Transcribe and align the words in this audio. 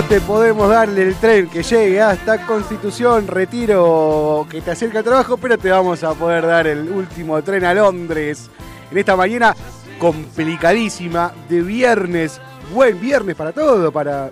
No 0.00 0.08
te 0.08 0.20
podemos 0.22 0.70
darle 0.70 1.02
el 1.02 1.14
tren 1.16 1.50
que 1.50 1.62
llegue 1.62 2.00
hasta 2.00 2.46
Constitución, 2.46 3.26
retiro 3.26 4.46
que 4.48 4.62
te 4.62 4.70
acerca 4.70 5.00
al 5.00 5.04
trabajo, 5.04 5.36
pero 5.36 5.58
te 5.58 5.70
vamos 5.70 6.02
a 6.02 6.14
poder 6.14 6.46
dar 6.46 6.66
el 6.66 6.88
último 6.88 7.42
tren 7.42 7.66
a 7.66 7.74
Londres 7.74 8.48
en 8.90 8.96
esta 8.96 9.14
mañana 9.14 9.54
complicadísima 9.98 11.34
de 11.50 11.60
viernes. 11.60 12.40
Buen 12.72 12.98
viernes 12.98 13.36
para 13.36 13.52
todo, 13.52 13.92
para 13.92 14.30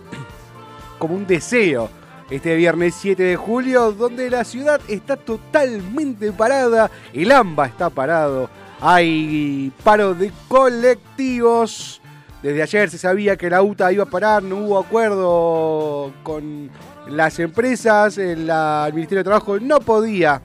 como 0.99 1.15
un 1.15 1.27
deseo. 1.27 1.91
Este 2.31 2.57
viernes 2.57 2.95
7 2.99 3.23
de 3.23 3.37
julio, 3.37 3.93
donde 3.93 4.31
la 4.31 4.45
ciudad 4.45 4.81
está 4.89 5.19
totalmente 5.19 6.33
parada, 6.33 6.91
el 7.13 7.31
AMBA 7.31 7.67
está 7.67 7.91
parado, 7.91 8.49
hay 8.81 9.71
paro 9.85 10.15
de 10.15 10.33
colectivos. 10.49 12.01
Desde 12.43 12.63
ayer 12.63 12.89
se 12.89 12.99
sabía 12.99 13.37
que 13.37 13.51
la 13.51 13.63
UTA 13.63 13.91
iba 13.93 14.05
a 14.05 14.07
parar, 14.07 14.43
no 14.43 14.57
hubo 14.59 14.79
acuerdo 14.79 16.13
con 16.23 16.71
las 17.09 17.39
empresas, 17.41 18.17
el, 18.19 18.51
Ministerio 18.93 19.19
de 19.19 19.25
Trabajo 19.25 19.59
no 19.59 19.81
podía 19.81 20.41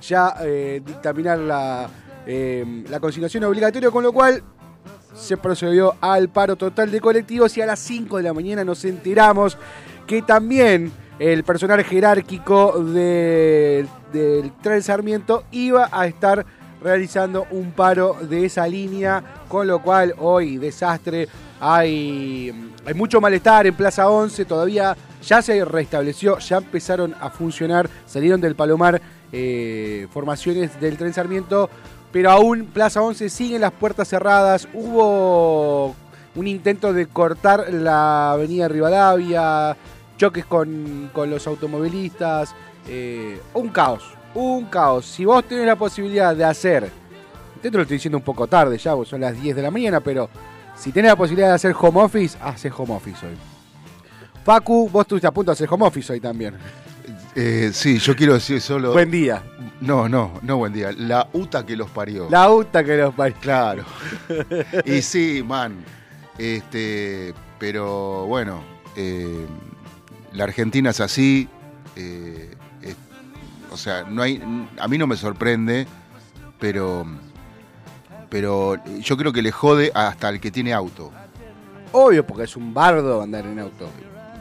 ya 0.00 0.34
eh, 0.40 0.80
dictaminar 0.84 1.38
la, 1.38 1.88
eh, 2.26 2.84
la 2.88 2.98
consignación 2.98 3.44
obligatoria, 3.44 3.90
con 3.90 4.02
lo 4.04 4.12
cual 4.12 4.42
se 5.14 5.36
procedió 5.36 5.94
al 6.00 6.30
paro 6.30 6.56
total 6.56 6.90
de 6.90 7.00
colectivos 7.00 7.56
y 7.58 7.60
a 7.62 7.66
las 7.66 7.78
5 7.78 8.16
de 8.16 8.22
la 8.22 8.32
mañana 8.32 8.64
nos 8.64 8.84
enteramos 8.84 9.58
que 10.06 10.22
también 10.22 10.92
el 11.18 11.44
personal 11.44 11.84
jerárquico 11.84 12.82
de- 12.82 13.86
del 14.12 14.50
Tren 14.62 14.82
Sarmiento 14.82 15.44
iba 15.52 15.88
a 15.92 16.06
estar 16.06 16.44
realizando 16.84 17.46
un 17.50 17.72
paro 17.72 18.18
de 18.20 18.44
esa 18.44 18.68
línea, 18.68 19.24
con 19.48 19.66
lo 19.66 19.80
cual 19.80 20.14
hoy 20.18 20.58
desastre, 20.58 21.26
hay, 21.58 22.70
hay 22.84 22.94
mucho 22.94 23.22
malestar 23.22 23.66
en 23.66 23.74
Plaza 23.74 24.08
11, 24.10 24.44
todavía 24.44 24.94
ya 25.22 25.40
se 25.40 25.64
restableció, 25.64 26.38
ya 26.38 26.58
empezaron 26.58 27.14
a 27.18 27.30
funcionar, 27.30 27.88
salieron 28.06 28.38
del 28.38 28.54
Palomar 28.54 29.00
eh, 29.32 30.06
formaciones 30.12 30.78
del 30.78 30.98
Tren 30.98 31.14
Sarmiento, 31.14 31.70
pero 32.12 32.30
aún 32.30 32.66
Plaza 32.66 33.00
11 33.00 33.30
siguen 33.30 33.62
las 33.62 33.72
puertas 33.72 34.06
cerradas, 34.06 34.68
hubo 34.74 35.96
un 36.34 36.46
intento 36.46 36.92
de 36.92 37.06
cortar 37.06 37.72
la 37.72 38.32
avenida 38.32 38.68
Rivadavia, 38.68 39.74
choques 40.18 40.44
con, 40.44 41.10
con 41.14 41.30
los 41.30 41.46
automovilistas, 41.46 42.54
eh, 42.88 43.40
un 43.54 43.70
caos, 43.70 44.04
un 44.34 44.66
caos. 44.66 45.06
Si 45.06 45.24
vos 45.24 45.44
tenés 45.44 45.66
la 45.66 45.76
posibilidad 45.76 46.34
de 46.34 46.44
hacer, 46.44 46.90
te 47.62 47.70
lo 47.70 47.82
estoy 47.82 47.96
diciendo 47.96 48.18
un 48.18 48.24
poco 48.24 48.46
tarde 48.46 48.76
ya, 48.78 48.94
vos 48.94 49.08
son 49.08 49.20
las 49.20 49.40
10 49.40 49.56
de 49.56 49.62
la 49.62 49.70
mañana, 49.70 50.00
pero 50.00 50.28
si 50.76 50.92
tenés 50.92 51.10
la 51.10 51.16
posibilidad 51.16 51.48
de 51.48 51.54
hacer 51.54 51.74
home 51.78 52.02
office, 52.02 52.36
haces 52.42 52.72
home 52.76 52.94
office 52.94 53.26
hoy. 53.26 53.34
Facu, 54.44 54.88
vos 54.90 55.02
estuviste 55.02 55.26
a 55.26 55.30
punto 55.32 55.50
de 55.50 55.54
hacer 55.54 55.68
home 55.70 55.86
office 55.86 56.12
hoy 56.12 56.20
también. 56.20 56.54
Eh, 57.34 57.70
sí, 57.72 57.98
yo 57.98 58.14
quiero 58.14 58.34
decir 58.34 58.60
solo. 58.60 58.92
Buen 58.92 59.10
día. 59.10 59.42
No, 59.80 60.08
no, 60.08 60.32
no 60.42 60.58
buen 60.58 60.72
día. 60.72 60.92
La 60.92 61.28
UTA 61.32 61.64
que 61.64 61.76
los 61.76 61.90
parió. 61.90 62.28
La 62.30 62.50
UTA 62.50 62.84
que 62.84 62.96
los 62.96 63.14
parió. 63.14 63.36
Claro. 63.40 63.84
y 64.84 65.02
sí, 65.02 65.42
man. 65.44 65.76
Este, 66.38 67.34
pero 67.58 68.26
bueno, 68.26 68.62
eh, 68.96 69.46
la 70.32 70.44
Argentina 70.44 70.90
es 70.90 71.00
así. 71.00 71.48
eh, 71.96 72.54
o 73.74 73.76
sea, 73.76 74.04
no 74.04 74.22
hay. 74.22 74.40
A 74.80 74.88
mí 74.88 74.96
no 74.98 75.06
me 75.06 75.16
sorprende, 75.16 75.86
pero. 76.58 77.04
Pero 78.30 78.76
yo 79.00 79.16
creo 79.16 79.32
que 79.32 79.42
le 79.42 79.52
jode 79.52 79.92
hasta 79.94 80.28
el 80.28 80.40
que 80.40 80.50
tiene 80.50 80.72
auto. 80.72 81.12
Obvio, 81.92 82.26
porque 82.26 82.44
es 82.44 82.56
un 82.56 82.74
bardo 82.74 83.22
andar 83.22 83.46
en 83.46 83.60
auto. 83.60 83.88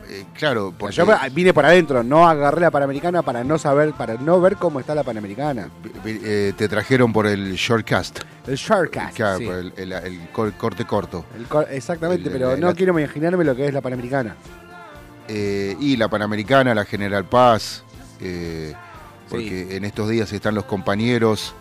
Eh, 0.09 0.25
claro, 0.33 0.73
porque 0.77 0.95
Yo 0.95 1.05
vine 1.31 1.53
por 1.53 1.65
adentro, 1.65 2.03
no 2.03 2.27
agarré 2.27 2.61
la 2.61 2.71
Panamericana 2.71 3.21
para 3.21 3.43
no 3.43 3.57
saber, 3.57 3.93
para 3.93 4.15
no 4.15 4.41
ver 4.41 4.55
cómo 4.57 4.79
está 4.79 4.95
la 4.95 5.03
Panamericana. 5.03 5.69
eh, 6.05 6.53
te 6.57 6.67
trajeron 6.67 7.13
por 7.13 7.27
el 7.27 7.53
shortcast. 7.55 8.19
El 8.47 8.55
shortcast, 8.55 9.15
Claro, 9.15 9.37
sí. 9.37 9.45
por 9.45 9.55
el, 9.55 9.73
el- 9.77 9.91
el 9.93 10.29
cor- 10.31 10.53
corte 10.53 10.85
corto. 10.85 11.25
El 11.37 11.45
cor- 11.45 11.67
exactamente, 11.71 12.29
pero 12.29 12.57
no 12.57 12.67
la- 12.67 12.73
quiero 12.73 12.97
imaginarme 12.99 13.43
lo 13.43 13.55
que 13.55 13.67
es 13.67 13.73
la 13.73 13.81
Panamericana. 13.81 14.35
Eh, 15.27 15.75
y 15.79 15.95
la 15.97 16.09
Panamericana, 16.09 16.73
la 16.75 16.83
General 16.85 17.23
Paz, 17.25 17.83
eh, 18.19 18.73
porque 19.37 19.75
en 19.75 19.85
estos 19.85 20.09
días 20.09 20.31
están 20.33 20.55
los 20.55 20.65
compañeros 20.65 21.53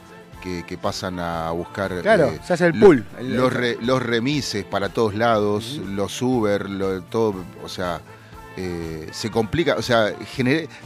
que, 0.43 0.65
que 0.67 0.77
pasan 0.79 1.19
a 1.21 1.51
buscar. 1.53 2.01
Claro, 2.03 2.27
eh, 2.27 2.41
se 2.45 2.53
hace 2.55 2.67
el 2.67 2.79
lo- 2.79 2.87
pool. 2.87 3.05
El- 3.19 3.37
los, 3.37 3.53
re- 3.53 3.79
los 3.81 4.03
remises 4.03 4.65
para 4.65 4.89
todos 4.89 5.15
lados, 5.15 5.81
los 5.87 6.21
Uber, 6.23 6.69
lo- 6.69 7.03
todo, 7.03 7.35
o 7.65 7.69
sea, 7.69 8.01
eh, 8.57 9.09
se 9.13 9.31
complica, 9.31 9.77
o 9.77 9.83
sea, 9.83 10.13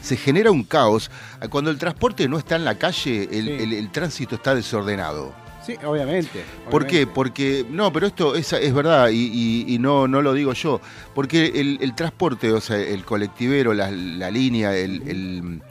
se 0.03 0.17
genera 0.17 0.51
un 0.51 0.63
caos. 0.65 1.11
Cuando 1.51 1.71
el 1.71 1.79
transporte 1.79 2.29
no 2.29 2.39
está 2.39 2.57
en 2.57 2.65
la 2.65 2.77
calle, 2.77 3.29
el, 3.33 3.45
Sí. 3.47 3.51
el- 3.65 3.73
el 3.73 3.91
tránsito 3.91 4.35
está 4.37 4.55
desordenado. 4.55 5.35
Sí, 5.67 5.75
obviamente. 5.85 6.45
¿Por 6.71 6.87
qué? 6.87 7.09
Porque, 7.09 7.67
no, 7.69 7.93
pero 7.93 8.07
esto 8.07 8.37
es, 8.37 8.53
es 8.53 8.73
verdad 8.73 9.09
y, 9.09 9.17
y- 9.33 9.75
y 9.75 9.79
no, 9.81 10.07
no 10.07 10.23
lo 10.23 10.33
digo 10.33 10.53
yo. 10.53 10.81
Porque 11.13 11.47
el, 11.57 11.79
el 11.81 11.93
transporte, 11.97 12.53
o 12.53 12.61
sea, 12.61 12.77
el 12.79 13.05
colectivero, 13.05 13.75
la, 13.75 13.91
la 13.91 14.31
línea, 14.31 14.77
el, 14.77 15.03
el, 15.09 15.63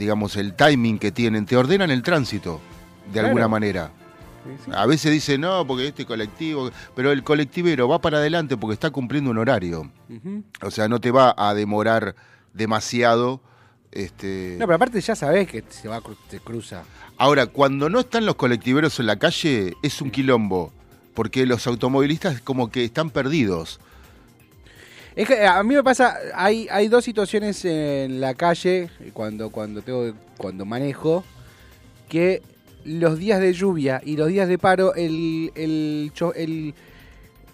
digamos, 0.00 0.34
el 0.36 0.54
timing 0.54 0.98
que 0.98 1.12
tienen, 1.12 1.44
te 1.44 1.56
ordenan 1.58 1.90
el 1.90 2.02
tránsito, 2.02 2.58
de 3.06 3.12
Claro. 3.12 3.28
alguna 3.28 3.48
manera. 3.48 3.90
Sí. 4.64 4.70
A 4.74 4.86
veces 4.86 5.12
dicen, 5.12 5.42
no, 5.42 5.66
porque 5.66 5.88
este 5.88 6.06
colectivo, 6.06 6.70
pero 6.96 7.12
el 7.12 7.22
colectivero 7.22 7.86
va 7.86 8.00
para 8.00 8.16
adelante 8.16 8.56
porque 8.56 8.72
está 8.72 8.88
cumpliendo 8.90 9.30
un 9.30 9.36
horario. 9.36 9.92
O 10.62 10.70
sea, 10.70 10.88
no 10.88 10.98
te 11.02 11.10
va 11.10 11.34
a 11.36 11.52
demorar 11.52 12.16
demasiado. 12.54 13.42
Este... 13.92 14.56
No, 14.58 14.64
pero 14.66 14.76
aparte 14.76 15.00
ya 15.02 15.14
sabés 15.14 15.46
que 15.48 15.62
se 15.68 15.86
va 15.88 16.00
se 16.30 16.40
cruza. 16.40 16.84
Ahora, 17.18 17.46
cuando 17.46 17.90
no 17.90 18.00
están 18.00 18.24
los 18.24 18.36
colectiveros 18.36 18.98
en 19.00 19.06
la 19.06 19.16
calle, 19.16 19.74
es 19.82 20.00
un 20.00 20.10
quilombo. 20.10 20.72
Porque 21.12 21.44
los 21.44 21.66
automovilistas 21.66 22.40
como 22.40 22.70
que 22.70 22.84
están 22.84 23.10
perdidos. 23.10 23.80
Es 25.20 25.28
que 25.28 25.46
a 25.46 25.62
mí 25.62 25.74
me 25.74 25.82
pasa, 25.82 26.16
hay, 26.34 26.66
hay 26.70 26.88
dos 26.88 27.04
situaciones 27.04 27.64
en 27.64 28.20
la 28.20 28.32
calle 28.34 28.88
cuando, 29.12 29.50
cuando 29.50 29.82
tengo, 29.82 30.12
cuando 30.38 30.64
manejo, 30.64 31.24
que 32.08 32.42
los 32.84 33.18
días 33.18 33.38
de 33.40 33.52
lluvia 33.52 34.00
y 34.04 34.16
los 34.16 34.28
días 34.28 34.48
de 34.48 34.56
paro, 34.56 34.94
el, 34.94 35.52
el, 35.54 36.10
el, 36.36 36.74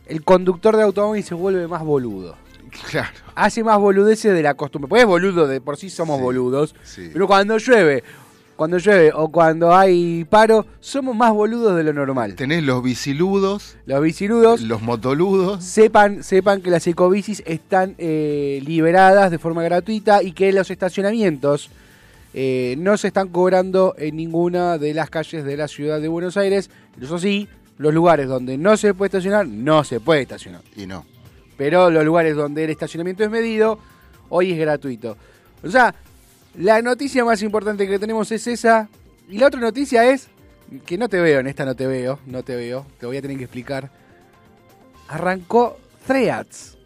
el 0.07 0.23
conductor 0.25 0.77
de 0.77 0.85
automóvil 0.85 1.25
se 1.25 1.35
vuelve 1.35 1.67
más 1.67 1.83
boludo. 1.83 2.37
Claro. 2.91 3.09
Hace 3.35 3.65
más 3.65 3.79
boludeces 3.79 4.33
de 4.33 4.43
la 4.43 4.55
costumbre. 4.55 4.89
Pues 4.89 5.03
es 5.03 5.09
boludo, 5.09 5.49
de 5.49 5.61
por 5.61 5.77
sí 5.77 5.91
somos 5.91 6.19
Sí, 6.19 6.23
boludos. 6.23 6.75
sí. 6.85 7.11
Pero 7.13 7.27
cuando 7.27 7.59
llueve, 7.59 8.05
cuando 8.57 8.79
llueve 8.79 9.13
o 9.15 9.29
cuando 9.29 9.75
hay 9.75 10.25
paro, 10.25 10.67
somos 10.81 11.15
más 11.15 11.33
boludos 11.33 11.77
de 11.77 11.85
lo 11.85 11.93
normal. 11.93 12.35
Tenés 12.35 12.63
los 12.63 12.83
biciludos, 12.83 13.77
Los 13.87 14.03
biciludos 14.03 14.63
los 14.63 14.83
motoludos. 14.83 15.63
sepan, 15.63 16.23
sepan 16.23 16.63
que 16.63 16.71
las 16.71 16.87
ecobicis 16.87 17.43
están 17.47 17.95
eh, 17.99 18.63
liberadas 18.65 19.31
de 19.31 19.39
forma 19.39 19.63
gratuita 19.63 20.23
y 20.23 20.33
que 20.33 20.53
los 20.53 20.71
estacionamientos 20.71 21.71
eh, 22.35 22.75
no 22.79 22.97
se 22.97 23.09
están 23.09 23.29
cobrando 23.29 23.95
en 23.99 24.17
ninguna 24.17 24.79
de 24.79 24.95
las 24.95 25.11
calles 25.11 25.45
de 25.45 25.57
la 25.57 25.69
ciudad 25.69 26.01
de 26.01 26.09
Buenos 26.09 26.37
Aires. 26.37 26.71
Eso 27.01 27.19
sí, 27.19 27.49
los 27.79 27.93
lugares 27.95 28.27
donde 28.29 28.59
no 28.59 28.77
se 28.77 28.95
puede 28.95 29.09
estacionar, 29.09 29.47
no 29.47 29.85
se 29.85 30.01
puede 30.01 30.23
estacionar. 30.23 30.63
Y 30.77 30.87
no. 30.87 31.05
Pero 31.57 31.91
los 31.91 32.05
lugares 32.05 32.37
donde 32.37 32.65
el 32.65 32.71
estacionamiento 32.71 33.23
es 33.25 33.31
medido, 33.31 33.79
hoy 34.29 34.53
es 34.53 34.59
gratuito. 34.59 35.17
O 35.63 35.71
sea, 35.71 35.95
la 36.59 36.83
noticia 36.83 37.25
más 37.25 37.43
importante 37.43 37.87
que 37.87 37.99
tenemos 37.99 38.31
es 38.33 38.47
esa. 38.47 38.89
Y 39.29 39.39
la 39.39 39.49
otra 39.49 39.61
noticia 39.61 40.05
es 40.11 40.29
que 40.85 40.99
no 40.99 41.09
te 41.09 41.21
veo, 41.21 41.41
en 41.41 41.47
esta 41.47 41.65
no 41.65 41.75
te 41.75 41.87
veo, 41.87 42.19
no 42.27 42.43
te 42.43 42.57
veo, 42.57 42.87
te 42.99 43.07
voy 43.07 43.17
a 43.17 43.23
tener 43.23 43.37
que 43.37 43.45
explicar. 43.45 43.91
Arrancó 45.09 45.79
Threads. 46.07 46.77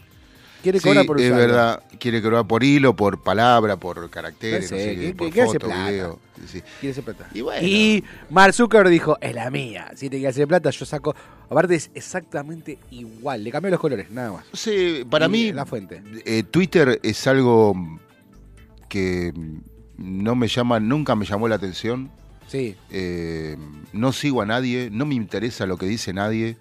Quiere 0.65 0.81
Sí, 0.81 0.89
cobrar 0.89 1.05
por 1.07 1.21
es 1.21 1.27
usarlo. 1.27 1.47
verdad. 1.47 1.83
Quiere 2.01 2.21
cobrar 2.23 2.47
por 2.47 2.65
hilo, 2.65 2.97
por 2.97 3.23
palabra, 3.23 3.77
por 3.77 4.09
caracteres, 4.11 4.71
No 4.73 4.77
no 4.79 4.83
sé, 4.83 4.89
sé 4.89 4.97
qué, 4.97 5.07
¿qué- 5.09 5.15
por 5.15 5.31
qué 5.31 5.43
hace 5.43 5.53
foto, 5.53 5.67
plata? 5.67 5.91
video. 5.91 6.19
Sí, 6.41 6.49
sí. 6.49 6.63
Quiere 6.81 6.91
hacer 6.93 7.05
plata. 7.05 7.29
Y 7.35 7.41
bueno. 7.43 7.69
Y 7.69 8.03
Mark 8.31 8.55
Zuckerberg 8.55 8.89
dijo, 8.91 9.17
es 9.21 9.35
la 9.35 9.51
mía. 9.51 9.93
Si 9.95 10.09
te 10.11 10.19
que 10.19 10.27
hacer 10.27 10.49
plata, 10.49 10.71
yo 10.71 10.85
saco. 10.87 11.15
Aparte 11.51 11.75
es 11.77 11.91
exactamente 11.95 12.79
igual. 12.91 13.45
Le 13.45 13.51
cambió 13.53 13.71
los 13.71 13.79
colores, 13.79 14.11
nada 14.11 14.33
más. 14.33 14.47
Sé, 14.55 15.05
para 15.09 15.27
Y 15.27 15.29
mí, 15.29 15.53
La 15.53 15.67
fuente. 15.67 16.03
eh, 16.25 16.43
Twitter 16.51 16.99
es 17.03 17.27
algo 17.27 17.75
que 18.89 19.33
no 19.99 20.35
me 20.35 20.49
llama, 20.49 20.81
nunca 20.81 21.15
me 21.15 21.25
llamó 21.27 21.47
la 21.47 21.57
atención. 21.57 22.11
Sí. 22.49 22.75
Eh, 22.91 23.57
no 23.93 24.13
sigo 24.13 24.43
a 24.43 24.47
nadie, 24.47 24.89
no 24.91 25.07
me 25.07 25.15
interesa 25.15 25.67
lo 25.67 25.77
que 25.77 25.87
dice 25.87 26.13
nadie, 26.13 26.57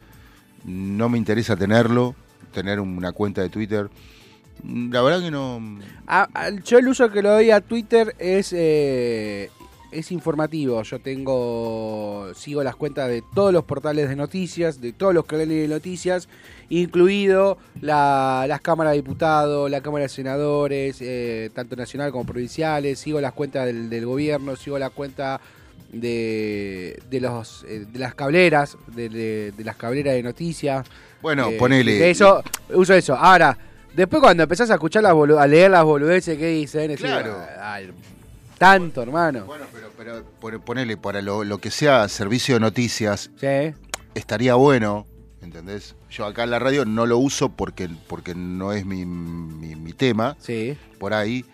no 0.66 1.10
me 1.10 1.18
interesa 1.18 1.56
tenerlo, 1.56 2.16
tener 2.54 2.80
una 2.80 3.12
cuenta 3.12 3.42
de 3.42 3.50
Twitter. 3.50 3.90
La 4.64 5.02
verdad 5.02 5.20
que 5.20 5.32
no. 5.32 5.60
A- 6.08 6.30
a- 6.34 6.50
yo 6.64 6.78
el 6.78 6.88
uso 6.88 7.12
que 7.12 7.22
le 7.22 7.28
doy 7.28 7.52
a 7.52 7.60
Twitter 7.60 8.16
es 8.20 8.54
eh, 8.56 9.50
es 9.92 10.12
informativo. 10.12 10.82
Yo 10.84 11.00
tengo 11.00 12.28
sigo 12.36 12.64
las 12.64 12.76
cuentas 12.76 13.10
de 13.10 13.22
todos 13.36 13.52
los 13.52 13.66
portales 13.66 14.08
de 14.08 14.16
noticias, 14.16 14.80
de 14.80 14.94
todos 14.94 15.14
los 15.14 15.26
canales 15.26 15.50
de 15.50 15.68
noticias, 15.68 16.30
incluido 16.70 17.58
la- 17.82 18.46
las 18.48 18.62
cámaras 18.62 18.94
de 18.94 18.98
diputados, 18.98 19.70
la 19.70 19.82
cámara 19.82 20.04
de 20.04 20.10
senadores, 20.10 20.98
eh, 21.02 21.50
tanto 21.54 21.76
nacional 21.76 22.12
como 22.12 22.26
provinciales. 22.26 23.00
Sigo 23.00 23.20
las 23.20 23.34
cuentas 23.34 23.66
del, 23.66 23.90
del 23.90 24.06
gobierno, 24.06 24.56
sigo 24.56 24.80
la 24.80 24.90
cuenta 24.92 25.42
de, 25.94 27.00
de 27.10 27.22
los 27.22 27.64
eh, 27.68 27.86
de 27.92 28.00
las 28.00 28.16
cableras, 28.16 28.78
de, 28.88 29.10
de- 29.10 29.52
de 29.56 29.64
las 29.64 29.76
cableras 29.76 30.16
de 30.16 30.24
noticias. 30.24 30.86
Bueno, 31.22 31.50
Eh, 31.50 31.58
ponele. 31.58 31.94
De 31.94 32.10
eso, 32.10 32.44
uso 32.74 32.94
eso. 32.94 33.16
Ahora, 33.16 33.58
después 33.96 34.22
cuando 34.22 34.44
empezás 34.44 34.70
a 34.72 34.74
escuchar 34.74 35.04
las 35.04 35.14
a 35.14 35.48
leer 35.48 35.72
las 35.72 35.84
boludeces 35.84 36.38
que 36.38 36.48
dicen, 36.48 36.96
Claro. 36.96 37.38
"Ay, 37.62 37.92
tanto, 38.58 39.02
hermano. 39.04 39.46
Bueno, 39.46 39.66
pero, 39.74 39.90
pero 39.98 40.24
pon- 40.40 40.62
ponele, 40.62 40.98
para 40.98 41.22
lo, 41.22 41.44
lo 41.44 41.58
que 41.60 41.72
sea 41.72 42.08
servicio 42.10 42.56
de 42.56 42.60
noticias, 42.62 43.30
Sí. 43.40 43.74
estaría 44.16 44.56
bueno, 44.56 45.06
¿entendés? 45.42 45.96
Yo 46.10 46.26
acá 46.26 46.44
en 46.44 46.52
la 46.52 46.60
radio 46.60 46.86
no 46.86 47.06
lo 47.06 47.18
uso 47.18 47.50
porque, 47.50 47.90
porque 48.08 48.36
no 48.36 48.72
es 48.74 48.86
mi, 48.86 49.06
mi- 49.06 49.76
mi 49.76 49.94
tema, 49.94 50.36
Sí. 50.40 50.78
por 51.00 51.14
ahí, 51.14 51.46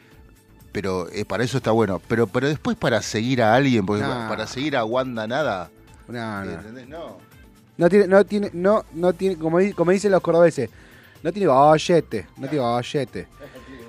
pero 0.72 1.10
eh, 1.12 1.26
para 1.26 1.44
eso 1.44 1.58
está 1.58 1.72
bueno. 1.72 2.02
Pero, 2.08 2.28
pero 2.28 2.48
después 2.48 2.76
para 2.78 3.02
seguir 3.02 3.42
a 3.42 3.56
alguien, 3.56 3.86
porque 3.86 4.04
para 4.04 4.46
seguir 4.48 4.76
a 4.78 4.84
Wanda 4.86 5.28
nada, 5.28 5.70
no. 6.08 6.44
¿entendés? 6.44 6.88
No. 6.88 7.18
No 7.78 7.88
tiene, 7.90 8.08
no 8.08 8.26
tiene, 8.26 8.50
no, 8.54 8.84
no 8.94 9.14
tiene, 9.14 9.38
como, 9.38 9.58
como 9.76 9.92
dicen 9.92 10.12
los 10.12 10.22
cordobeses, 10.22 10.70
no 11.24 11.32
tiene 11.32 11.48
gollete, 11.48 12.28
no 12.38 12.48
tiene 12.48 12.64
gollete. 12.66 13.28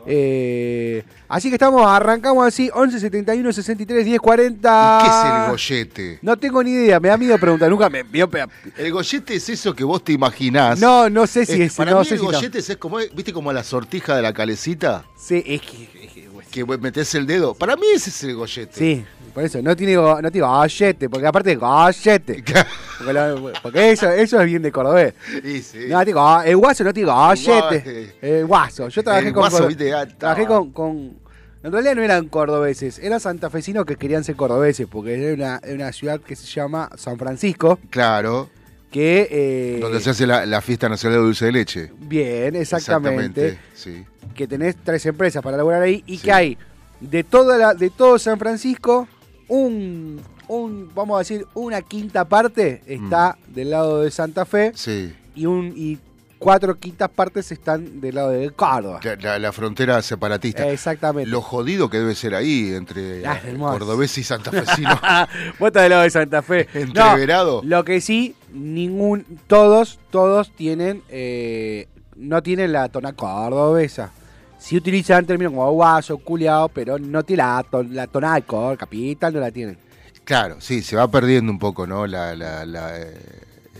Eh, 0.06 1.04
así 1.28 1.50
que 1.50 1.56
estamos, 1.56 1.86
arrancamos 1.86 2.46
así, 2.46 2.70
11 2.72 2.98
71 2.98 3.52
63 3.52 4.04
10 4.04 4.18
40. 4.18 4.98
¿Y 4.98 5.04
qué 5.04 5.10
es 5.10 5.24
el 5.44 5.50
gollete? 5.50 6.18
No 6.22 6.36
tengo 6.38 6.62
ni 6.64 6.70
idea, 6.70 6.98
me 6.98 7.08
da 7.08 7.18
miedo 7.18 7.38
preguntar, 7.38 7.68
nunca 7.68 7.90
me 7.90 8.02
vio 8.02 8.28
pe- 8.28 8.46
El 8.78 8.90
gollete 8.92 9.34
es 9.34 9.46
eso 9.50 9.74
que 9.74 9.84
vos 9.84 10.02
te 10.02 10.12
imaginás. 10.12 10.80
No, 10.80 11.10
no 11.10 11.26
sé 11.26 11.44
si 11.44 11.60
Eh, 11.60 11.64
es, 11.66 11.74
para 11.76 11.90
no 11.92 11.98
mí 12.00 12.06
sé 12.06 12.14
el 12.14 12.20
si 12.20 12.26
no. 12.26 12.32
gollete 12.32 12.58
es 12.60 12.76
como, 12.78 12.96
viste, 13.14 13.32
como 13.34 13.52
la 13.52 13.62
sortija 13.62 14.16
de 14.16 14.22
la 14.22 14.32
calecita, 14.32 15.04
Sí, 15.18 15.42
es 15.46 15.60
que, 15.60 15.82
es 15.99 15.99
que- 16.40 16.46
que 16.50 16.62
vos 16.62 16.80
metés 16.80 17.14
el 17.14 17.26
dedo. 17.26 17.54
Para 17.54 17.76
mí 17.76 17.86
ese 17.94 18.10
es 18.10 18.22
el 18.24 18.34
gollete. 18.34 18.72
Sí, 18.78 19.04
por 19.34 19.44
eso, 19.44 19.60
no 19.62 19.74
tiene, 19.76 19.96
go- 19.96 20.20
no 20.20 20.30
tiene 20.30 20.46
gollete, 20.46 21.08
porque 21.08 21.26
aparte 21.26 21.54
gollete. 21.56 22.44
Porque, 23.00 23.12
lo- 23.14 23.52
porque 23.62 23.92
eso, 23.92 24.10
eso 24.10 24.38
es 24.40 24.44
bien 24.46 24.60
de 24.60 24.70
cordobés. 24.70 25.14
Y 25.42 25.62
sí. 25.62 25.86
No, 25.88 25.98
tiene 26.04 26.12
go- 26.20 26.42
el 26.42 26.54
guaso 26.58 26.84
no 26.84 26.92
tiene 26.92 27.10
gollete. 27.10 28.14
El 28.20 28.44
guaso. 28.46 28.88
Yo 28.88 29.02
trabajé 29.02 29.28
El 29.28 29.32
con. 29.32 29.40
guaso, 29.48 29.66
viste, 29.66 29.94
ah, 29.94 30.06
trabajé 30.06 30.44
con, 30.46 30.70
con- 30.70 31.18
En 31.62 31.72
realidad 31.72 31.94
no 31.94 32.02
eran 32.02 32.28
cordobeses, 32.28 32.98
eran 32.98 33.18
santafesinos 33.20 33.84
que 33.86 33.96
querían 33.96 34.22
ser 34.24 34.36
cordobeses, 34.36 34.86
porque 34.86 35.14
era 35.14 35.34
una, 35.34 35.60
era 35.62 35.74
una 35.74 35.92
ciudad 35.92 36.20
que 36.20 36.36
se 36.36 36.46
llama 36.46 36.90
San 36.96 37.16
Francisco. 37.18 37.78
Claro. 37.88 38.50
Que... 38.90 39.28
eh, 39.30 39.78
Donde 39.80 40.00
se 40.00 40.10
hace 40.10 40.26
la, 40.26 40.44
la 40.46 40.60
fiesta 40.60 40.88
nacional 40.88 41.18
de 41.20 41.24
dulce 41.24 41.44
de 41.46 41.52
leche. 41.52 41.92
Bien, 41.98 42.54
exactamente. 42.56 43.58
sí. 43.74 44.04
Que 44.34 44.46
tenés 44.46 44.76
tres 44.82 45.04
empresas 45.06 45.42
para 45.42 45.56
laburar 45.56 45.82
ahí 45.82 46.02
y 46.06 46.16
Sí. 46.18 46.24
que 46.24 46.32
hay 46.32 46.58
de, 47.00 47.24
toda 47.24 47.56
la, 47.58 47.74
de 47.74 47.90
todo 47.90 48.18
San 48.18 48.38
Francisco 48.38 49.08
un, 49.48 50.20
un, 50.48 50.90
vamos 50.94 51.16
a 51.16 51.18
decir, 51.20 51.46
una 51.54 51.82
quinta 51.82 52.24
parte 52.26 52.82
está 52.86 53.36
del 53.48 53.70
lado 53.70 54.02
de 54.02 54.10
Santa 54.10 54.44
Fe 54.44 54.72
Sí. 54.74 55.12
y, 55.34 55.46
un, 55.46 55.72
y 55.76 55.98
cuatro 56.40 56.76
quintas 56.78 57.08
partes 57.10 57.52
están 57.52 58.00
del 58.00 58.16
lado 58.16 58.30
de 58.30 58.50
Córdoba. 58.50 58.98
La, 59.04 59.14
la- 59.16 59.38
la 59.38 59.52
frontera 59.52 60.02
separatista. 60.02 60.66
Exactamente. 60.68 61.30
Lo 61.30 61.40
jodido 61.42 61.88
que 61.88 61.98
debe 61.98 62.14
ser 62.16 62.34
ahí 62.34 62.72
entre 62.74 63.24
Ah, 63.24 63.38
cordobés 63.58 64.18
y 64.18 64.24
santafesino. 64.24 64.98
Vos 65.60 65.68
estás 65.68 65.82
del 65.84 65.90
lado 65.90 66.02
de 66.02 66.10
Santa 66.10 66.42
Fe. 66.42 66.66
Entreverado. 66.74 67.60
lo 67.62 67.84
que 67.84 68.00
sí, 68.00 68.34
ningún, 68.52 69.24
todos, 69.46 70.00
todos 70.10 70.50
tienen, 70.56 71.02
eh, 71.10 71.86
no 72.16 72.42
tienen 72.42 72.72
la 72.72 72.88
tona 72.88 73.12
cordobesa. 73.12 74.10
Sí 74.58 74.76
utilizan 74.76 75.24
términos 75.26 75.52
como 75.52 75.70
guaso, 75.72 76.18
culiao, 76.18 76.68
pero 76.68 76.98
no 76.98 77.22
tiene 77.22 77.42
la, 77.44 77.62
ton- 77.70 77.94
la 77.94 78.06
tona 78.06 78.34
de 78.34 78.42
cor, 78.42 78.76
capital, 78.76 79.32
no 79.34 79.40
la 79.40 79.50
tienen. 79.50 79.78
Claro, 80.24 80.56
sí, 80.60 80.82
se 80.82 80.96
va 80.96 81.10
perdiendo 81.10 81.50
un 81.52 81.58
poco, 81.58 81.86
¿no? 81.86 82.06
La, 82.06 82.34
la, 82.36 82.64
la, 82.66 82.98
eh, 82.98 83.14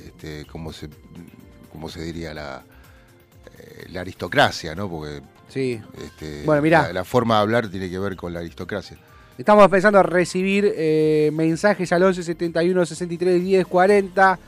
este, 0.06 0.46
¿cómo 0.46 0.72
se, 0.72 0.88
cómo 1.72 1.88
se 1.88 2.02
diría? 2.02 2.34
La, 2.34 2.62
eh, 3.58 3.86
la 3.90 4.00
aristocracia, 4.02 4.74
¿no? 4.74 4.88
Porque 4.88 5.20
Sí. 5.48 5.80
este, 6.04 6.42
Bueno, 6.44 6.62
mirá. 6.62 6.82
La, 6.88 6.92
la 6.92 7.04
forma 7.04 7.36
de 7.36 7.40
hablar 7.42 7.68
tiene 7.68 7.90
que 7.90 7.98
ver 7.98 8.16
con 8.16 8.32
la 8.32 8.40
aristocracia. 8.40 8.96
Estamos 9.38 9.64
empezando 9.64 9.98
a 9.98 10.02
recibir 10.02 10.70
eh, 10.76 11.30
mensajes 11.32 11.90
al 11.92 12.02
11 12.02 12.22
71 12.22 12.84
63 12.86 13.42
10 13.42 13.66
40. 13.66 14.38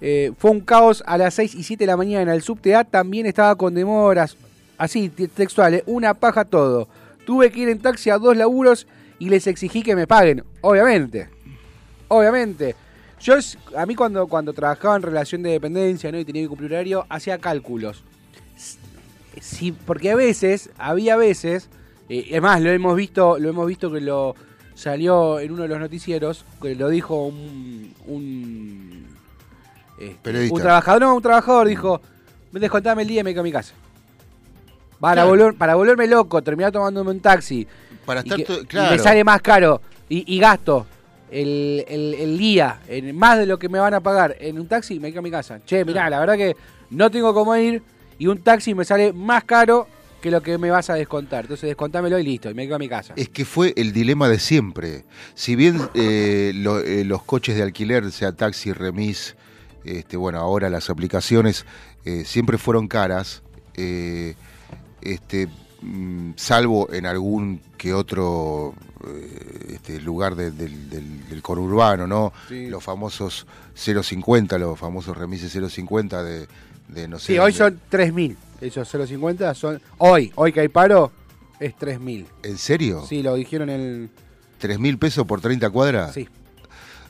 Eh, 0.00 0.32
fue 0.38 0.50
un 0.52 0.60
caos 0.60 1.02
a 1.06 1.18
las 1.18 1.34
6 1.34 1.54
y 1.56 1.62
7 1.62 1.82
de 1.82 1.86
la 1.88 1.96
mañana. 1.96 2.32
El 2.34 2.42
subte 2.42 2.74
A 2.74 2.84
también 2.84 3.26
estaba 3.26 3.54
con 3.56 3.74
demoras. 3.74 4.36
Así, 4.78 5.08
te- 5.08 5.28
textual, 5.28 5.74
eh, 5.74 5.82
una 5.86 6.14
paja 6.14 6.44
todo. 6.44 6.88
Tuve 7.26 7.50
que 7.50 7.60
ir 7.60 7.68
en 7.68 7.80
taxi 7.80 8.08
a 8.10 8.16
dos 8.18 8.36
laburos 8.36 8.86
y 9.18 9.28
les 9.28 9.46
exigí 9.46 9.82
que 9.82 9.94
me 9.96 10.06
paguen. 10.06 10.42
Obviamente. 10.62 11.28
Obviamente. 12.08 12.74
Yo, 13.20 13.34
a 13.76 13.84
mí 13.86 13.94
cuando, 13.94 14.26
cuando 14.26 14.52
trabajaba 14.52 14.96
en 14.96 15.02
relación 15.02 15.42
de 15.42 15.50
dependencia 15.50 16.10
¿no? 16.12 16.18
y 16.18 16.24
tenía 16.24 16.42
que 16.42 16.48
cumplir 16.48 16.72
horario, 16.72 17.04
hacía 17.08 17.38
cálculos. 17.38 18.02
Sí, 19.40 19.72
porque 19.72 20.10
a 20.10 20.16
veces, 20.16 20.70
había 20.78 21.16
veces, 21.16 21.68
eh, 22.08 22.26
es 22.30 22.42
más, 22.42 22.60
lo 22.60 22.70
hemos 22.70 22.96
visto, 22.96 23.38
lo 23.38 23.48
hemos 23.50 23.66
visto 23.66 23.90
que 23.92 24.00
lo 24.00 24.34
salió 24.74 25.38
en 25.40 25.52
uno 25.52 25.62
de 25.62 25.68
los 25.68 25.78
noticieros, 25.80 26.44
que 26.60 26.74
lo 26.74 26.88
dijo 26.88 27.24
un, 27.26 27.94
un, 28.06 29.06
este, 29.98 30.16
Periodista. 30.22 30.54
un 30.54 30.60
trabajador, 30.62 31.02
no, 31.02 31.14
un 31.16 31.22
trabajador 31.22 31.68
dijo, 31.68 32.00
descontame 32.52 33.02
el 33.02 33.08
día 33.08 33.20
y 33.20 33.24
me 33.24 33.30
quedo 33.32 33.40
a 33.40 33.44
mi 33.44 33.52
casa. 33.52 33.74
Para, 35.00 35.14
Claro. 35.22 35.28
volver, 35.28 35.54
para 35.54 35.74
volverme 35.76 36.06
loco, 36.08 36.42
terminar 36.42 36.72
tomándome 36.72 37.10
un 37.12 37.20
taxi. 37.20 37.66
Para 38.04 38.20
y 38.20 38.24
estar 38.24 38.36
que- 38.38 38.44
todo- 38.44 38.62
y 38.62 38.66
claro. 38.66 38.90
me 38.92 38.98
sale 38.98 39.22
más 39.22 39.40
caro 39.42 39.80
y, 40.08 40.34
y 40.34 40.38
gasto 40.40 40.86
el, 41.30 41.84
el- 41.88 42.14
el 42.14 42.38
día 42.38 42.80
en 42.88 43.16
más 43.16 43.38
de 43.38 43.46
lo 43.46 43.58
que 43.58 43.68
me 43.68 43.78
van 43.78 43.94
a 43.94 44.00
pagar 44.00 44.36
en 44.40 44.58
un 44.58 44.66
taxi, 44.68 44.98
me 45.00 45.10
quedo 45.10 45.20
a 45.20 45.22
mi 45.22 45.30
casa. 45.30 45.60
Che, 45.64 45.84
mirá, 45.84 46.08
la 46.10 46.20
verdad 46.20 46.36
que 46.36 46.56
no 46.90 47.10
tengo 47.10 47.32
cómo 47.34 47.54
ir 47.56 47.82
y 48.18 48.26
un 48.26 48.38
taxi 48.38 48.74
me 48.74 48.84
sale 48.84 49.12
más 49.12 49.44
caro 49.44 49.86
que 50.20 50.30
lo 50.32 50.42
que 50.42 50.58
me 50.58 50.70
vas 50.70 50.90
a 50.90 50.94
descontar. 50.94 51.44
Entonces 51.44 51.68
descontámelo 51.68 52.18
y 52.18 52.24
listo, 52.24 52.50
y 52.50 52.54
me 52.54 52.64
quedo 52.64 52.74
a 52.76 52.78
mi 52.80 52.88
casa. 52.88 53.12
Es 53.16 53.28
que 53.28 53.44
fue 53.44 53.72
el 53.76 53.92
dilema 53.92 54.28
de 54.28 54.38
siempre. 54.40 55.04
Si 55.34 55.54
bien 55.54 55.80
eh, 55.94 56.50
lo- 56.56 56.80
eh, 56.80 57.04
los 57.04 57.22
coches 57.22 57.54
de 57.56 57.62
alquiler, 57.62 58.10
sea 58.10 58.32
taxi, 58.32 58.72
remis, 58.72 59.36
este, 59.84 60.16
bueno, 60.16 60.38
ahora 60.40 60.68
las 60.70 60.90
aplicaciones, 60.90 61.66
eh, 62.04 62.24
siempre 62.24 62.58
fueron 62.58 62.88
caras, 62.88 63.42
este, 65.00 65.48
salvo 66.36 66.92
en 66.92 67.06
algún 67.06 67.60
que 67.76 67.92
otro 67.94 68.74
eh, 69.06 69.74
este, 69.74 70.00
lugar 70.00 70.34
de- 70.34 70.50
del, 70.50 70.90
del- 70.90 71.28
del 71.28 71.42
conurbano, 71.42 72.06
¿no? 72.06 72.32
Sí. 72.48 72.66
Los 72.68 72.82
famosos 72.82 73.46
050, 73.74 74.58
los 74.58 74.78
famosos 74.78 75.16
remises 75.16 75.52
050 75.52 76.22
de, 76.22 76.48
de 76.88 77.08
no 77.08 77.18
sé. 77.18 77.26
Sí, 77.34 77.38
hoy 77.38 77.52
son 77.52 77.80
3.000. 77.90 78.36
Esos 78.60 78.92
0.50 78.92 79.54
son... 79.54 79.80
Hoy, 79.98 80.32
hoy 80.34 80.52
que 80.52 80.60
hay 80.60 80.68
paro, 80.68 81.12
es 81.60 81.76
3.000. 81.76 82.26
¿En 82.42 82.58
serio? 82.58 83.04
Sí, 83.08 83.22
lo 83.22 83.34
dijeron 83.34 84.10
¿Tres 84.58 84.80
mil 84.80 84.98
pesos 84.98 85.24
por 85.24 85.40
30 85.40 85.70
cuadras? 85.70 86.12
Sí, 86.14 86.28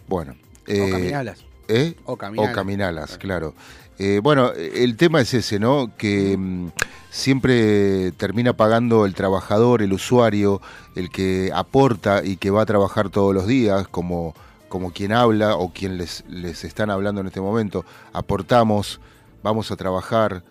Bueno. 0.06 0.32
o 0.32 0.70
eh, 0.70 0.90
caminalas. 0.90 1.38
¿Eh? 1.68 1.94
O 2.04 2.16
caminalas. 2.18 2.52
O 2.52 2.54
caminalas, 2.54 3.16
claro. 3.18 3.54
Eh, 3.98 4.20
bueno, 4.22 4.52
el 4.52 4.96
tema 4.96 5.20
es 5.20 5.34
ese, 5.34 5.58
¿no? 5.58 5.90
Que 5.96 6.36
mm, 6.36 6.68
siempre 7.10 8.12
termina 8.12 8.52
pagando 8.52 9.04
el 9.06 9.14
trabajador, 9.14 9.82
el 9.82 9.92
usuario, 9.92 10.60
el 10.94 11.10
que 11.10 11.50
aporta 11.52 12.24
y 12.24 12.36
que 12.36 12.50
va 12.50 12.62
a 12.62 12.66
trabajar 12.66 13.10
todos 13.10 13.34
los 13.34 13.48
días, 13.48 13.88
como, 13.88 14.34
como 14.68 14.92
quien 14.92 15.12
habla 15.12 15.56
o 15.56 15.72
quien 15.72 15.98
les, 15.98 16.24
les 16.28 16.62
están 16.64 16.90
hablando 16.90 17.20
en 17.20 17.26
este 17.26 17.40
momento. 17.40 17.84
Aportamos, 18.12 19.00
vamos 19.42 19.72
a 19.72 19.76
trabajar, 19.76 20.44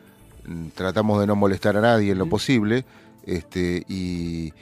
mm, 0.45 0.67
tratamos 0.75 1.21
de 1.21 1.27
no 1.27 1.37
molestar 1.37 1.77
a 1.77 1.81
nadie 1.81 2.11
en 2.11 2.17
lo 2.17 2.27
posible, 2.27 2.83
este, 3.25 3.85
y, 3.87 4.53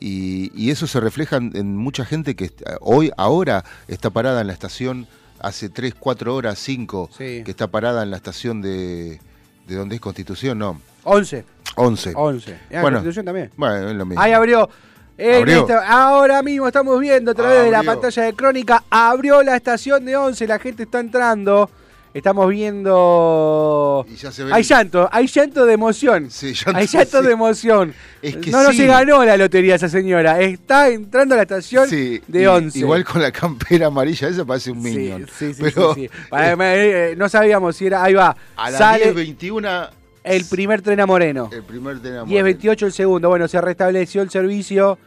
y, 0.00 0.50
y 0.54 0.70
eso 0.70 0.86
se 0.86 1.00
refleja 1.00 1.36
en, 1.36 1.76
mucha 1.76 2.04
gente 2.04 2.36
que 2.36 2.50
hoy, 2.80 3.10
ahora, 3.16 3.64
está 3.88 4.10
parada 4.10 4.42
en 4.42 4.48
la 4.48 4.52
estación 4.52 5.06
hace 5.40 5.68
3, 5.68 5.94
4 5.98 6.34
horas, 6.34 6.58
5, 6.58 7.10
Sí. 7.16 7.42
que 7.44 7.50
está 7.50 7.66
parada 7.68 8.02
en 8.02 8.10
la 8.10 8.16
estación 8.16 8.62
de, 8.62 9.20
de 9.66 9.74
donde 9.76 9.96
es 9.96 10.00
Constitución, 10.00 10.58
no, 10.58 10.80
11. 11.04 11.44
11. 11.76 12.12
11. 12.14 12.52
Ah, 12.54 12.80
Bueno. 12.82 12.98
Constitución 12.98 13.24
también. 13.26 13.50
Bueno, 13.56 13.88
es 13.90 13.94
lo 13.96 14.06
mismo. 14.06 14.22
Ahí 14.22 14.32
abrió. 14.32 14.68
Abrió. 15.16 15.60
esta- 15.60 15.86
ahora 16.08 16.42
mismo 16.42 16.66
estamos 16.66 16.98
viendo 17.00 17.30
a 17.30 17.34
través 17.34 17.64
de 17.64 17.70
la 17.70 17.78
Abrió. 17.78 17.92
pantalla 17.92 18.22
de 18.24 18.32
Crónica. 18.34 18.84
Abrió 18.90 19.42
la 19.42 19.54
estación 19.56 20.04
de 20.04 20.16
11. 20.16 20.46
La 20.46 20.58
gente 20.58 20.84
está 20.84 20.98
entrando. 21.00 21.70
Estamos 22.14 22.48
viendo. 22.48 24.06
Y 24.08 24.14
ya 24.14 24.30
se 24.30 24.44
ve 24.44 24.52
Hay 24.52 24.62
el- 24.62 24.66
llanto, 24.68 25.08
hay 25.10 25.26
llanto 25.26 25.66
de 25.66 25.72
emoción. 25.74 26.30
Sí, 26.30 26.54
llanto, 26.54 26.78
hay 26.78 26.86
llanto 26.86 27.20
sí. 27.20 27.26
de 27.26 27.32
emoción. 27.32 27.94
Es 28.22 28.36
que 28.36 28.50
no, 28.50 28.62
no 28.62 28.70
sí. 28.70 28.76
se 28.78 28.86
ganó 28.86 29.24
la 29.24 29.36
lotería 29.36 29.74
esa 29.74 29.88
señora. 29.88 30.40
Está 30.40 30.88
entrando 30.90 31.34
a 31.34 31.38
la 31.38 31.42
estación 31.42 31.90
de 31.90 32.22
y- 32.42 32.46
11. 32.46 32.78
Igual 32.78 33.04
con 33.04 33.20
la 33.20 33.32
campera 33.32 33.88
amarilla, 33.88 34.28
esa 34.28 34.44
parece 34.44 34.70
un 34.70 34.80
minion. 34.82 35.26
sí, 35.36 35.52
sí, 35.54 35.60
Pero 35.62 35.94
sí, 35.94 36.02
sí. 36.02 36.10
Para- 36.30 36.54
eh, 36.76 37.14
no 37.16 37.28
sabíamos 37.28 37.76
si 37.76 37.86
era. 37.86 38.04
Ahí 38.04 38.14
va. 38.14 38.36
a 38.56 38.70
las 38.70 38.78
Sale 38.78 39.12
10.21, 39.12 39.90
el 40.22 40.44
primer 40.44 40.82
tren 40.82 41.00
a 41.00 41.06
Moreno. 41.06 41.50
el 41.52 41.64
primer 41.64 41.98
tenemos. 42.00 42.28
10.28 42.28 42.86
el 42.86 42.92
segundo. 42.92 43.28
Bueno, 43.28 43.48
se 43.48 43.60
restableció 43.60 44.22
el 44.22 44.30
servicio. 44.30 44.98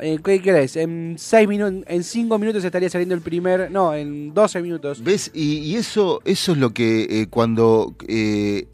Eh, 0.00 0.18
¿Qué 0.24 0.40
crees? 0.40 0.76
En 0.76 1.16
6 1.18 1.48
minutos, 1.48 1.84
en 1.88 2.02
5 2.04 2.38
minutos 2.38 2.64
estaría 2.64 2.88
saliendo 2.90 3.14
el 3.14 3.20
primer. 3.20 3.70
No, 3.70 3.94
en 3.94 4.32
12 4.34 4.62
minutos. 4.62 5.02
¿Ves? 5.04 5.30
Y, 5.34 5.58
y 5.58 5.76
eso, 5.76 6.20
eso 6.24 6.52
es 6.52 6.58
lo 6.58 6.70
que 6.70 7.02
eh, 7.22 7.26
cuando 7.28 7.94
eh, 8.08 8.66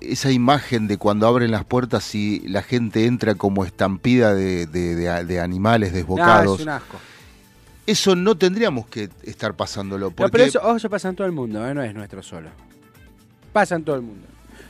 esa 0.00 0.30
imagen 0.30 0.88
de 0.88 0.98
cuando 0.98 1.26
abren 1.26 1.50
las 1.50 1.64
puertas 1.64 2.14
y 2.14 2.40
la 2.48 2.62
gente 2.62 3.06
entra 3.06 3.34
como 3.34 3.64
estampida 3.64 4.34
de, 4.34 4.66
de- 4.66 4.94
de- 4.94 5.24
de 5.24 5.40
animales 5.40 5.90
Ah, 5.92 5.94
desbocados, 5.96 6.60
es 6.60 6.66
un 6.66 6.70
asco. 6.72 6.96
eso 7.86 8.14
no 8.16 8.36
tendríamos 8.36 8.86
que 8.88 9.08
estar 9.22 9.54
pasándolo. 9.54 10.06
No, 10.10 10.14
Porque, 10.16 10.32
pero 10.32 10.44
eso, 10.44 10.90
pasa 10.90 11.08
en 11.08 11.16
todo 11.16 11.26
el 11.26 11.32
mundo, 11.32 11.60
no 11.74 11.82
es 11.82 11.94
nuestro 11.94 12.22
solo. 12.22 12.50
Pasa 13.52 13.76
en 13.76 13.84
todo 13.84 13.96
el 13.96 14.02
mundo. 14.02 14.26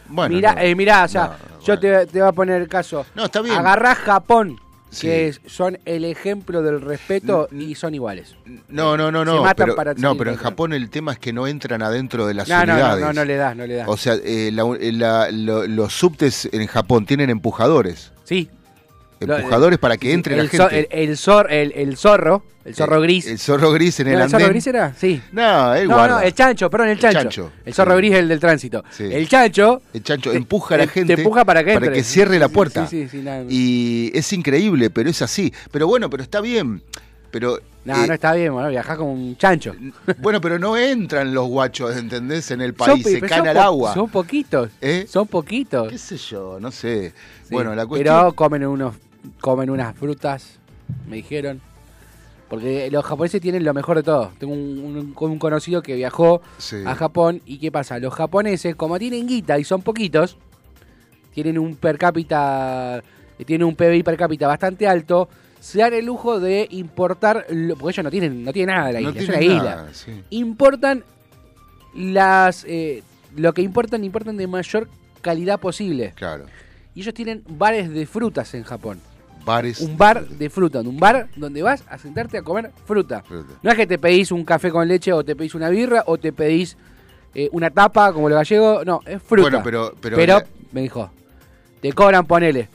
bueno, 0.08 0.34
mirá, 0.34 0.54
no. 0.54 0.76
mirá, 0.76 1.04
o 1.04 1.08
sea, 1.08 1.26
No, 1.26 1.60
yo 1.60 1.76
bueno. 1.76 1.80
te, 1.80 2.06
te 2.06 2.20
voy 2.20 2.28
a 2.28 2.32
poner 2.32 2.62
el 2.62 2.68
caso. 2.68 3.04
No, 3.14 3.24
está 3.24 3.40
bien. 3.42 3.56
Agarrás 3.56 3.98
Japón, 3.98 4.56
Sí. 4.90 5.08
que 5.08 5.34
son 5.46 5.78
el 5.84 6.04
ejemplo 6.04 6.62
del 6.62 6.80
respeto 6.80 7.48
y 7.52 7.74
son 7.74 7.94
iguales. 7.94 8.34
No, 8.68 8.96
no, 8.96 9.10
no, 9.10 9.20
Se 9.20 9.24
no. 9.26 9.42
matan 9.42 9.64
Pero, 9.66 9.76
para 9.76 9.94
no, 9.94 10.16
pero 10.16 10.30
en. 10.30 10.36
Japón 10.36 10.72
el 10.72 10.88
tema 10.90 11.12
es 11.12 11.18
que 11.18 11.32
no 11.32 11.46
entran 11.46 11.82
adentro 11.82 12.26
de 12.26 12.34
las 12.34 12.48
No, 12.48 12.64
no, 12.64 12.76
no, 12.78 12.96
no, 12.98 13.12
no 13.12 13.24
le 13.24 13.36
das, 13.36 13.56
no 13.56 13.66
le 13.66 13.74
das. 13.74 13.88
O 13.88 13.96
sea, 13.96 14.14
eh, 14.24 14.50
la- 14.52 14.64
la- 14.92 15.30
lo- 15.30 15.66
los 15.66 15.92
subtes 15.92 16.48
en 16.52 16.66
Japón 16.66 17.04
tienen 17.04 17.30
empujadores. 17.30 18.12
sí. 18.24 18.48
Empujadores 19.20 19.78
para 19.78 19.96
que 19.96 20.12
entre 20.12 20.34
el 20.38 20.44
la 20.44 20.48
gente. 20.50 20.88
el, 20.90 21.08
el 21.10 21.16
zor- 21.16 21.46
el- 21.50 21.72
el 21.74 21.96
zorro, 21.96 22.42
el 22.64 22.74
zorro 22.74 22.96
Eh, 22.96 23.00
gris. 23.02 23.26
El 23.26 23.38
zorro 23.38 23.72
gris 23.72 23.98
en 24.00 24.06
¿No, 24.06 24.10
el 24.12 24.16
¿El 24.16 24.22
andén. 24.22 24.40
zorro 24.40 24.50
gris 24.52 24.66
era? 24.66 24.94
Sí. 24.94 25.22
No, 25.32 25.74
él 25.74 25.88
No, 25.88 26.06
no, 26.08 26.20
el 26.20 26.34
chancho, 26.34 26.68
perdón, 26.68 26.88
el 26.88 26.92
El 26.94 27.12
chancho. 27.12 27.52
El 27.64 27.72
zorro 27.74 27.92
sí. 27.92 27.96
gris 27.98 28.12
es 28.12 28.18
el 28.18 28.28
del 28.28 28.40
tránsito. 28.40 28.84
Sí. 28.90 29.04
El 29.10 29.28
chancho. 29.28 29.82
El 29.94 30.02
chancho 30.02 30.30
te- 30.32 30.36
empuja 30.36 30.74
a 30.74 30.78
la 30.78 30.84
te- 30.86 30.92
gente 30.92 31.14
Te 31.16 31.22
empuja 31.22 31.44
para 31.44 31.64
que 31.64 31.72
entre. 31.72 31.92
que 31.92 32.02
cierre 32.04 32.38
la 32.38 32.48
puerta. 32.48 32.86
Sí, 32.86 33.04
sí, 33.04 33.18
sí. 33.18 33.22
no, 33.24 33.46
Y 33.48 34.10
es 34.14 34.32
increíble, 34.32 34.90
pero 34.90 35.08
es 35.08 35.22
así. 35.22 35.52
Pero 35.70 35.86
bueno, 35.86 36.10
pero 36.10 36.22
está 36.22 36.40
bien. 36.40 36.82
Pero 37.30 37.58
no, 37.84 38.04
eh, 38.04 38.06
no 38.06 38.14
está 38.14 38.32
bien, 38.34 38.52
bueno, 38.52 38.68
viajás 38.70 38.96
como 38.96 39.12
un 39.12 39.36
chancho. 39.36 39.74
bueno, 40.18 40.40
pero 40.40 40.58
no 40.58 40.76
entran 40.76 41.34
los 41.34 41.46
guachos, 41.48 41.96
¿entendés? 41.96 42.50
En 42.50 42.60
el 42.62 42.72
país, 42.72 43.02
se 43.04 43.20
caen 43.20 43.48
al 43.48 43.58
agua. 43.58 43.92
Son 43.94 44.08
poquitos. 44.08 44.70
¿Eh? 44.80 45.06
Son 45.08 45.26
poquitos. 45.26 45.88
¿Qué 45.90 45.98
sé 45.98 46.16
yo? 46.16 46.58
No 46.60 46.70
sé. 46.70 47.12
Sí, 47.42 47.54
Bueno, 47.54 47.74
la 47.74 47.84
cuestión. 47.86 48.14
Pero 48.16 48.32
comen 48.32 48.64
unos 48.66 48.94
comen 49.40 49.70
unas 49.70 49.96
frutas, 49.96 50.58
me 51.08 51.16
dijeron. 51.16 51.60
Porque 52.48 52.88
los 52.92 53.04
japoneses 53.04 53.40
tienen 53.40 53.64
lo 53.64 53.74
mejor 53.74 53.96
de 53.96 54.04
todo. 54.04 54.30
Tengo 54.38 54.52
un, 54.52 54.78
un- 54.78 55.14
un 55.18 55.38
conocido 55.38 55.82
que 55.82 55.94
viajó 55.96 56.42
Sí. 56.58 56.76
a 56.86 56.94
Japón 56.94 57.42
y 57.44 57.58
¿qué 57.58 57.72
pasa? 57.72 57.98
Los 57.98 58.14
japoneses, 58.14 58.76
como 58.76 58.98
tienen 59.00 59.26
guita 59.26 59.58
y 59.58 59.64
son 59.64 59.82
poquitos, 59.82 60.36
tienen 61.34 61.58
un 61.58 61.74
per 61.74 61.98
cápita, 61.98 63.02
tienen 63.44 63.66
un 63.66 63.74
PBI 63.74 64.04
per 64.04 64.16
cápita 64.16 64.46
bastante 64.46 64.86
alto, 64.86 65.28
se 65.58 65.78
dan 65.80 65.92
el 65.94 66.04
lujo 66.06 66.38
de 66.38 66.68
importar, 66.70 67.46
porque 67.48 67.94
ellos 67.94 68.04
no 68.04 68.10
tienen, 68.12 68.44
no 68.44 68.52
tienen 68.52 68.76
nada 68.76 68.86
de 68.88 68.92
la 68.92 69.00
No 69.00 69.08
isla, 69.10 69.20
es 69.22 69.28
una 69.28 69.40
isla. 69.42 69.86
sí. 69.92 70.22
Importan 70.30 71.02
las, 71.96 72.64
eh, 72.68 73.02
lo 73.36 73.52
que 73.54 73.62
importan, 73.62 74.04
importan 74.04 74.36
de 74.36 74.46
mayor 74.46 74.88
calidad 75.20 75.58
posible. 75.58 76.12
Claro. 76.14 76.44
Y 76.94 77.00
ellos 77.00 77.14
tienen 77.14 77.42
bares 77.48 77.90
de 77.90 78.06
frutas 78.06 78.54
en 78.54 78.62
Japón. 78.62 79.00
Bares. 79.46 79.80
Un 79.80 79.96
bar 79.96 80.26
de 80.26 80.50
fruta, 80.50 80.80
un 80.80 80.98
bar 80.98 81.28
donde 81.36 81.62
vas 81.62 81.82
a 81.88 81.96
sentarte 81.96 82.36
a 82.36 82.42
comer 82.42 82.70
fruta. 82.84 83.22
Fruta. 83.22 83.54
No 83.62 83.70
es 83.70 83.76
que 83.76 83.86
te 83.86 83.98
pedís 83.98 84.30
un 84.32 84.44
café 84.44 84.70
con 84.70 84.86
leche 84.86 85.12
o 85.12 85.24
te 85.24 85.34
pedís 85.36 85.54
una 85.54 85.68
birra 85.70 86.02
o 86.06 86.18
te 86.18 86.32
pedís 86.32 86.76
eh, 87.34 87.48
una 87.52 87.70
tapa 87.70 88.12
como 88.12 88.28
los 88.28 88.36
gallegos. 88.36 88.84
No, 88.84 89.00
es 89.06 89.22
fruta. 89.22 89.42
Bueno, 89.48 89.60
pero- 89.62 89.94
pero 90.00 90.16
la- 90.26 90.44
me 90.72 90.82
dijo, 90.82 91.08
te 91.80 91.92
cobran, 91.92 92.26
ponele, 92.26 92.68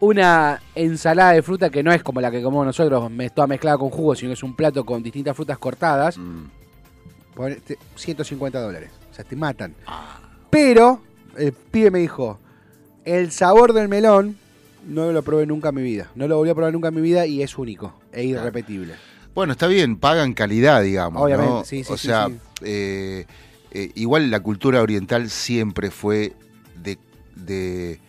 una 0.00 0.60
ensalada 0.74 1.32
de 1.32 1.42
fruta 1.42 1.68
que 1.70 1.82
no 1.82 1.92
es 1.92 2.02
como 2.02 2.20
la 2.20 2.30
que 2.30 2.42
comemos 2.42 2.66
nosotros, 2.66 3.10
toda 3.34 3.46
mezclada 3.46 3.76
con 3.78 3.90
jugo, 3.90 4.14
sino 4.14 4.30
que 4.30 4.34
es 4.34 4.42
un 4.42 4.54
plato 4.56 4.84
con 4.84 5.02
distintas 5.02 5.36
frutas 5.36 5.58
cortadas. 5.58 6.16
Mm. 6.18 6.44
ponete 7.34 7.78
150 7.94 8.60
dólares. 8.60 8.90
O 9.10 9.14
sea, 9.14 9.24
te 9.24 9.36
matan. 9.36 9.74
Ah. 9.86 10.18
Pero 10.50 11.00
el 11.36 11.52
pibe 11.52 11.90
me 11.90 11.98
dijo, 12.00 12.38
el 13.04 13.30
sabor 13.30 13.72
del 13.72 13.88
melón 13.88 14.36
no 14.86 15.10
lo 15.12 15.22
probé 15.22 15.46
nunca 15.46 15.70
en 15.70 15.74
mi 15.76 15.82
vida. 15.82 16.10
No 16.14 16.26
lo 16.28 16.36
volví 16.36 16.50
a 16.50 16.54
probar 16.54 16.72
nunca 16.72 16.88
en 16.88 16.94
mi 16.94 17.00
vida 17.00 17.26
y 17.26 17.42
es 17.42 17.56
único 17.58 17.94
e 18.12 18.24
irrepetible. 18.24 18.94
Bueno, 19.34 19.52
está 19.52 19.66
bien, 19.68 19.96
pagan 19.96 20.34
calidad, 20.34 20.82
digamos. 20.82 21.22
Obviamente, 21.22 21.50
¿no? 21.52 21.64
sí, 21.64 21.84
sí, 21.84 21.92
O 21.92 21.96
sí, 21.96 22.06
sea, 22.08 22.26
sí. 22.28 22.36
eh, 22.62 23.26
eh, 23.70 23.90
igual 23.94 24.30
la 24.30 24.40
cultura 24.40 24.82
oriental 24.82 25.30
siempre 25.30 25.90
fue 25.90 26.32
de, 26.82 26.98
de, 27.36 28.00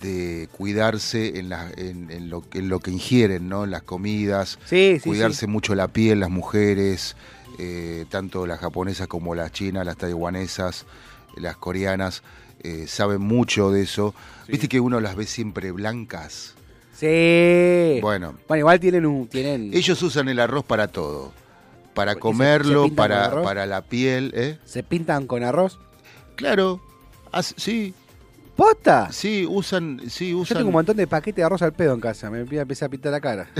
de 0.00 0.48
cuidarse 0.52 1.38
en, 1.38 1.48
la- 1.48 1.70
en, 1.76 2.10
en 2.10 2.28
lo, 2.28 2.42
en 2.52 2.68
lo 2.68 2.80
que 2.80 2.90
ingieren, 2.90 3.48
¿no? 3.48 3.64
En 3.64 3.70
las 3.70 3.82
comidas, 3.82 4.58
Sí, 4.66 4.98
sí, 5.00 5.08
cuidarse 5.08 5.46
mucho 5.46 5.74
la 5.76 5.88
piel, 5.88 6.18
las 6.20 6.30
mujeres, 6.30 7.14
eh, 7.60 8.04
tanto 8.10 8.46
las 8.46 8.58
japonesas 8.58 9.06
como 9.06 9.34
las 9.36 9.52
chinas, 9.52 9.86
las 9.86 9.96
taiwanesas, 9.96 10.86
las 11.36 11.56
coreanas, 11.56 12.22
eh, 12.62 12.86
saben 12.88 13.20
mucho 13.20 13.70
de 13.70 13.82
eso. 13.82 14.14
Viste 14.48 14.68
que 14.68 14.80
uno 14.80 15.00
las 15.00 15.16
ve 15.16 15.26
siempre 15.26 15.70
blancas. 15.72 16.54
Sí. 16.94 17.98
Bueno, 18.00 18.34
Bueno, 18.48 18.58
igual 18.60 18.78
tienen 18.80 19.06
un... 19.06 19.26
Tienen... 19.26 19.70
ellos 19.74 20.00
usan 20.02 20.28
el 20.28 20.38
arroz 20.38 20.64
para 20.64 20.88
todo. 20.88 21.32
Para 21.94 22.12
¿Y 22.12 22.14
se- 22.14 22.20
comerlo, 22.20 22.84
se 22.84 22.92
para, 22.92 23.42
para 23.42 23.66
la 23.66 23.82
piel, 23.82 24.32
¿eh? 24.36 24.58
¿Se 24.64 24.82
pintan 24.82 25.26
con 25.26 25.42
arroz? 25.42 25.78
Claro. 26.36 26.80
As- 27.32 27.54
sí, 27.56 27.92
¿Posta? 28.56 29.10
sí, 29.10 29.46
usan, 29.48 30.00
sí, 30.08 30.30
Yo 30.30 30.38
usan. 30.38 30.58
tengo 30.58 30.68
un 30.68 30.74
montón 30.74 30.96
de 30.96 31.06
paquetes 31.06 31.36
de 31.36 31.44
arroz 31.44 31.62
al 31.62 31.72
pedo 31.72 31.94
en 31.94 32.00
casa. 32.00 32.30
Me 32.30 32.40
empieza 32.40 32.86
a 32.86 32.88
pintar 32.88 33.10
la 33.12 33.20
cara. 33.20 33.48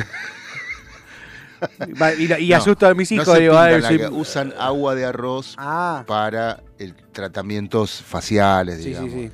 Y 2.19 2.33
y 2.45 2.49
No, 2.51 2.57
asusto 2.57 2.87
a 2.87 2.95
mis 2.95 3.11
no 3.13 3.23
hijos. 3.23 3.35
se 3.35 3.41
digo, 3.43 3.59
"Ay, 3.59 3.81
soy-". 3.83 4.07
usan 4.11 4.53
agua 4.59 4.95
de 4.95 5.05
arroz 5.05 5.55
Ah, 5.59 6.05
para 6.07 6.61
el 6.79 6.95
tratamientos 7.13 8.03
faciales, 8.03 8.85
digamos. 8.85 9.13
sí, 9.13 9.29
sí. 9.29 9.31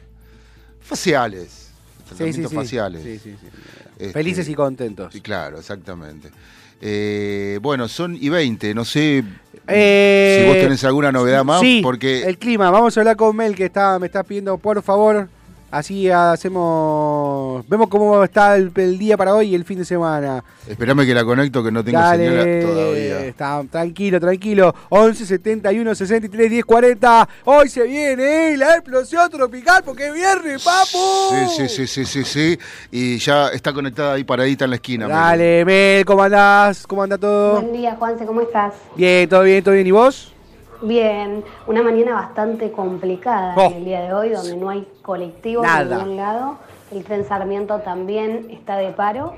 Faciales. 0.80 1.48
Sí, 1.50 1.64
sí, 1.64 2.04
Tratamientos 2.16 2.52
faciales. 2.54 3.02
Sí, 3.02 3.18
sí, 3.18 3.36
sí. 3.40 3.46
Este, 3.98 4.12
Felices 4.12 4.48
y 4.48 4.54
contentos. 4.54 5.12
Sí, 5.12 5.20
claro, 5.20 5.58
exactamente. 5.58 6.30
Eh, 6.80 7.58
bueno, 7.60 7.88
son 7.88 8.16
y 8.18 8.28
20, 8.28 8.72
no 8.74 8.84
sé 8.84 9.24
Eh, 9.66 10.38
si 10.42 10.48
vos 10.48 10.56
tenés 10.56 10.84
alguna 10.84 11.10
novedad 11.12 11.44
más, 11.44 11.60
sí, 11.60 11.80
porque 11.82 12.22
el 12.22 12.38
clima. 12.38 12.70
Vamos 12.70 12.96
a 12.96 13.00
hablar 13.00 13.16
con 13.16 13.36
Mel 13.36 13.54
que 13.54 13.64
está, 13.66 13.98
me 13.98 14.06
está 14.06 14.22
pidiendo 14.22 14.56
por 14.58 14.80
favor. 14.82 15.28
Así 15.70 16.10
hacemos. 16.10 17.62
Vemos 17.68 17.88
cómo 17.88 18.24
está 18.24 18.56
el, 18.56 18.72
el 18.74 18.98
día 18.98 19.18
para 19.18 19.34
hoy 19.34 19.48
y 19.48 19.54
el 19.54 19.64
fin 19.64 19.78
de 19.78 19.84
semana. 19.84 20.42
esperame 20.66 21.04
que 21.04 21.14
la 21.14 21.24
conecto 21.24 21.62
que 21.62 21.70
no 21.70 21.84
tengo 21.84 21.98
Dale, 21.98 22.26
señal 22.26 22.72
todavía. 22.72 23.24
Está, 23.26 23.64
tranquilo, 23.70 24.18
tranquilo. 24.18 24.74
11 24.88 25.26
71 25.26 25.94
63 25.94 26.50
10 26.50 26.64
40. 26.64 27.28
Hoy 27.44 27.68
se 27.68 27.82
viene 27.82 28.54
¿eh? 28.54 28.56
la 28.56 28.76
explosión 28.76 29.30
tropical 29.30 29.82
porque 29.84 30.08
es 30.08 30.14
viernes, 30.14 30.64
papu. 30.64 30.98
Sí, 31.30 31.68
sí, 31.68 31.68
sí, 31.68 31.86
sí, 31.86 32.04
sí, 32.06 32.24
sí. 32.24 32.58
Y 32.90 33.18
ya 33.18 33.48
está 33.48 33.74
conectada 33.74 34.14
ahí 34.14 34.24
paradita 34.24 34.64
en 34.64 34.70
la 34.70 34.76
esquina. 34.76 35.06
Dale, 35.06 35.66
Mel, 35.66 36.04
¿cómo 36.06 36.22
andás? 36.22 36.86
¿Cómo 36.86 37.02
anda 37.02 37.18
todo? 37.18 37.60
Buen 37.60 37.74
día, 37.74 37.94
Juanse, 37.98 38.24
¿cómo 38.24 38.40
estás? 38.40 38.72
Bien, 38.96 39.28
todo 39.28 39.42
bien, 39.42 39.62
todo 39.62 39.74
bien. 39.74 39.86
¿Y 39.86 39.90
vos? 39.90 40.32
Bien, 40.80 41.44
una 41.66 41.82
mañana 41.82 42.14
bastante 42.14 42.70
complicada 42.70 43.54
Oh. 43.56 43.66
en 43.70 43.72
el 43.78 43.84
día 43.84 44.00
de 44.02 44.12
hoy, 44.12 44.28
donde 44.30 44.56
no 44.56 44.70
hay 44.70 44.86
colectivo 45.02 45.62
Nada. 45.62 45.84
por 45.96 45.98
ningún 46.06 46.16
lado. 46.16 46.58
El 46.92 47.04
tren 47.04 47.24
Sarmiento 47.26 47.80
también 47.80 48.48
está 48.50 48.76
de 48.76 48.90
paro 48.92 49.34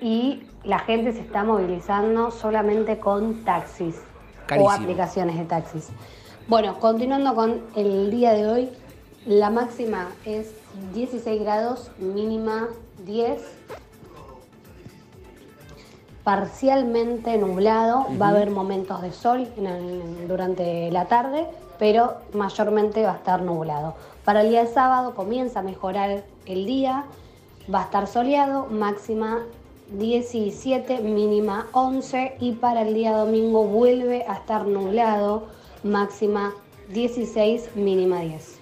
y 0.00 0.42
la 0.64 0.78
gente 0.78 1.12
se 1.12 1.20
está 1.20 1.44
movilizando 1.44 2.30
solamente 2.30 2.98
con 2.98 3.44
taxis 3.44 4.00
Carísimo. 4.46 4.68
o 4.68 4.72
aplicaciones 4.72 5.36
de 5.38 5.44
taxis. 5.44 5.88
Bueno, 6.48 6.80
continuando 6.80 7.34
con 7.34 7.60
el 7.76 8.10
día 8.10 8.32
de 8.32 8.46
hoy, 8.48 8.70
la 9.26 9.50
máxima 9.50 10.08
es 10.24 10.52
16 10.94 11.42
grados, 11.42 11.90
mínima 11.98 12.68
10. 13.04 13.40
Parcialmente 16.24 17.36
nublado, 17.38 18.06
va 18.20 18.26
a 18.26 18.30
haber 18.30 18.50
momentos 18.50 19.02
de 19.02 19.12
sol 19.12 19.48
en 19.56 19.66
el- 19.66 20.28
durante 20.28 20.90
la 20.90 21.06
tarde, 21.06 21.46
pero 21.78 22.14
mayormente 22.32 23.02
va 23.02 23.12
a 23.12 23.16
estar 23.16 23.42
nublado. 23.42 23.94
Para 24.24 24.42
el 24.42 24.50
día 24.50 24.62
de 24.64 24.72
sábado 24.72 25.14
comienza 25.14 25.60
a 25.60 25.62
mejorar 25.62 26.22
el 26.46 26.66
día, 26.66 27.04
va 27.72 27.80
a 27.80 27.84
estar 27.84 28.06
soleado, 28.06 28.66
máxima 28.70 29.40
17, 29.90 31.00
mínima 31.00 31.66
11 31.72 32.36
y 32.40 32.52
para 32.52 32.82
el 32.82 32.94
día 32.94 33.16
domingo 33.16 33.64
vuelve 33.64 34.24
a 34.26 34.34
estar 34.34 34.64
nublado, 34.66 35.48
máxima 35.82 36.52
16, 36.88 37.74
mínima 37.74 38.20
10. 38.20 38.61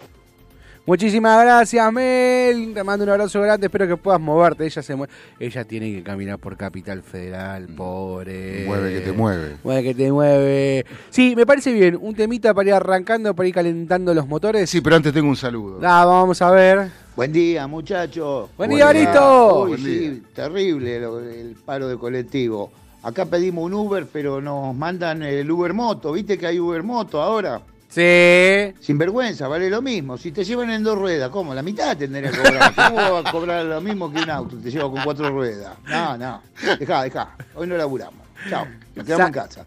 Muchísimas 0.95 1.41
gracias, 1.45 1.93
Mel. 1.93 2.73
Te 2.75 2.83
mando 2.83 3.05
un 3.05 3.11
abrazo 3.11 3.41
grande. 3.41 3.69
Espero 3.69 3.87
que 3.87 3.97
puedas 3.97 4.21
moverte. 4.21 4.67
Ella 4.67 4.83
se 4.83 4.97
mueve. 4.97 5.13
Ella 5.39 5.65
tiene 5.65 5.93
que 5.93 6.03
caminar 6.03 6.37
por 6.41 6.57
Capital 6.57 7.05
Federal, 7.05 7.69
pobre. 7.77 8.65
Mueve 8.67 8.95
que 8.95 9.01
te 9.03 9.13
mueve. 9.13 9.57
Mueve 9.63 9.83
que 9.85 9.95
te 9.95 10.11
mueve. 10.11 10.85
Sí, 11.11 11.35
me 11.37 11.47
parece 11.47 11.73
bien. 11.73 11.97
Un 12.03 12.13
temita 12.17 12.53
para 12.53 12.69
ir 12.71 12.75
arrancando, 12.75 13.33
para 13.37 13.49
ir 13.49 13.55
calentando 13.55 14.13
los 14.13 14.27
motores. 14.27 14.69
Sí, 14.69 14.81
pero 14.81 14.97
antes 14.97 15.13
tengo 15.13 15.29
un 15.29 15.37
saludo. 15.37 15.79
Ah, 15.81 16.05
vamos 16.05 16.43
a 16.43 16.51
ver. 16.51 16.89
Buen 17.15 17.33
día, 17.33 17.69
muchachos. 17.69 18.51
Buen 18.57 18.71
Buen 18.71 18.79
día. 18.79 18.87
Barito. 18.87 19.63
Uy, 19.63 19.69
Buen 19.69 19.81
sí, 19.83 19.97
día. 20.09 20.21
terrible 20.35 20.99
lo- 20.99 21.21
el 21.21 21.55
paro 21.65 21.87
de 21.87 21.99
colectivo. 21.99 22.73
Acá 23.05 23.27
pedimos 23.27 23.65
un 23.65 23.75
Uber, 23.75 24.09
pero 24.13 24.41
nos 24.41 24.75
mandan 24.75 25.23
el 25.23 25.49
Uber 25.49 25.73
Moto. 25.73 26.11
¿Viste 26.11 26.37
que 26.37 26.49
hay 26.49 26.59
Uber 26.59 26.83
Moto 26.83 27.23
ahora? 27.23 27.61
Sí. 27.91 28.73
Sin 28.81 28.99
vergüenza, 28.99 29.49
vale 29.49 29.69
lo 29.69 29.83
mismo. 29.83 30.17
Si 30.17 30.31
te 30.31 30.45
llevan 30.45 30.71
en 30.71 30.85
dos 30.85 30.97
ruedas, 30.97 31.29
¿cómo? 31.31 31.53
La 31.55 31.63
mitad 31.63 31.97
tendría 31.97 32.31
que 32.31 32.39
cobrar. 32.39 32.73
¿Cómo 32.75 32.97
va 32.97 33.19
a 33.29 33.33
cobrar 33.33 33.65
lo 33.65 33.81
mismo 33.81 34.13
que 34.13 34.21
un 34.21 34.31
auto? 34.31 34.57
Te 34.59 34.71
lleva 34.71 34.89
con 34.91 35.03
cuatro 35.03 35.29
ruedas. 35.31 35.73
No, 35.89 36.17
no. 36.17 36.41
Dejá, 36.79 37.03
dejá. 37.03 37.31
Hoy 37.57 37.67
no 37.67 37.77
laburamos. 37.77 38.21
Chao. 38.49 38.65
Nos 38.95 39.05
quedamos 39.05 39.27
en 39.27 39.33
casa. 39.33 39.65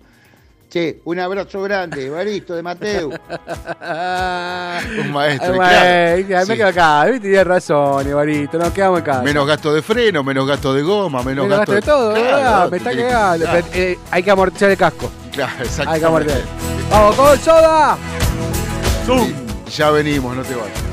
Che, 0.69 1.01
un 1.03 1.19
abrazo 1.19 1.62
grande, 1.62 2.09
Baristo 2.09 2.55
de 2.55 2.63
Mateo. 2.63 3.09
Un 4.99 5.12
maestro, 5.12 5.62
Ay, 5.62 6.23
claro. 6.23 6.47
Me 6.47 6.53
Sí. 6.53 6.57
quedo 6.57 6.67
acá. 6.69 7.05
¿viste? 7.05 7.27
Tienes 7.27 7.45
razón, 7.45 8.07
Ibarito. 8.07 8.57
Nos 8.57 8.71
quedamos 8.71 8.99
en 8.99 9.05
casa. 9.05 9.21
Menos 9.21 9.45
gasto 9.45 9.71
de 9.73 9.81
freno, 9.83 10.23
menos 10.23 10.47
gasto 10.47 10.73
de 10.73 10.81
goma, 10.81 11.21
menos, 11.23 11.43
Menos 11.45 11.59
gasto 11.59 11.73
de 11.73 11.81
todo, 11.81 12.13
Claro, 12.13 12.25
¿verdad? 12.38 12.71
Me 12.71 12.77
está 12.77 12.95
cagando. 12.95 13.45
Eh, 13.73 13.99
hay 14.09 14.23
que 14.23 14.31
amortizar 14.31 14.71
el 14.71 14.77
casco. 14.77 15.12
Claro, 15.34 15.54
Hay 15.88 16.00
que 16.00 16.06
amortizar. 16.06 16.41
¡Vamos 16.89 17.15
con 17.15 17.39
soda! 17.39 17.98
Sí, 19.06 19.36
Ya 19.76 19.89
venimos, 19.89 20.36
no 20.36 20.43
te 20.43 20.56
vayas. 20.56 20.92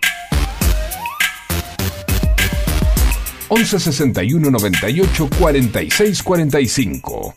11 3.53 3.79
61 3.79 4.49
98 4.49 5.29
46 5.37 6.23
45. 6.23 7.33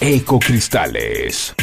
Ecocristales. 0.00 1.54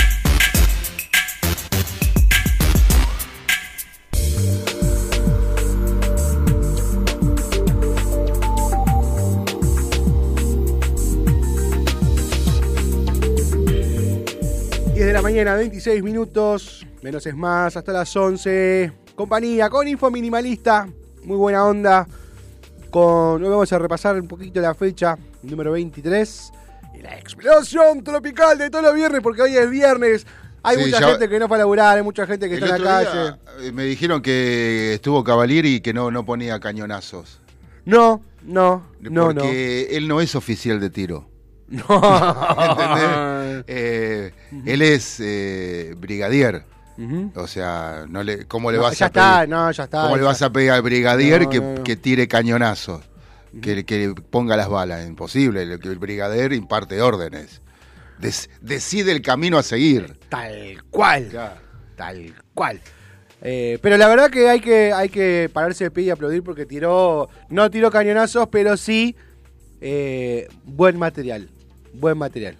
de 14.93 15.11
la 15.11 15.21
mañana, 15.21 15.55
26 15.55 16.01
minutos, 16.01 16.87
menos 17.01 17.25
es 17.25 17.35
más, 17.35 17.75
hasta 17.75 17.91
las 17.91 18.15
11. 18.15 18.91
Compañía 19.15 19.69
con 19.69 19.87
Info 19.87 20.09
Minimalista, 20.09 20.87
muy 21.23 21.37
buena 21.37 21.65
onda. 21.65 22.07
Con, 22.97 23.43
hoy 23.43 23.49
vamos 23.49 23.73
a 23.73 23.79
repasar 23.79 24.19
un 24.21 24.27
poquito 24.27 24.61
la 24.61 24.75
fecha, 24.75 25.17
número 25.41 25.71
23. 25.71 26.51
Y 26.93 27.01
la 27.01 27.17
explosión 27.17 28.03
tropical 28.03 28.55
de 28.59 28.69
todos 28.69 28.85
los 28.85 28.93
viernes, 28.93 29.19
porque 29.23 29.41
hoy 29.41 29.57
es 29.57 29.67
viernes. 29.67 30.27
Hay 30.61 30.77
Sí, 30.77 30.83
mucha 30.85 30.99
ya- 30.99 31.07
gente 31.09 31.27
que 31.27 31.39
no 31.39 31.47
fue 31.47 31.57
a 31.57 31.61
laburar, 31.61 31.97
hay 31.97 32.03
mucha 32.03 32.27
gente 32.27 32.47
que 32.47 32.57
El 32.57 32.63
está 32.63 32.75
en 32.75 32.83
la 32.83 33.03
calle. 33.03 33.35
eh, 33.61 33.71
me 33.71 33.85
dijeron 33.85 34.21
que 34.21 34.93
estuvo 34.93 35.23
Cavalieri 35.23 35.77
y 35.77 35.81
que 35.81 35.91
no, 35.91 36.11
no 36.11 36.23
ponía 36.23 36.59
cañonazos. 36.59 37.41
No, 37.83 38.21
no, 38.43 38.85
no, 39.01 39.09
no. 39.33 39.41
porque 39.41 39.87
él 39.89 40.07
no 40.07 40.21
es 40.21 40.35
oficial 40.35 40.79
de 40.79 40.91
tiro. 40.91 41.27
No. 41.69 41.83
¿Entendés? 42.69 43.63
Eh, 43.65 44.31
Él 44.67 44.81
es 44.83 45.19
eh, 45.19 45.95
brigadier. 45.97 46.63
O 47.35 47.47
sea, 47.47 48.05
no 48.07 48.21
le, 48.23 48.45
¿cómo 48.45 48.71
le 48.71 48.77
No, 48.77 48.83
vas 48.83 48.97
ya 48.97 49.05
a 49.05 49.07
está, 49.07 49.35
pedir? 49.39 49.49
no, 49.49 49.71
ya 49.71 49.83
está. 49.85 50.03
¿Cómo 50.03 50.17
le 50.17 50.23
vas 50.23 50.41
a 50.41 50.51
pedir 50.51 50.71
al 50.71 50.81
brigadier 50.81 51.41
No, 51.43 51.83
que, 51.83 51.95
tire 51.95 52.27
cañonazos? 52.27 53.03
Que, 53.61 53.83
que 53.85 54.13
ponga 54.29 54.55
las 54.57 54.69
balas. 54.69 55.07
Imposible. 55.07 55.63
El, 55.63 55.71
el 55.71 55.99
brigadier 55.99 56.53
imparte 56.53 57.01
órdenes. 57.01 57.61
Des- 58.19 58.49
decide 58.61 59.11
el 59.11 59.21
camino 59.21 59.57
a 59.57 59.63
seguir. 59.63 60.17
Tal 60.29 60.83
cual. 60.89 61.29
Tal 61.95 62.33
cual. 62.53 62.79
Eh, 63.41 63.77
pero 63.81 63.97
la 63.97 64.07
verdad 64.07 64.29
que 64.29 64.47
hay 64.49 64.61
que 64.61 64.93
hay 64.93 65.09
que 65.09 65.49
pararse 65.51 65.83
de 65.85 65.91
pie 65.91 66.05
y 66.05 66.09
aplaudir 66.11 66.43
porque 66.43 66.65
tiró, 66.65 67.27
no 67.49 67.69
tiró 67.69 67.91
cañonazos, 67.91 68.47
pero 68.49 68.77
sí 68.77 69.15
eh, 69.81 70.47
buen 70.63 70.97
material. 70.97 71.49
Buen 71.93 72.17
material. 72.17 72.55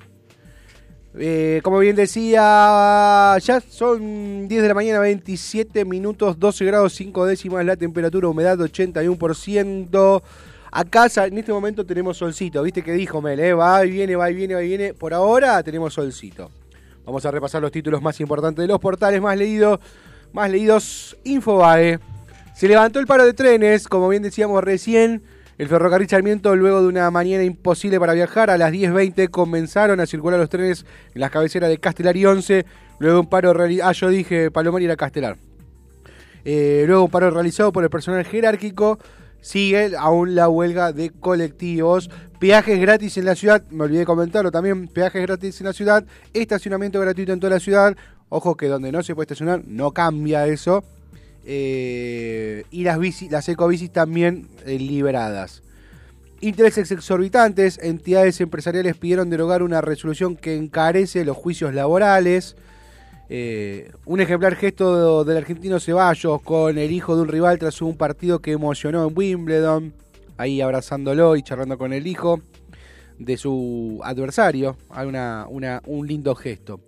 Eh, 1.16 1.62
como 1.64 1.78
bien 1.80 1.96
decía, 1.96 3.38
ya 3.38 3.62
son 3.70 4.48
10 4.48 4.62
de 4.62 4.68
la 4.68 4.74
mañana, 4.74 5.00
27 5.00 5.86
minutos, 5.86 6.40
12 6.40 6.66
grados 6.66 6.94
5 6.94 7.26
décimas 7.28 7.64
la 7.66 7.76
temperatura, 7.76 8.28
humedad 8.28 8.58
81%. 8.58 10.24
Acá 10.72 11.08
en 11.28 11.38
este 11.38 11.54
momento 11.54 11.86
tenemos 11.86 12.18
solcito, 12.18 12.64
viste 12.64 12.82
que 12.82 12.94
dijo 12.94 13.22
Mel, 13.22 13.40
eh? 13.40 13.54
va 13.54 13.86
y 13.86 13.92
viene, 13.92 14.16
va 14.16 14.32
y 14.32 14.34
viene, 14.34 14.56
va 14.56 14.64
y 14.64 14.68
viene. 14.68 14.94
Por 14.96 15.14
ahora 15.14 15.62
tenemos 15.62 15.94
solcito. 15.94 16.50
Vamos 17.06 17.24
a 17.26 17.32
repasar 17.32 17.62
los 17.62 17.72
títulos 17.72 18.02
más 18.02 18.20
importantes 18.20 18.64
de 18.64 18.68
los 18.68 18.80
portales 18.80 19.22
más 19.22 19.38
leídos. 19.38 19.80
Más 20.32 20.50
leídos, 20.50 21.16
Infobae. 21.26 22.00
Se 22.56 22.68
levantó 22.68 23.00
el 23.00 23.06
paro 23.06 23.24
de 23.24 23.34
trenes, 23.34 23.88
como 23.88 24.10
bien 24.10 24.24
decíamos 24.24 24.64
recién. 24.64 25.22
El 25.58 25.68
ferrocarril 25.68 26.10
Sarmiento, 26.10 26.56
luego 26.56 26.82
de 26.82 26.88
una 26.88 27.12
mañana 27.12 27.44
imposible 27.44 28.00
para 28.00 28.14
viajar, 28.14 28.50
a 28.50 28.58
las 28.58 28.72
10.20 28.72 29.30
comenzaron 29.30 30.00
a 30.00 30.08
circular 30.08 30.40
los 30.40 30.50
trenes 30.50 30.84
en 31.14 31.22
las 31.22 31.30
cabeceras 31.30 31.70
de 31.70 31.78
Castelar 31.78 32.18
y 32.18 32.26
11. 32.26 32.66
Luego 32.98 33.20
un 33.20 33.28
paro 33.28 33.54
realizado. 33.54 33.90
Ah, 33.90 33.94
yo 33.94 34.10
dije 34.10 34.50
Palomar 34.50 34.82
y 34.82 34.86
era 34.86 34.96
Castelar. 34.96 35.38
Eh, 36.44 36.86
luego 36.88 37.04
un 37.04 37.12
paro 37.12 37.30
realizado 37.30 37.72
por 37.72 37.84
el 37.84 37.92
personal 37.92 38.26
jerárquico. 38.26 38.98
Sigue 39.42 39.92
aún 39.98 40.34
la 40.34 40.50
huelga 40.50 40.92
de 40.92 41.12
colectivos. 41.12 42.10
Peajes 42.40 42.80
gratis 42.80 43.18
en 43.18 43.26
la 43.26 43.36
ciudad. 43.36 43.64
Me 43.70 43.84
olvidé 43.84 44.06
comentarlo 44.06 44.50
también. 44.50 44.88
Peajes 44.88 45.22
gratis 45.22 45.62
en 45.62 45.68
la 45.68 45.74
ciudad. 45.74 46.04
Estacionamiento 46.34 47.00
gratuito 47.00 47.32
en 47.32 47.40
toda 47.40 47.54
la 47.54 47.60
ciudad. 47.60 47.96
Ojo 48.30 48.58
que 48.58 48.68
donde 48.68 48.92
no 48.92 49.04
se 49.04 49.14
puede 49.14 49.26
estacionar 49.26 49.62
no 49.68 49.92
cambia 49.92 50.48
eso. 50.48 50.84
Eh, 51.46 52.64
y 52.72 52.84
las, 52.84 53.00
bici, 53.00 53.28
también 53.90 54.48
eh, 54.66 54.80
liberadas. 54.80 55.62
Intereses 56.42 56.92
exorbitantes, 56.92 57.80
entidades 57.82 58.42
empresariales 58.42 58.98
pidieron 58.98 59.30
derogar 59.30 59.64
una 59.64 59.82
resolución 59.82 60.36
que 60.36 60.56
encarece 60.56 61.24
los 61.26 61.38
juicios 61.38 61.74
laborales. 61.74 62.56
Eh, 63.30 63.92
un 64.06 64.20
ejemplar 64.20 64.56
gesto 64.56 65.24
del 65.24 65.38
argentino 65.38 65.80
Ceballos 65.80 66.42
con 66.42 66.78
el 66.78 66.92
hijo 66.92 67.16
de 67.16 67.22
un 67.24 67.28
rival 67.30 67.60
tras 67.60 67.82
un 67.82 67.96
partido 67.96 68.40
que 68.40 68.52
emocionó 68.52 69.08
en 69.08 69.18
Wimbledon, 69.18 69.94
ahí 70.38 70.60
abrazándolo 70.62 71.36
y 71.38 71.44
charlando 71.44 71.78
con 71.78 71.94
el 71.94 72.06
hijo 72.06 72.42
de 73.20 73.38
su 73.38 74.02
adversario. 74.04 74.76
Hay 74.90 75.08
una- 75.08 75.48
un 75.50 76.08
lindo 76.08 76.36
gesto. 76.36 76.82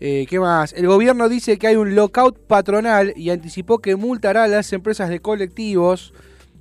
Eh, 0.00 0.26
¿Qué 0.28 0.40
más? 0.40 0.72
El 0.72 0.86
gobierno 0.86 1.28
dice 1.28 1.58
que 1.58 1.68
hay 1.68 1.76
un 1.76 1.94
lockout 1.94 2.38
patronal 2.46 3.12
y 3.16 3.30
anticipó 3.30 3.78
que 3.78 3.96
multará 3.96 4.44
a 4.44 4.48
las 4.48 4.72
empresas 4.72 5.08
de 5.08 5.20
colectivos. 5.20 6.12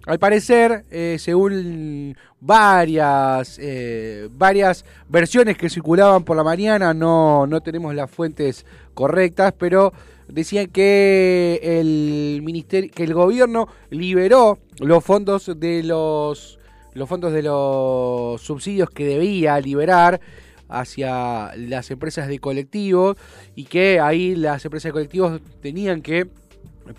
Al 0.05 0.19
parecer, 0.19 0.85
eh, 0.91 1.17
según 1.19 2.15
varias, 2.39 3.57
eh, 3.59 4.27
varias 4.31 4.85
versiones 5.07 5.57
que 5.57 5.69
circulaban 5.69 6.23
por 6.23 6.37
la 6.37 6.43
mañana, 6.43 6.93
no, 6.93 7.47
no 7.47 7.61
tenemos 7.61 7.95
las 7.95 8.11
fuentes 8.11 8.65
correctas, 8.93 9.53
pero 9.57 9.93
decían 10.27 10.67
que 10.67 11.59
el 11.63 12.41
ministerio, 12.43 12.91
que 12.93 13.03
el 13.03 13.13
gobierno 13.13 13.67
liberó 13.89 14.59
los 14.79 15.03
fondos 15.03 15.51
de 15.55 15.83
los, 15.83 16.59
los 16.93 17.09
fondos 17.09 17.31
de 17.31 17.43
los 17.43 18.41
subsidios 18.41 18.89
que 18.89 19.05
debía 19.05 19.59
liberar 19.59 20.19
hacia 20.73 21.55
las 21.55 21.91
empresas 21.91 22.27
de 22.27 22.39
colectivos 22.39 23.15
y 23.55 23.65
que 23.65 23.99
ahí 23.99 24.35
las 24.35 24.65
empresas 24.65 24.89
de 24.89 24.93
colectivos 24.93 25.39
tenían 25.61 26.01
que 26.01 26.27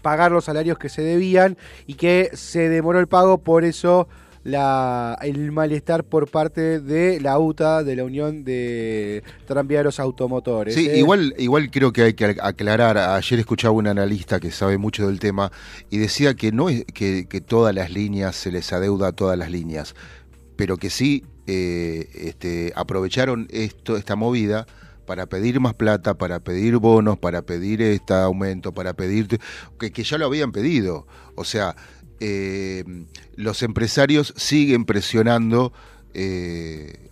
pagar 0.00 0.32
los 0.32 0.44
salarios 0.44 0.78
que 0.78 0.88
se 0.88 1.02
debían 1.02 1.58
y 1.86 1.94
que 1.94 2.30
se 2.32 2.68
demoró 2.68 3.00
el 3.00 3.08
pago, 3.08 3.38
por 3.38 3.64
eso 3.64 4.08
la, 4.44 5.18
el 5.22 5.50
malestar 5.52 6.04
por 6.04 6.30
parte 6.30 6.78
de 6.80 7.20
la 7.20 7.38
UTA, 7.38 7.82
de 7.82 7.96
la 7.96 8.04
Unión 8.04 8.44
de 8.44 9.24
Tranviarios 9.46 9.98
Automotores. 9.98 10.74
Sí, 10.74 10.88
¿eh? 10.88 10.98
igual, 10.98 11.34
igual 11.38 11.70
creo 11.70 11.92
que 11.92 12.02
hay 12.02 12.14
que 12.14 12.36
aclarar. 12.40 12.96
Ayer 12.96 13.40
escuchaba 13.40 13.74
un 13.74 13.88
analista 13.88 14.38
que 14.38 14.50
sabe 14.50 14.78
mucho 14.78 15.06
del 15.08 15.18
tema 15.18 15.50
y 15.90 15.98
decía 15.98 16.34
que 16.34 16.52
no 16.52 16.68
es 16.68 16.84
que, 16.84 17.26
que 17.26 17.40
todas 17.40 17.74
las 17.74 17.90
líneas 17.90 18.36
se 18.36 18.52
les 18.52 18.72
adeuda 18.72 19.08
a 19.08 19.12
todas 19.12 19.38
las 19.38 19.50
líneas, 19.50 19.94
pero 20.56 20.76
que 20.76 20.90
sí 20.90 21.24
eh, 21.46 22.08
este, 22.14 22.72
aprovecharon 22.76 23.48
esto, 23.50 23.96
esta 23.96 24.16
movida 24.16 24.66
para 25.06 25.26
pedir 25.26 25.60
más 25.60 25.74
plata, 25.74 26.14
para 26.14 26.40
pedir 26.40 26.76
bonos, 26.78 27.18
para 27.18 27.42
pedir 27.42 27.82
este 27.82 28.14
aumento, 28.14 28.72
para 28.72 28.94
pedir 28.94 29.38
que, 29.78 29.92
que 29.92 30.02
ya 30.02 30.18
lo 30.18 30.26
habían 30.26 30.52
pedido. 30.52 31.06
O 31.34 31.44
sea, 31.44 31.76
eh, 32.20 32.84
los 33.36 33.62
empresarios 33.62 34.32
siguen 34.36 34.84
presionando 34.84 35.72
eh, 36.14 37.10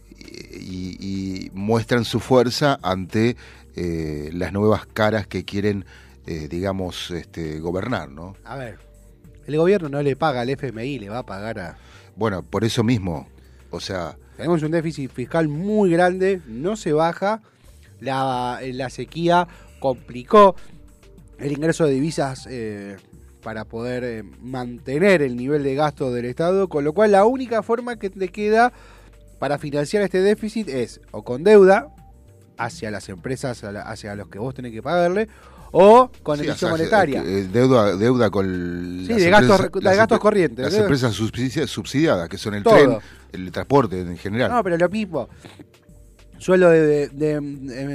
y, 0.58 0.96
y 1.00 1.50
muestran 1.52 2.04
su 2.04 2.20
fuerza 2.20 2.78
ante 2.82 3.36
eh, 3.74 4.30
las 4.32 4.52
nuevas 4.52 4.86
caras 4.86 5.26
que 5.26 5.44
quieren, 5.44 5.84
digamos, 6.24 7.10
este, 7.10 7.58
gobernar, 7.58 8.08
¿no? 8.08 8.36
A 8.44 8.56
ver, 8.56 8.78
el 9.46 9.56
gobierno 9.56 9.88
no 9.88 10.02
le 10.02 10.14
paga 10.14 10.42
al 10.42 10.50
FMI, 10.50 11.00
le 11.00 11.08
va 11.08 11.18
a 11.18 11.26
pagar 11.26 11.58
a... 11.58 11.78
Bueno, 12.14 12.42
por 12.42 12.64
eso 12.64 12.84
mismo. 12.84 13.28
O 13.72 13.80
sea, 13.80 14.16
Tenemos 14.36 14.62
un 14.62 14.70
déficit 14.70 15.10
fiscal 15.10 15.48
muy 15.48 15.90
grande, 15.90 16.40
no 16.46 16.76
se 16.76 16.92
baja. 16.92 17.42
La, 18.00 18.60
sequía 18.90 19.48
complicó 19.80 20.54
el 21.38 21.52
ingreso 21.52 21.86
de 21.86 21.92
divisas 21.92 22.46
eh, 22.50 22.96
para 23.42 23.64
poder 23.64 24.04
eh, 24.04 24.22
mantener 24.40 25.22
el 25.22 25.36
nivel 25.36 25.62
de 25.62 25.74
gasto 25.74 26.12
del 26.12 26.26
Estado, 26.26 26.68
con 26.68 26.84
lo 26.84 26.92
cual 26.92 27.12
la 27.12 27.24
única 27.24 27.62
forma 27.62 27.96
que 27.96 28.10
te 28.10 28.28
queda 28.28 28.72
para 29.38 29.58
financiar 29.58 30.02
este 30.02 30.20
déficit 30.20 30.68
es 30.68 31.00
o 31.10 31.24
con 31.24 31.42
deuda 31.42 31.88
hacia 32.58 32.90
las 32.90 33.08
empresas, 33.08 33.64
hacia 33.64 34.14
los 34.16 34.28
que 34.28 34.38
vos 34.38 34.54
tenés 34.54 34.72
que 34.72 34.82
pagarle, 34.82 35.28
o 35.72 36.10
con 36.22 36.38
sí, 36.38 36.44
emisión 36.46 36.72
o 36.72 36.76
sea, 36.76 36.84
monetaria. 36.84 37.22
eh, 37.24 37.48
deuda, 37.52 37.96
deuda 37.96 38.30
con 38.30 38.44
Sí, 39.06 39.08
las 39.08 39.18
de 39.18 39.30
gastos 39.30 39.60
empresas- 39.60 39.82
las 39.84 39.96
gastos 39.96 40.18
corrientes, 40.20 40.64
Las 40.64 40.74
empresas 40.74 41.18
subsidi- 41.18 41.66
subsidiadas, 41.66 42.28
que 42.28 42.38
son 42.38 42.54
el 42.54 42.62
Todo. 42.62 42.74
tren, 42.74 42.98
el 43.32 43.50
transporte 43.50 44.00
en 44.00 44.16
general. 44.18 44.50
No, 44.50 44.62
pero 44.62 44.76
lo 44.76 44.88
mismo. 44.88 45.28
Sueldo 46.38 46.70
de, 46.70 46.80
de- 46.80 47.08
de, 47.08 47.30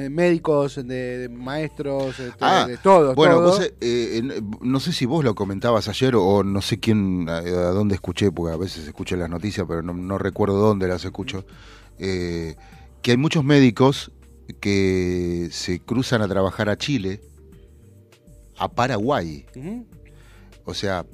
eh, 0.06 0.10
médicos, 0.10 0.76
de, 0.88 1.28
maestros, 1.30 2.18
este, 2.18 2.38
Ah, 2.40 2.66
de 2.66 2.78
todos. 2.78 3.13
Bueno, 3.13 3.36
todo. 3.36 3.48
vos, 3.50 3.72
eh, 3.82 4.18
en- 4.20 4.52
no 4.62 4.80
sé 4.80 4.94
si 4.94 5.06
vos 5.06 5.22
lo 5.26 5.36
comentabas 5.36 5.90
ayer 5.90 6.16
o 6.16 6.44
no 6.46 6.62
sé 6.62 6.80
quién, 6.80 7.28
a, 7.28 7.40
a 7.40 7.72
dónde 7.72 7.96
escuché, 7.96 8.32
porque 8.32 8.54
a 8.54 8.58
veces 8.58 8.88
escucho 8.88 9.18
las 9.18 9.30
noticias, 9.30 9.66
pero 9.68 9.82
no, 9.82 9.94
no 9.94 10.18
recuerdo 10.18 10.56
dónde 10.60 10.88
las 10.88 11.04
escucho, 11.04 11.46
eh, 12.00 12.56
que 13.02 13.12
hay 13.12 13.18
muchos 13.18 13.44
médicos 13.44 14.12
que 14.62 15.50
se 15.52 15.80
cruzan 15.82 16.22
a 16.22 16.28
trabajar 16.30 16.70
a 16.70 16.78
Chile, 16.78 17.20
a 18.58 18.70
Paraguay. 18.70 19.46
O 20.65 20.74
sea, 20.74 21.06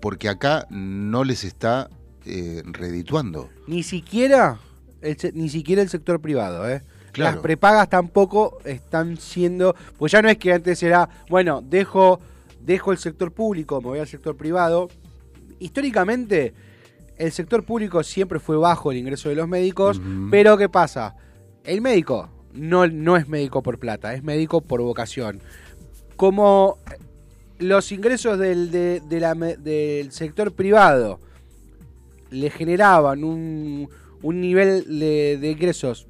porque 0.00 0.28
acá 0.28 0.66
no 0.70 1.24
les 1.24 1.44
está 1.44 1.88
eh, 2.24 2.62
redituando. 2.66 3.50
Ni 3.66 3.82
siquiera 3.82 4.58
el, 5.00 5.16
ni 5.34 5.48
siquiera 5.48 5.82
el 5.82 5.88
sector 5.88 6.20
privado, 6.20 6.68
¿eh? 6.68 6.82
Claro. 7.12 7.36
Las 7.36 7.42
prepagas 7.42 7.88
tampoco 7.88 8.58
están 8.64 9.16
siendo, 9.16 9.74
pues 9.96 10.12
ya 10.12 10.20
no 10.20 10.28
es 10.28 10.36
que 10.36 10.52
antes 10.52 10.82
era, 10.82 11.08
bueno, 11.30 11.62
dejo 11.62 12.20
dejo 12.66 12.90
el 12.90 12.98
sector 12.98 13.32
público, 13.32 13.80
me 13.80 13.88
voy 13.88 13.98
al 14.00 14.08
sector 14.08 14.36
privado. 14.36 14.88
Históricamente 15.60 16.52
el 17.16 17.32
sector 17.32 17.64
público 17.64 18.02
siempre 18.02 18.40
fue 18.40 18.58
bajo 18.58 18.90
el 18.90 18.98
ingreso 18.98 19.28
de 19.28 19.36
los 19.36 19.48
médicos, 19.48 20.00
pero 20.30 20.58
¿qué 20.58 20.68
pasa? 20.68 21.14
El 21.64 21.80
médico 21.80 22.28
no, 22.52 22.86
no 22.88 23.16
es 23.16 23.28
médico 23.28 23.62
por 23.62 23.78
plata, 23.78 24.12
es 24.12 24.22
médico 24.22 24.60
por 24.60 24.82
vocación. 24.82 25.40
Como 26.16 26.78
los 27.58 27.92
ingresos 27.92 28.38
del, 28.38 30.08
sector 30.10 30.52
privado 30.52 31.20
le 32.30 32.50
generaban 32.50 33.24
un, 33.24 33.88
nivel 34.22 34.98
de, 34.98 35.50
ingresos 35.50 36.08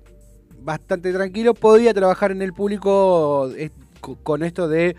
bastante 0.63 1.13
tranquilo, 1.13 1.55
podía 1.55 1.93
trabajar 1.95 2.33
en 2.33 2.43
el 2.43 2.53
público 2.53 3.51
co- 4.01 4.17
con 4.23 4.43
esto 4.43 4.69
de, 4.69 4.97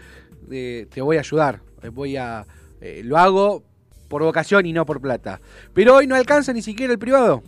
de 0.48 0.88
te 0.94 1.02
voy 1.02 1.18
a 1.18 1.22
ayudar, 1.22 1.62
eh, 1.84 1.90
voy 1.90 2.16
a 2.16 2.46
eh, 2.80 3.02
lo 3.04 3.18
hago 3.18 3.64
por 4.08 4.24
vocación 4.24 4.66
y 4.66 4.74
no 4.74 4.86
por 4.86 5.02
plata. 5.02 5.42
Pero 5.74 5.96
hoy 5.96 6.08
no 6.08 6.16
alcanza 6.16 6.54
ni 6.54 6.62
siquiera 6.62 6.94
el 6.94 7.00
privado. 7.00 7.44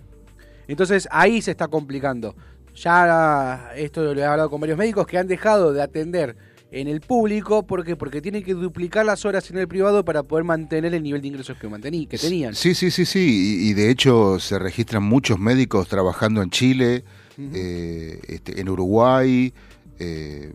Entonces 0.68 1.08
ahí 1.12 1.42
se 1.42 1.52
está 1.52 1.68
complicando. 1.68 2.36
Ya 2.76 3.72
esto 3.76 4.14
lo 4.14 4.20
he 4.20 4.26
hablado 4.26 4.50
con 4.50 4.62
varios 4.62 4.78
médicos 4.78 5.08
que 5.08 5.18
han 5.18 5.28
dejado 5.28 5.74
de 5.74 5.82
atender 5.82 6.36
en 6.72 6.88
el 6.88 7.02
público 7.02 7.66
porque 7.66 7.96
porque 7.96 8.22
tienen 8.22 8.44
que 8.44 8.54
duplicar 8.54 9.06
las 9.06 9.26
horas 9.26 9.50
en 9.50 9.58
el 9.58 9.68
privado 9.68 10.06
para 10.06 10.22
poder 10.24 10.44
mantener 10.46 10.94
el 10.94 11.02
nivel 11.02 11.22
de 11.22 11.28
ingresos 11.30 11.58
que 11.58 11.68
mantení, 11.68 12.06
que 12.06 12.18
tenían. 12.18 12.54
Sí, 12.54 12.76
sí, 12.76 12.92
sí, 12.92 13.06
sí. 13.06 13.60
Y, 13.64 13.70
y 13.70 13.74
de 13.74 13.90
hecho 13.90 14.40
se 14.40 14.60
registran 14.60 15.02
muchos 15.04 15.40
médicos 15.40 15.88
trabajando 15.88 16.42
en 16.44 16.50
Chile, 16.52 17.04
eh, 17.40 18.20
este, 18.28 18.62
en 18.62 18.70
Uruguay, 18.70 19.52
eh, 19.98 20.54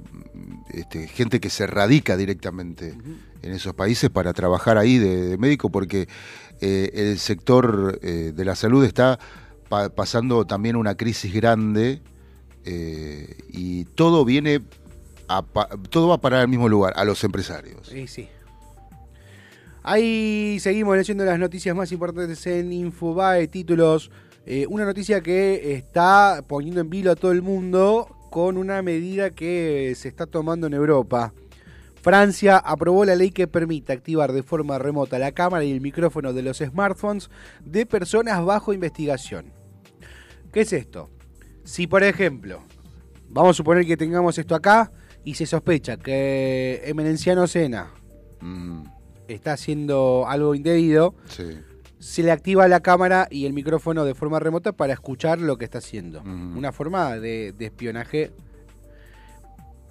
este, 0.73 1.09
gente 1.09 1.41
que 1.41 1.51
se 1.51 1.67
radica 1.67 2.17
directamente 2.17 2.95
en 3.43 3.53
esos 3.53 3.75
países 3.75 4.09
para 4.09 4.33
trabajar 4.33 4.79
ahí 4.79 4.99
de, 4.99 5.31
de 5.31 5.37
médico, 5.39 5.69
porque 5.71 6.07
eh, 6.61 6.91
el 6.95 7.19
sector 7.19 7.99
eh, 8.03 8.33
de 8.35 8.45
la 8.45 8.55
salud 8.55 8.85
está 8.85 9.19
pa- 9.69 9.89
pasando 9.89 10.45
también 10.47 10.77
una 10.77 10.95
crisis 10.95 11.35
grande 11.35 12.01
y 13.53 13.85
todo 13.95 14.25
viene 14.25 14.61
todo 15.91 16.09
va 16.09 16.15
a 16.17 16.21
parar 16.21 16.41
al 16.41 16.49
mismo 16.49 16.69
lugar, 16.69 16.93
a 16.97 17.05
los 17.05 17.23
empresarios. 17.25 17.89
Sí, 17.89 18.07
sí. 18.07 18.29
Ahí 19.83 20.59
seguimos 20.61 20.97
leyendo 20.97 21.25
las 21.25 21.39
noticias 21.39 21.77
más 21.77 21.93
importantes 21.93 22.47
en 22.47 22.73
Infobae, 22.73 23.49
títulos. 23.49 24.11
Eh, 24.47 24.67
una 24.69 24.85
noticia 24.85 25.21
que 25.21 25.75
está 25.75 26.43
poniendo 26.47 26.81
en 26.81 26.89
vilo 26.89 27.11
a 27.11 27.17
todo 27.17 27.33
el 27.33 27.43
mundo 27.43 28.09
con 28.31 28.57
una 28.57 28.83
medida 28.83 29.31
que 29.31 29.93
se 29.97 30.09
está 30.09 30.27
tomando 30.27 30.67
en 30.67 30.75
Europa. 30.75 31.33
Francia 32.01 32.59
aprobó 32.59 33.05
la 33.05 33.15
ley 33.15 33.31
que 33.31 33.47
permite 33.47 33.93
activar 33.93 34.33
de 34.33 34.43
forma 34.43 34.79
remota 34.79 35.19
la 35.19 35.33
cámara 35.33 35.65
y 35.65 35.73
el 35.73 35.81
micrófono 35.81 36.33
de 36.33 36.43
los 36.43 36.59
smartphones 36.59 37.31
de 37.65 37.87
personas 37.87 38.45
bajo 38.45 38.73
investigación. 38.73 39.53
¿Qué 40.53 40.63
es 40.63 40.73
esto? 40.73 41.11
Si, 41.65 41.87
por 41.87 42.03
ejemplo, 42.03 42.63
vamos 43.29 43.51
a 43.51 43.55
suponer 43.55 43.87
que 43.87 43.97
tengamos 43.97 44.37
esto 44.39 44.55
acá 44.55 44.93
y 45.25 45.35
se 45.35 45.47
sospecha 45.47 45.97
que 45.97 46.83
Emenenciano 46.85 47.47
Sena 47.47 47.91
Mm, 48.41 48.85
está 49.27 49.55
haciendo 49.55 50.27
algo 50.29 50.55
indebido, 50.55 51.15
sí. 51.29 51.45
se 51.99 52.23
le 52.23 52.31
activa 52.31 52.69
la 52.69 52.81
cámara 52.81 53.27
y 53.31 53.47
el 53.47 53.55
micrófono 53.55 54.05
de 54.05 54.15
forma 54.15 54.39
remota 54.39 54.73
para 54.73 54.93
escuchar 54.93 55.39
lo 55.41 55.57
que 55.57 55.65
está 55.65 55.79
haciendo. 55.79 56.21
Ujú. 56.21 56.59
Una 56.59 56.73
forma 56.73 57.15
de, 57.19 57.53
de 57.57 57.65
espionaje. 57.65 58.33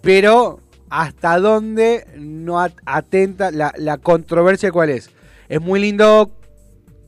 Pero, 0.02 0.60
¿hasta 0.90 1.40
dónde 1.40 2.06
no 2.18 2.60
at- 2.60 2.74
atenta 2.86 3.50
la, 3.52 3.74
la 3.78 3.98
controversia 3.98 4.72
cuál 4.72 4.90
es? 4.92 5.10
Es 5.50 5.62
muy 5.62 5.80
lindo 5.80 6.32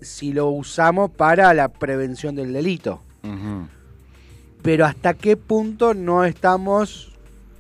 si 0.02 0.34
lo 0.34 0.50
usamos 0.50 1.12
para 1.12 1.54
la 1.54 1.68
prevención 1.70 2.36
del 2.36 2.54
delito. 2.54 3.02
Pero 4.62 4.86
¿hasta 4.86 5.14
qué 5.14 5.38
punto 5.38 5.94
no 5.94 6.24
estamos 6.26 7.12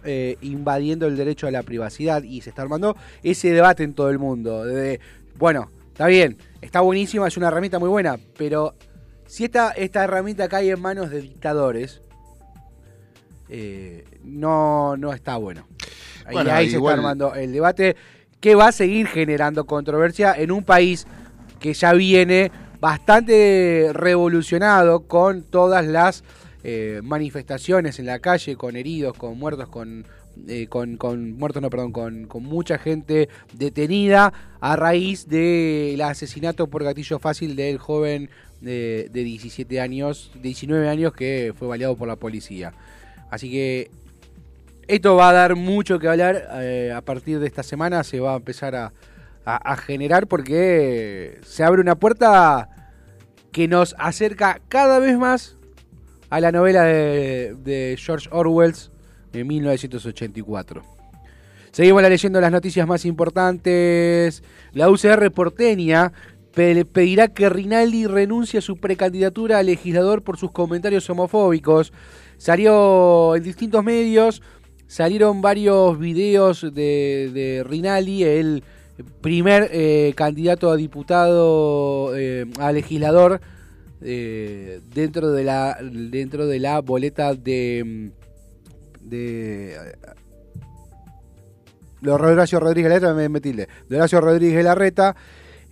eh, 0.05 0.37
invadiendo 0.41 1.07
el 1.07 1.17
derecho 1.17 1.47
a 1.47 1.51
la 1.51 1.63
privacidad? 1.63 2.23
Y 2.23 2.41
se 2.41 2.49
está 2.51 2.61
armando 2.61 2.95
ese 3.23 3.51
debate 3.51 3.83
en 3.83 3.93
todo 3.93 4.09
el 4.09 4.19
mundo. 4.19 4.63
De, 4.63 4.99
bueno, 5.37 5.69
está 5.91 6.07
bien, 6.07 6.37
está 6.61 6.81
buenísima, 6.81 7.27
es 7.27 7.37
una 7.37 7.47
herramienta 7.47 7.79
muy 7.79 7.89
buena, 7.89 8.17
pero 8.37 8.75
si 9.25 9.45
esta, 9.45 9.71
esta 9.71 10.03
herramienta 10.03 10.47
cae 10.47 10.69
en 10.69 10.81
manos 10.81 11.09
de 11.09 11.21
dictadores, 11.21 12.01
eh, 13.49 14.05
no, 14.23 14.97
no 14.97 15.13
está 15.13 15.37
bueno. 15.37 15.67
Bueno, 16.31 16.51
ahí 16.51 16.69
se 16.69 16.77
está 16.77 16.93
armando 16.93 17.35
el 17.35 17.51
debate 17.51 17.95
que 18.39 18.55
va 18.55 18.67
a 18.67 18.71
seguir 18.71 19.07
generando 19.07 19.65
controversia 19.65 20.33
en 20.33 20.51
un 20.51 20.63
país 20.63 21.05
que 21.59 21.73
ya 21.73 21.93
viene 21.93 22.51
bastante 22.79 23.89
revolucionado 23.93 25.07
con 25.07 25.43
todas 25.43 25.85
las 25.85 26.23
eh, 26.67 27.01
manifestaciones 27.04 27.99
en 27.99 28.08
la 28.08 28.17
calle, 28.17 28.56
con 28.56 28.75
heridos, 28.75 29.15
con 29.15 29.38
muertos, 29.38 29.69
con, 29.69 30.08
eh, 30.47 30.65
con, 30.67 30.97
muertos, 31.38 31.62
no, 31.62 31.69
perdón, 31.69 31.91
con, 31.91 32.28
mucha 32.43 32.80
gente 32.80 33.30
detenida 33.54 34.34
a 34.60 34.75
raíz 34.75 35.28
del 35.30 36.01
asesinato 36.01 36.65
por 36.65 36.84
gatillo 36.84 37.19
fácil 37.19 37.56
del 37.56 37.78
joven 37.78 38.32
de, 38.62 39.10
de 39.12 39.23
17 39.23 39.80
años, 39.80 40.32
19 40.41 40.89
años 40.89 41.13
que 41.13 41.54
fue 41.56 41.67
baleado 41.67 41.95
por 41.95 42.08
la 42.08 42.15
policía. 42.15 42.73
Así 43.30 43.51
que 43.51 43.91
esto 44.88 45.15
va 45.15 45.30
a 45.30 45.34
dar 45.34 45.56
mucho 45.56 45.99
que 45.99 46.08
hablar 46.08 46.47
eh, 46.62 46.91
a 46.95 47.01
partir 47.01 47.38
de 47.39 47.45
esta 47.45 47.62
semana, 47.62 48.04
se 48.04 48.19
va 48.19 48.34
a 48.34 48.38
empezar 48.38 48.75
a- 48.75 48.91
a 49.45 49.78
generar 49.78 50.25
porque 50.25 51.38
se 51.45 51.63
abre 51.63 51.80
una 51.80 51.93
puerta 51.93 52.69
que 53.51 53.67
nos 53.67 53.95
acerca 53.99 54.60
cada 54.67 54.97
vez 54.97 55.19
más 55.19 55.54
a 56.35 56.41
la 56.41 56.51
novela 56.51 56.83
de, 56.83 57.95
George 57.97 58.27
Orwell 58.29 58.73
de 59.31 59.45
1984. 59.45 60.81
Seguimos 61.71 62.01
leyendo 62.03 62.41
las 62.41 62.51
noticias 62.51 62.85
más 62.85 63.05
importantes. 63.05 64.43
La 64.73 64.89
UCR 64.89 65.31
porteña 65.31 66.11
pe- 66.53 66.83
pedirá 66.83 67.29
que 67.29 67.47
Rinaldi 67.47 68.05
renuncie 68.07 68.59
a 68.59 68.61
su 68.61 68.75
precandidatura 68.75 69.59
a 69.59 69.63
legislador 69.63 70.23
por 70.23 70.35
sus 70.37 70.51
comentarios 70.51 71.09
homofóbicos. 71.09 71.93
Salió 72.35 73.33
en 73.37 73.43
distintos 73.43 73.81
medios, 73.85 74.41
salieron 74.87 75.41
varios 75.41 75.97
videos 75.97 76.63
de, 76.63 77.31
de 77.33 77.63
Rinaldi, 77.65 78.25
el 78.25 78.63
primer 79.21 79.69
eh, 79.71 80.11
candidato 80.17 80.69
a 80.69 80.75
diputado, 80.75 82.11
eh, 82.17 82.45
a 82.59 82.73
legislador 82.73 83.39
eh, 84.01 84.81
dentro 84.93 85.31
de 85.31 85.43
la 85.43 85.77
dentro 85.81 86.47
de 86.47 86.60
la 86.60 86.81
boleta 86.81 87.34
de 87.34 88.12
de 89.01 89.77
de 92.01 92.12
Horacio 92.12 92.60
Rodríguez 92.60 92.89
Larreta, 92.89 93.13
me, 93.13 93.29
me 93.29 93.41
tilde, 93.41 93.67
de 93.89 93.95
Horacio 93.95 94.21
Rodríguez 94.21 94.63
Larreta, 94.63 95.15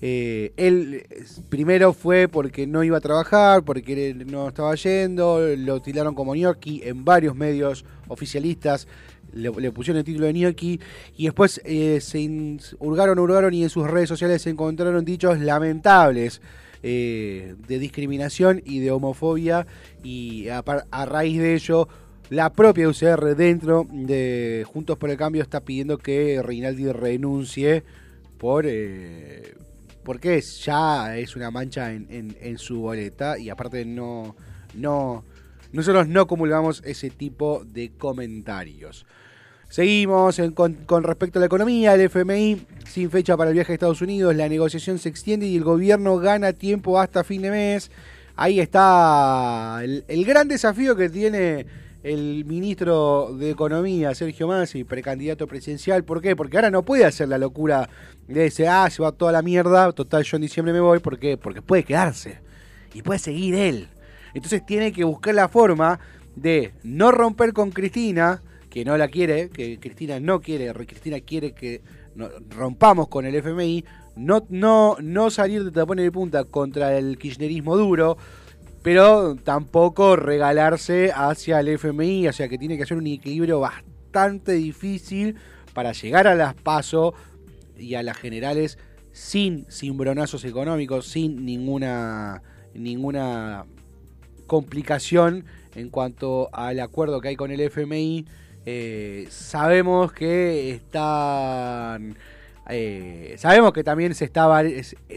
Eh, 0.06 0.52
él 0.58 1.06
eh, 1.10 1.24
primero 1.48 1.94
fue 1.94 2.28
porque 2.28 2.68
no 2.68 2.84
iba 2.84 2.98
a 2.98 3.00
trabajar, 3.00 3.64
porque 3.64 4.14
no 4.14 4.50
estaba 4.50 4.76
yendo, 4.76 5.40
lo 5.56 5.82
tiraron 5.82 6.14
como 6.14 6.34
gnocchi 6.34 6.82
en 6.84 7.06
varios 7.06 7.38
medios 7.38 7.86
oficialistas, 8.10 8.86
le, 9.32 9.72
pusieron 9.72 10.00
el 10.00 10.04
título 10.04 10.26
de 10.26 10.34
gnocchi 10.34 10.78
y 11.16 11.24
después 11.24 11.62
eh, 11.64 12.02
se 12.02 12.20
hurgaron, 12.80 13.18
hurgaron 13.18 13.54
y 13.54 13.64
en 13.64 13.70
sus 13.70 13.90
redes 13.90 14.10
sociales 14.10 14.42
se 14.42 14.50
encontraron 14.50 15.06
dichos 15.06 15.40
lamentables 15.40 16.42
eh, 16.84 17.56
de 17.68 17.80
discriminación 17.80 18.62
y 18.66 18.80
de 18.80 18.92
homofobia 18.92 19.66
y 20.04 20.48
a, 20.50 20.62
raíz 21.06 21.40
de 21.40 21.56
ello 21.56 21.88
la 22.30 22.52
propia 22.54 22.88
UCR 22.90 23.36
dentro 23.36 23.88
de 23.92 24.66
Juntos 24.68 24.98
por 24.98 25.10
el 25.10 25.18
Cambio 25.18 25.42
está 25.42 25.62
pidiendo 25.62 25.98
que 25.98 26.42
Reinaldi 26.44 26.92
renuncie 26.92 27.84
por 28.38 28.66
eh, 28.68 29.56
porque 30.04 30.42
ya 30.42 31.18
es 31.18 31.36
una 31.36 31.50
mancha 31.52 31.94
en, 31.94 32.36
en- 32.42 32.58
su 32.58 32.80
boleta 32.82 33.40
y 33.40 33.50
aparte 33.50 33.86
no 33.86 34.36
no 34.74 35.24
nosotros 35.72 36.08
no 36.08 36.28
comulgamos 36.28 36.84
ese 36.86 37.10
tipo 37.10 37.64
de 37.66 37.92
comentarios. 37.98 39.06
Seguimos 39.74 40.40
con, 40.54 41.04
respecto 41.04 41.40
a 41.40 41.42
la 41.42 41.48
economía, 41.48 41.96
el 41.96 42.02
FMI 42.02 42.64
sin 42.86 43.10
fecha 43.10 43.36
para 43.36 43.50
el 43.50 43.56
viaje 43.56 43.72
a 43.72 43.74
Estados 43.74 44.04
Unidos, 44.04 44.36
la 44.36 44.48
negociación 44.48 45.00
se 45.00 45.10
extiende 45.10 45.48
y 45.48 45.56
el 45.56 45.64
gobierno 45.64 46.18
gana 46.18 46.54
tiempo 46.54 47.00
hasta 47.00 47.24
fin 47.24 47.42
de 47.42 47.50
mes. 47.50 47.90
Ahí 48.36 48.60
está 48.60 49.80
el, 49.84 50.06
el 50.08 50.26
gran 50.26 50.48
desafío 50.48 50.96
que 50.96 51.10
tiene 51.10 51.66
el 52.04 52.46
ministro 52.46 53.36
de 53.36 53.50
Economía, 53.50 54.14
Sergio 54.14 54.48
Massa, 54.48 54.78
precandidato 54.88 55.48
presidencial. 55.48 56.04
¿Por 56.04 56.22
qué? 56.22 56.36
Porque 56.36 56.58
ahora 56.58 56.70
no 56.70 56.84
puede 56.84 57.06
hacer 57.06 57.28
la 57.30 57.40
locura 57.40 57.90
de 58.28 58.42
decir, 58.42 58.68
ah, 58.68 58.88
se 58.92 59.02
va 59.02 59.12
toda 59.12 59.32
la 59.32 59.42
mierda, 59.42 59.92
total, 59.92 60.22
yo 60.22 60.38
en 60.38 60.44
diciembre 60.44 60.72
me 60.72 60.82
voy. 60.82 61.00
¿Por 61.00 61.18
qué? 61.18 61.36
Porque 61.36 61.64
puede 61.64 61.84
quedarse 61.84 62.42
y 62.94 63.02
puede 63.02 63.18
seguir 63.18 63.56
él. 63.56 63.88
Entonces 64.36 64.64
tiene 64.68 64.92
que 64.92 65.04
buscar 65.04 65.34
la 65.34 65.48
forma 65.48 66.00
de 66.36 66.76
no 66.84 67.12
romper 67.12 67.54
con 67.54 67.72
Cristina, 67.72 68.40
que 68.74 68.84
no 68.84 68.98
la 68.98 69.08
quiere, 69.08 69.50
que 69.50 69.80
Cristina 69.80 70.20
no 70.20 70.42
quiere, 70.42 70.74
Cristina 70.74 71.20
quiere 71.20 71.52
que 71.52 71.84
rompamos 72.50 73.08
con 73.08 73.24
el 73.24 73.36
FMI, 73.36 73.86
no, 74.16 74.48
no, 74.50 74.98
no 75.00 75.30
salir 75.30 75.64
de 75.64 75.70
tapón 75.70 75.98
de 75.98 76.12
punta 76.12 76.44
contra 76.46 76.98
el 76.98 77.20
kirchnerismo 77.20 77.78
duro, 77.78 78.18
pero 78.82 79.36
tampoco 79.36 80.16
regalarse 80.16 81.12
hacia 81.14 81.60
el 81.60 81.68
FMI, 81.68 82.30
o 82.30 82.34
sea 82.34 82.50
que 82.50 82.58
tiene 82.58 82.76
que 82.76 82.82
hacer 82.82 82.98
un 82.98 83.06
equilibrio 83.06 83.60
bastante 83.60 84.54
difícil 84.54 85.36
para 85.76 85.92
llegar 85.92 86.26
a 86.26 86.34
las 86.34 86.56
PASO 86.56 87.14
y 87.78 87.94
a 87.94 88.02
las 88.02 88.18
generales 88.18 88.80
sin 89.12 89.68
cimbronazos 89.70 90.46
económicos, 90.46 91.06
sin 91.06 91.46
ninguna 91.46 92.42
ninguna 92.74 93.68
complicación 94.48 95.46
en 95.76 95.92
cuanto 95.92 96.50
al 96.54 96.80
acuerdo 96.80 97.22
que 97.22 97.28
hay 97.28 97.36
con 97.36 97.52
el 97.52 97.62
FMI. 97.62 98.26
Eh, 98.66 99.28
sabemos 99.30 100.14
que 100.14 100.72
están. 100.72 102.16
eh, 102.70 103.36
sabemos 103.38 103.74
que 103.74 103.84
también 103.84 104.16
se 104.16 104.26
está, 104.26 104.48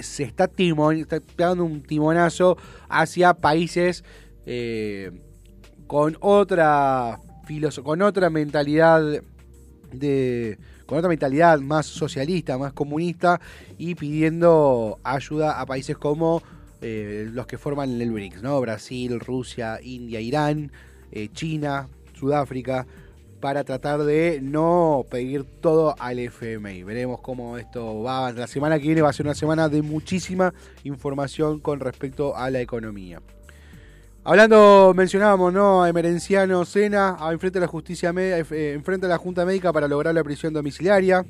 se 0.00 0.22
está, 0.24 0.48
timon, 0.48 1.06
un 1.58 1.82
timonazo 1.82 2.56
hacia 2.88 3.34
países 3.34 4.04
eh, 4.46 5.12
con 5.86 6.16
otra 6.20 7.20
con 7.84 8.02
otra 8.02 8.28
mentalidad 8.28 9.22
de 9.92 10.58
con 10.84 10.98
otra 10.98 11.08
mentalidad 11.08 11.60
más 11.60 11.86
socialista, 11.86 12.58
más 12.58 12.72
comunista 12.72 13.40
y 13.78 13.94
pidiendo 13.94 14.98
ayuda 15.04 15.60
a 15.60 15.66
países 15.66 15.96
como 15.96 16.42
los 16.80 17.46
que 17.46 17.58
forman 17.58 18.00
el 18.00 18.12
BRICS, 18.12 18.42
¿no? 18.42 18.60
Brasil, 18.60 19.18
Rusia, 19.18 19.80
India, 19.82 20.20
Irán, 20.20 20.70
China, 21.32 21.88
Sudáfrica, 22.14 22.86
para 23.46 23.62
tratar 23.62 24.02
de 24.02 24.40
no 24.42 25.06
pedir 25.08 25.44
todo 25.44 25.94
al 26.00 26.18
FMI. 26.18 26.82
Veremos 26.82 27.20
cómo 27.20 27.58
esto 27.58 28.02
va. 28.02 28.32
La 28.32 28.48
semana 28.48 28.76
que 28.76 28.86
viene 28.86 29.02
va 29.02 29.10
a 29.10 29.12
ser 29.12 29.24
una 29.24 29.36
semana 29.36 29.68
de 29.68 29.82
muchísima 29.82 30.52
información 30.82 31.60
con 31.60 31.78
respecto 31.78 32.36
a 32.36 32.50
la 32.50 32.60
economía. 32.60 33.22
Hablando, 34.24 34.92
mencionábamos, 34.96 35.52
¿no? 35.52 35.84
A 35.84 35.88
Emerenciano 35.88 36.64
Sena, 36.64 37.16
enfrente 37.30 37.58
a 37.58 37.60
la 37.60 37.68
justicia 37.68 38.12
eh, 38.16 38.72
enfrente 38.74 39.06
a 39.06 39.10
la 39.10 39.16
Junta 39.18 39.46
Médica 39.46 39.72
para 39.72 39.86
lograr 39.86 40.12
la 40.12 40.24
prisión 40.24 40.52
domiciliaria. 40.52 41.24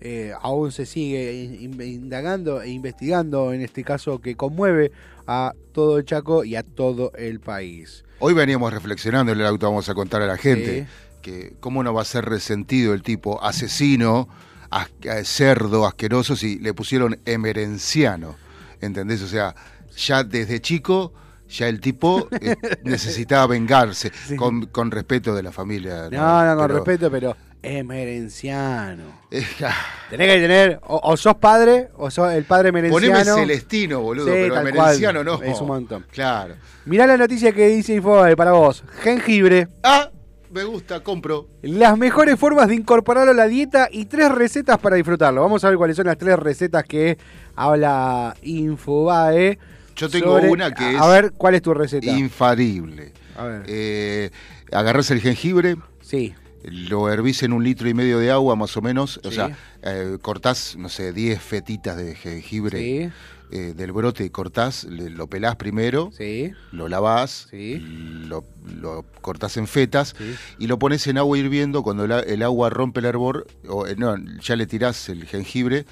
Eh, 0.00 0.32
aún 0.40 0.72
se 0.72 0.86
sigue 0.86 1.44
in- 1.60 1.78
indagando 1.82 2.62
e 2.62 2.70
investigando 2.70 3.52
en 3.52 3.60
este 3.60 3.84
caso 3.84 4.18
que 4.22 4.34
conmueve 4.34 4.92
a 5.26 5.52
todo 5.72 5.98
el 5.98 6.06
Chaco 6.06 6.42
y 6.42 6.56
a 6.56 6.62
todo 6.62 7.12
el 7.16 7.38
país. 7.38 8.02
Hoy 8.20 8.34
veníamos 8.34 8.72
reflexionando 8.72 9.32
en 9.32 9.40
el 9.40 9.46
auto, 9.46 9.66
vamos 9.66 9.88
a 9.88 9.94
contar 9.94 10.20
a 10.22 10.26
la 10.26 10.36
gente 10.36 10.86
que 11.22 11.54
cómo 11.60 11.82
no 11.82 11.94
va 11.94 12.02
a 12.02 12.04
ser 12.04 12.24
resentido 12.26 12.92
el 12.94 13.02
tipo 13.02 13.42
asesino, 13.42 14.28
as- 14.70 14.90
eh, 15.02 15.22
cerdo, 15.24 15.86
asqueroso, 15.86 16.36
si 16.36 16.58
le 16.58 16.74
pusieron 16.74 17.18
emerenciano. 17.24 18.36
¿Entendés? 18.80 19.22
O 19.22 19.26
sea, 19.28 19.54
ya 19.96 20.22
desde 20.24 20.60
chico, 20.60 21.12
ya 21.48 21.68
el 21.68 21.80
tipo 21.80 22.28
eh, 22.40 22.56
necesitaba 22.84 23.46
vengarse, 23.46 24.12
Sí. 24.28 24.36
con, 24.36 24.66
con 24.66 24.90
respeto 24.90 25.34
de 25.34 25.42
la 25.42 25.52
familia. 25.52 26.08
No, 26.10 26.44
no, 26.44 26.56
con 26.56 26.66
Pero, 26.66 26.74
respeto, 26.84 27.10
pero 27.10 27.36
Emerenciano. 27.62 29.04
eh, 29.30 29.44
Tenés 30.10 30.26
que 30.34 30.40
tener, 30.40 30.80
o, 30.86 31.00
o 31.02 31.16
sos 31.16 31.36
padre, 31.36 31.88
o 31.96 32.10
sos 32.10 32.32
el 32.32 32.44
padre 32.44 32.70
Emerenciano. 32.70 33.14
poneme 33.14 33.24
Celestino, 33.24 34.00
boludo, 34.00 34.26
Sí, 34.26 34.32
pero 34.32 34.60
emerenciano 34.60 35.24
cual. 35.24 35.40
no. 35.40 35.46
Es 35.46 35.60
un 35.60 35.66
montón. 35.68 36.06
Claro. 36.10 36.54
Mirá 36.86 37.06
la 37.06 37.16
noticia 37.16 37.52
que 37.52 37.68
dice 37.68 37.94
Infobae 37.94 38.36
para 38.36 38.52
vos. 38.52 38.82
Jengibre. 39.02 39.68
Ah, 39.82 40.10
me 40.50 40.64
gusta, 40.64 41.00
compro. 41.00 41.48
Las 41.62 41.96
mejores 41.96 42.38
formas 42.38 42.68
de 42.68 42.74
incorporarlo 42.74 43.30
a 43.30 43.34
la 43.34 43.46
dieta 43.46 43.88
y 43.92 44.06
tres 44.06 44.30
recetas 44.32 44.78
para 44.78 44.96
disfrutarlo. 44.96 45.42
Vamos 45.42 45.62
a 45.64 45.68
ver 45.68 45.76
cuáles 45.78 45.96
son 45.96 46.06
las 46.06 46.18
tres 46.18 46.36
recetas 46.38 46.84
que 46.84 47.18
habla 47.54 48.34
Infobae. 48.42 49.58
Yo 49.96 50.08
tengo 50.08 50.36
una 50.36 50.72
que 50.72 50.94
es 50.94 51.00
A 51.00 51.06
ver, 51.08 51.32
¿cuál 51.32 51.54
es 51.54 51.62
tu 51.62 51.74
receta? 51.74 52.10
Infalible. 52.10 53.12
a 53.36 53.44
ver. 53.44 53.62
Eh, 53.68 54.30
agarrás 54.72 55.10
el 55.10 55.20
jengibre, 55.20 55.76
sí. 56.00 56.34
Lo 56.64 57.08
hervís 57.10 57.42
en 57.42 57.52
un 57.52 57.64
litro 57.64 57.88
y 57.88 57.94
medio 57.94 58.18
de 58.18 58.30
agua 58.30 58.56
más 58.56 58.76
o 58.76 58.82
menos, 58.82 59.20
o 59.24 59.30
sea, 59.30 59.56
eh, 59.82 60.18
cortás, 60.20 60.76
no 60.76 60.88
sé, 60.88 61.12
10 61.12 61.40
fetitas 61.40 61.96
de 61.96 62.14
jengibre 62.14 62.78
Sí. 62.78 63.10
eh, 63.52 63.72
del 63.74 63.92
brote, 63.92 64.30
cortás, 64.30 64.84
le- 64.84 65.10
lo 65.10 65.26
pelás 65.26 65.56
primero, 65.56 66.10
Sí. 66.16 66.52
lo 66.70 66.88
lavás, 66.88 67.48
lo, 67.52 68.44
lo 68.80 69.04
cortás 69.22 69.56
en 69.56 69.66
fetas 69.66 70.14
y 70.58 70.66
lo 70.66 70.78
pones 70.78 71.06
en 71.06 71.18
agua 71.18 71.36
hirviendo, 71.38 71.82
cuando 71.82 72.04
el, 72.04 72.42
agua 72.42 72.70
rompe 72.70 73.00
el 73.00 73.06
hervor, 73.06 73.46
o, 73.68 73.86
eh, 73.86 73.96
no, 73.96 74.14
ya 74.40 74.54
le 74.56 74.66
tirás 74.66 75.08
el 75.08 75.24
jengibre, 75.26 75.84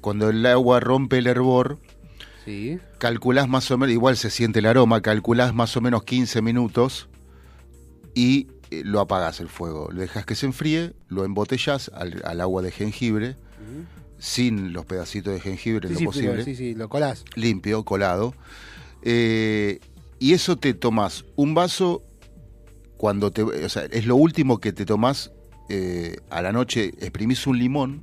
cuando 0.00 0.28
el 0.30 0.44
agua 0.46 0.80
rompe 0.80 1.18
el 1.18 1.26
hervor, 1.26 1.78
calculás 2.98 3.48
más 3.48 3.70
o 3.70 3.78
menos, 3.78 3.92
igual 3.92 4.16
se 4.16 4.30
siente 4.30 4.58
el 4.58 4.66
aroma, 4.66 5.00
calculás 5.02 5.54
más 5.54 5.76
o 5.76 5.80
menos 5.80 6.04
15 6.04 6.42
minutos 6.42 7.08
y 8.14 8.48
eh, 8.70 8.82
lo 8.84 9.00
apagás 9.00 9.40
el 9.40 9.48
fuego. 9.48 9.88
Lo 9.92 10.00
dejas 10.00 10.24
que 10.26 10.34
se 10.34 10.46
enfríe, 10.46 10.92
lo 11.08 11.24
embotellás 11.24 11.90
al, 11.94 12.22
al 12.24 12.40
agua 12.40 12.62
de 12.62 12.70
jengibre, 12.70 13.36
sin 14.18 14.72
los 14.72 14.84
pedacitos 14.84 15.32
de 15.32 15.40
jengibre 15.40 15.88
Sí, 15.88 15.94
lo 15.94 15.98
sí, 15.98 16.04
pero- 16.20 16.32
posible, 16.34 16.44
sí, 16.44 16.54
sí, 16.54 16.74
lo 16.74 16.88
colás. 16.88 17.24
limpio, 17.36 17.84
colado. 17.84 18.34
Eh, 19.02 19.80
y 20.18 20.34
eso 20.34 20.56
te 20.58 20.74
tomás 20.74 21.24
un 21.36 21.54
vaso 21.54 22.02
cuando 22.96 23.30
te. 23.30 23.42
O 23.42 23.68
sea, 23.68 23.84
es 23.86 24.06
lo 24.06 24.16
último 24.16 24.58
que 24.60 24.72
te 24.72 24.84
tomás 24.84 25.32
eh, 25.70 26.16
a 26.28 26.42
la 26.42 26.52
noche, 26.52 26.92
exprimís 27.00 27.46
un 27.46 27.58
limón. 27.58 28.02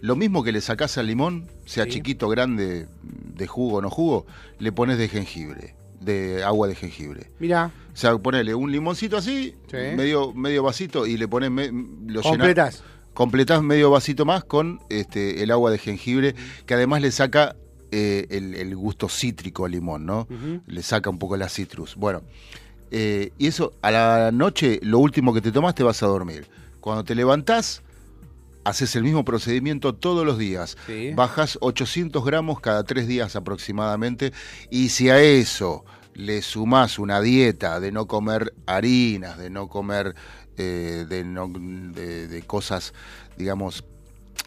Lo 0.00 0.14
mismo 0.16 0.42
que 0.44 0.52
le 0.52 0.60
sacás 0.60 0.98
al 0.98 1.06
limón, 1.06 1.50
sea 1.66 1.84
Sí. 1.84 1.90
chiquito, 1.92 2.28
grande, 2.28 2.86
de 3.02 3.46
jugo 3.46 3.78
o 3.78 3.82
no 3.82 3.90
jugo, 3.90 4.26
le 4.58 4.70
pones 4.72 4.98
de 4.98 5.08
jengibre, 5.08 5.74
de 6.06 6.42
agua 6.42 6.68
de 6.68 6.74
jengibre. 6.74 7.30
Mirá, 7.38 7.70
O 7.92 7.96
sea, 7.98 8.16
ponele 8.18 8.54
un 8.54 8.70
limoncito 8.72 9.16
así, 9.16 9.54
Sí. 9.70 9.76
medio, 9.96 10.32
medio 10.34 10.62
vasito, 10.62 11.06
y 11.06 11.16
le 11.16 11.28
pones, 11.28 11.50
me- 11.50 11.68
lo 11.68 12.20
llenás- 12.22 12.22
completás. 12.24 12.82
completás 13.14 13.62
medio 13.62 13.90
vasito 13.90 14.24
más 14.24 14.44
con 14.44 14.80
este, 14.90 15.42
el 15.42 15.50
agua 15.50 15.70
de 15.70 15.78
jengibre, 15.78 16.34
que 16.66 16.74
además 16.74 17.00
le 17.02 17.10
saca 17.10 17.56
eh, 17.92 18.26
el, 18.30 18.54
el 18.54 18.74
gusto 18.76 19.08
cítrico 19.08 19.64
al 19.64 19.70
limón, 19.72 20.04
¿no? 20.06 20.26
Le 20.66 20.82
saca 20.82 21.08
un 21.08 21.18
poco 21.18 21.36
la 21.36 21.48
citrus. 21.48 21.94
Bueno, 21.94 22.22
eh, 22.90 23.30
y 23.38 23.46
eso 23.46 23.72
a 23.80 23.90
la 23.92 24.30
noche, 24.32 24.80
lo 24.82 24.98
último 24.98 25.32
que 25.32 25.40
te 25.40 25.52
tomas, 25.52 25.74
te 25.74 25.82
vas 25.84 26.02
a 26.02 26.06
dormir. 26.06 26.48
Cuando 26.80 27.04
te 27.04 27.14
levantás, 27.14 27.82
haces 28.64 28.96
el 28.96 29.04
mismo 29.04 29.24
procedimiento 29.24 29.94
todos 29.94 30.26
los 30.26 30.36
días. 30.36 30.76
Sí. 30.86 31.12
Bajas 31.14 31.56
800 31.60 32.24
gramos 32.24 32.58
cada 32.60 32.82
tres 32.82 33.06
días 33.06 33.36
aproximadamente, 33.36 34.32
y 34.70 34.88
si 34.90 35.08
a 35.08 35.20
eso 35.22 35.84
le 36.16 36.40
sumás 36.42 36.98
una 36.98 37.20
dieta 37.20 37.78
de 37.80 37.92
no 37.92 38.06
comer 38.06 38.54
harinas, 38.66 39.38
de 39.38 39.50
no 39.50 39.68
comer 39.68 40.14
eh, 40.56 41.04
de, 41.08 41.24
no- 41.24 41.48
de- 41.48 42.26
de 42.28 42.42
cosas, 42.42 42.94
digamos, 43.36 43.84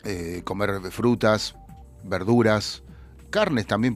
eh, 0.03 0.41
comer 0.43 0.80
frutas, 0.91 1.55
verduras, 2.03 2.82
carnes 3.30 3.67
también. 3.67 3.95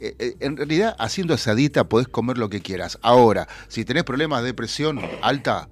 eh, 0.00 0.36
en 0.40 0.56
realidad, 0.56 0.96
haciendo 0.98 1.34
asadita 1.34 1.84
podés 1.88 2.08
comer 2.08 2.38
lo 2.38 2.48
que 2.48 2.60
quieras. 2.62 2.98
Ahora, 3.02 3.46
si 3.68 3.84
tenés 3.84 4.04
problemas 4.04 4.42
de 4.42 4.54
presión 4.54 4.98
alta, 5.22 5.68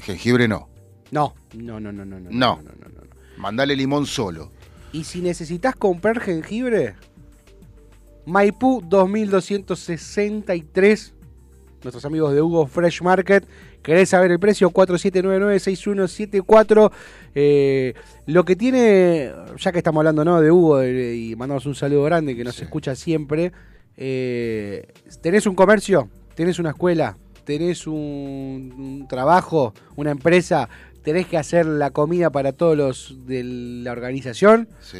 jengibre 0.00 0.46
no. 0.46 0.68
No, 1.10 1.34
no, 1.54 1.80
no, 1.80 1.92
no, 1.92 2.04
no. 2.04 2.18
No. 2.18 2.30
No. 2.30 2.56
no, 2.62 2.62
no, 2.62 2.88
no, 2.88 3.00
no. 3.00 3.16
Mandale 3.36 3.74
limón 3.76 4.06
solo. 4.06 4.52
Y 4.92 5.04
si 5.04 5.20
necesitas 5.20 5.74
comprar 5.76 6.20
jengibre, 6.20 6.94
Maipú 8.26 8.82
2263. 8.88 11.12
Nuestros 11.82 12.04
amigos 12.04 12.34
de 12.34 12.42
Hugo 12.42 12.66
Fresh 12.66 13.00
Market. 13.02 13.46
¿Querés 13.82 14.08
saber 14.08 14.30
el 14.32 14.40
precio? 14.40 14.70
4799-6174. 14.70 16.90
Eh, 17.36 17.94
lo 18.26 18.44
que 18.44 18.56
tiene, 18.56 19.30
ya 19.58 19.70
que 19.72 19.78
estamos 19.78 20.00
hablando 20.00 20.24
¿no? 20.24 20.40
de 20.40 20.50
Hugo 20.50 20.80
eh, 20.82 21.14
y 21.14 21.36
mandamos 21.36 21.66
un 21.66 21.74
saludo 21.76 22.02
grande 22.04 22.34
que 22.34 22.42
nos 22.44 22.56
Sí. 22.56 22.64
escucha 22.64 22.94
siempre. 22.96 23.52
eh, 23.98 24.92
tenés 25.22 25.46
un 25.46 25.54
comercio, 25.54 26.10
tenés 26.34 26.58
una 26.58 26.70
escuela, 26.70 27.16
tenés 27.44 27.86
un, 27.86 28.74
un 28.76 29.06
trabajo, 29.08 29.72
una 29.94 30.10
empresa, 30.10 30.68
tenés 31.02 31.26
que 31.28 31.38
hacer 31.38 31.64
la 31.64 31.90
comida 31.90 32.28
para 32.30 32.52
todos 32.52 32.76
los 32.76 33.16
de 33.26 33.42
la 33.44 33.92
organización. 33.92 34.68
Sí. 34.82 34.98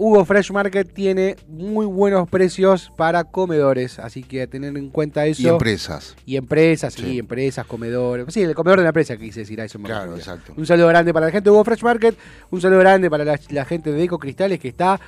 Hugo 0.00 0.24
Fresh 0.24 0.52
Market 0.52 0.90
tiene 0.94 1.34
muy 1.48 1.84
buenos 1.84 2.28
precios 2.28 2.92
para 2.96 3.24
comedores, 3.24 3.98
así 3.98 4.22
que 4.22 4.42
a 4.42 4.46
tener 4.46 4.76
en 4.76 4.90
cuenta 4.90 5.26
eso. 5.26 5.42
Y 5.42 5.48
empresas. 5.48 6.14
Y 6.24 6.36
empresas, 6.36 6.94
sí, 6.94 7.02
Sí. 7.02 7.18
empresas, 7.18 7.66
comedores. 7.66 8.24
Sí, 8.32 8.42
el 8.42 8.54
comedor 8.54 8.78
de 8.78 8.84
la 8.84 8.90
empresa, 8.90 9.16
quise 9.16 9.40
decir, 9.40 9.60
a 9.60 9.64
eso 9.64 9.78
me 9.80 9.88
Claro, 9.88 10.16
exacto. 10.16 10.54
Un 10.56 10.64
saludo 10.66 10.86
grande 10.86 11.12
para 11.12 11.26
la 11.26 11.32
gente 11.32 11.50
de 11.50 11.50
Hugo 11.50 11.64
Fresh 11.64 11.82
Market, 11.82 12.16
un 12.50 12.60
saludo 12.60 12.78
grande 12.78 13.10
para 13.10 13.24
la, 13.24 13.40
la 13.50 13.64
gente 13.64 13.90
de 13.90 14.02
Eco 14.04 14.18
Cristales 14.20 14.60
que 14.60 14.68
está, 14.68 15.00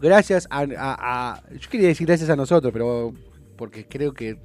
gracias 0.00 0.48
a, 0.50 0.60
a- 0.60 0.66
a- 1.36 1.42
Yo 1.58 1.70
quería 1.70 1.86
decir 1.88 2.06
gracias 2.08 2.28
a 2.28 2.34
nosotros, 2.36 2.72
pero 2.72 3.12
porque 3.56 3.86
creo 3.86 4.12
que 4.12 4.38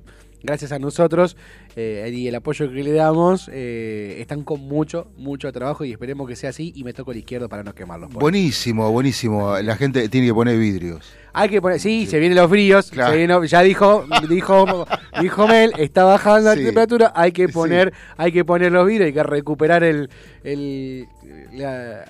gracias 0.43 0.71
a 0.71 0.79
nosotros 0.79 1.35
eh, 1.75 2.09
y 2.13 2.27
el 2.27 2.35
apoyo 2.35 2.71
que 2.71 2.83
le 2.83 2.91
damos, 2.93 3.49
eh, 3.51 4.17
están 4.19 4.43
con 4.43 4.61
mucho, 4.61 5.07
mucho 5.17 5.51
trabajo 5.51 5.83
y 5.83 5.91
esperemos 5.91 6.27
que 6.27 6.35
sea 6.35 6.51
así 6.51 6.71
y 6.75 6.83
me 6.83 6.93
toco 6.93 7.11
el 7.11 7.17
izquierdo 7.17 7.49
para 7.49 7.63
no 7.63 7.73
quemarlos. 7.73 8.11
Buenísimo, 8.13 8.91
buenísimo. 8.91 9.57
La 9.59 9.75
gente 9.75 10.07
tiene 10.09 10.27
que 10.27 10.33
poner 10.33 10.57
vidrios. 10.57 11.11
Hay 11.33 11.49
que 11.49 11.61
poner, 11.61 11.79
sí, 11.79 12.05
se 12.07 12.19
vienen 12.19 12.37
los 12.37 12.49
fríos, 12.49 12.89
Claro. 12.89 13.11
se 13.11 13.17
viene- 13.17 13.47
ya 13.47 13.61
dijo, 13.61 14.05
dijo, 14.27 14.87
dijo 15.21 15.47
Mel, 15.47 15.71
está 15.77 16.03
bajando 16.03 16.51
Sí. 16.53 16.59
la 16.59 16.65
temperatura, 16.65 17.11
hay 17.15 17.31
que 17.31 17.47
Sí. 17.47 17.53
poner, 17.53 17.93
hay 18.17 18.31
que 18.31 18.43
poner 18.45 18.71
los 18.71 18.87
vidrios, 18.87 19.07
hay 19.07 19.13
que 19.13 19.23
recuperar 19.23 19.83
el, 19.83 20.09
el, 20.43 21.07
la- 21.53 22.05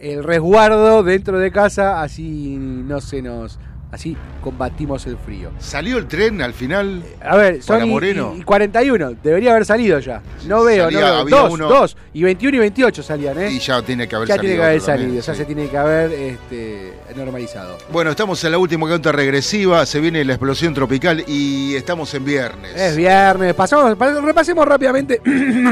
el 0.00 0.24
resguardo 0.24 1.02
dentro 1.02 1.38
de 1.38 1.50
casa, 1.52 2.00
así 2.02 2.56
no 2.58 3.02
se 3.02 3.20
nos, 3.20 3.58
así 3.92 4.16
combatimos 4.42 5.06
el 5.06 5.16
frío. 5.18 5.50
¿Salió 5.58 5.98
el 5.98 6.06
tren 6.06 6.40
al 6.42 6.54
final? 6.54 7.02
A 7.22 7.36
ver, 7.36 7.62
son 7.62 7.76
Para 7.76 7.86
y, 7.86 7.90
Moreno. 7.90 8.34
y 8.38 8.42
41, 8.42 9.12
debería 9.22 9.50
haber 9.50 9.66
salido 9.66 9.98
ya. 9.98 10.22
No 10.46 10.62
veo, 10.64 10.84
Salía- 10.84 11.00
no 11.00 11.24
veo. 11.24 11.36
Dos, 11.42 11.52
uno- 11.52 11.68
dos, 11.68 11.96
y 12.14 12.22
21 12.22 12.56
y 12.56 12.60
28 12.60 13.02
salían, 13.02 13.38
¿eh? 13.38 13.50
Y 13.52 13.58
ya 13.58 13.82
tiene 13.82 14.08
que 14.08 14.16
haber 14.16 14.28
ya 14.28 14.36
salido. 14.36 14.50
tiene 14.50 14.56
que 14.56 14.62
haber 14.66 14.76
otro 14.80 14.86
también, 14.86 15.08
salido, 15.10 15.22
ya 15.26 15.32
sí. 15.34 15.38
se 15.38 15.44
tiene 15.44 15.68
que 15.68 15.76
haber 15.76 16.12
este, 16.12 16.92
normalizado. 17.16 17.78
Bueno, 17.92 18.10
estamos 18.10 18.42
en 18.44 18.52
la 18.52 18.58
última 18.58 18.86
cuenta 18.86 19.12
regresiva, 19.12 19.84
se 19.86 20.00
viene 20.00 20.24
la 20.24 20.34
explosión 20.34 20.72
tropical 20.74 21.24
y 21.26 21.74
estamos 21.74 22.12
en 22.14 22.24
viernes. 22.24 22.74
Es 22.76 22.96
viernes, 22.96 23.54
pasamos, 23.54 23.96
pa- 23.96 24.20
repasemos 24.20 24.66
rápidamente. 24.66 25.20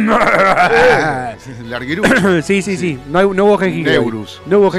Larguirú. 1.69 2.03
sí, 2.43 2.63
sí, 2.63 2.77
sí, 2.77 2.99
no, 3.11 3.19
hay- 3.19 3.29
no 3.29 3.45
hubo 3.47 3.59
jengibre. 3.59 3.93
Neurus. 3.93 4.41
No 4.47 4.59
hubo 4.59 4.73
Sí. 4.73 4.79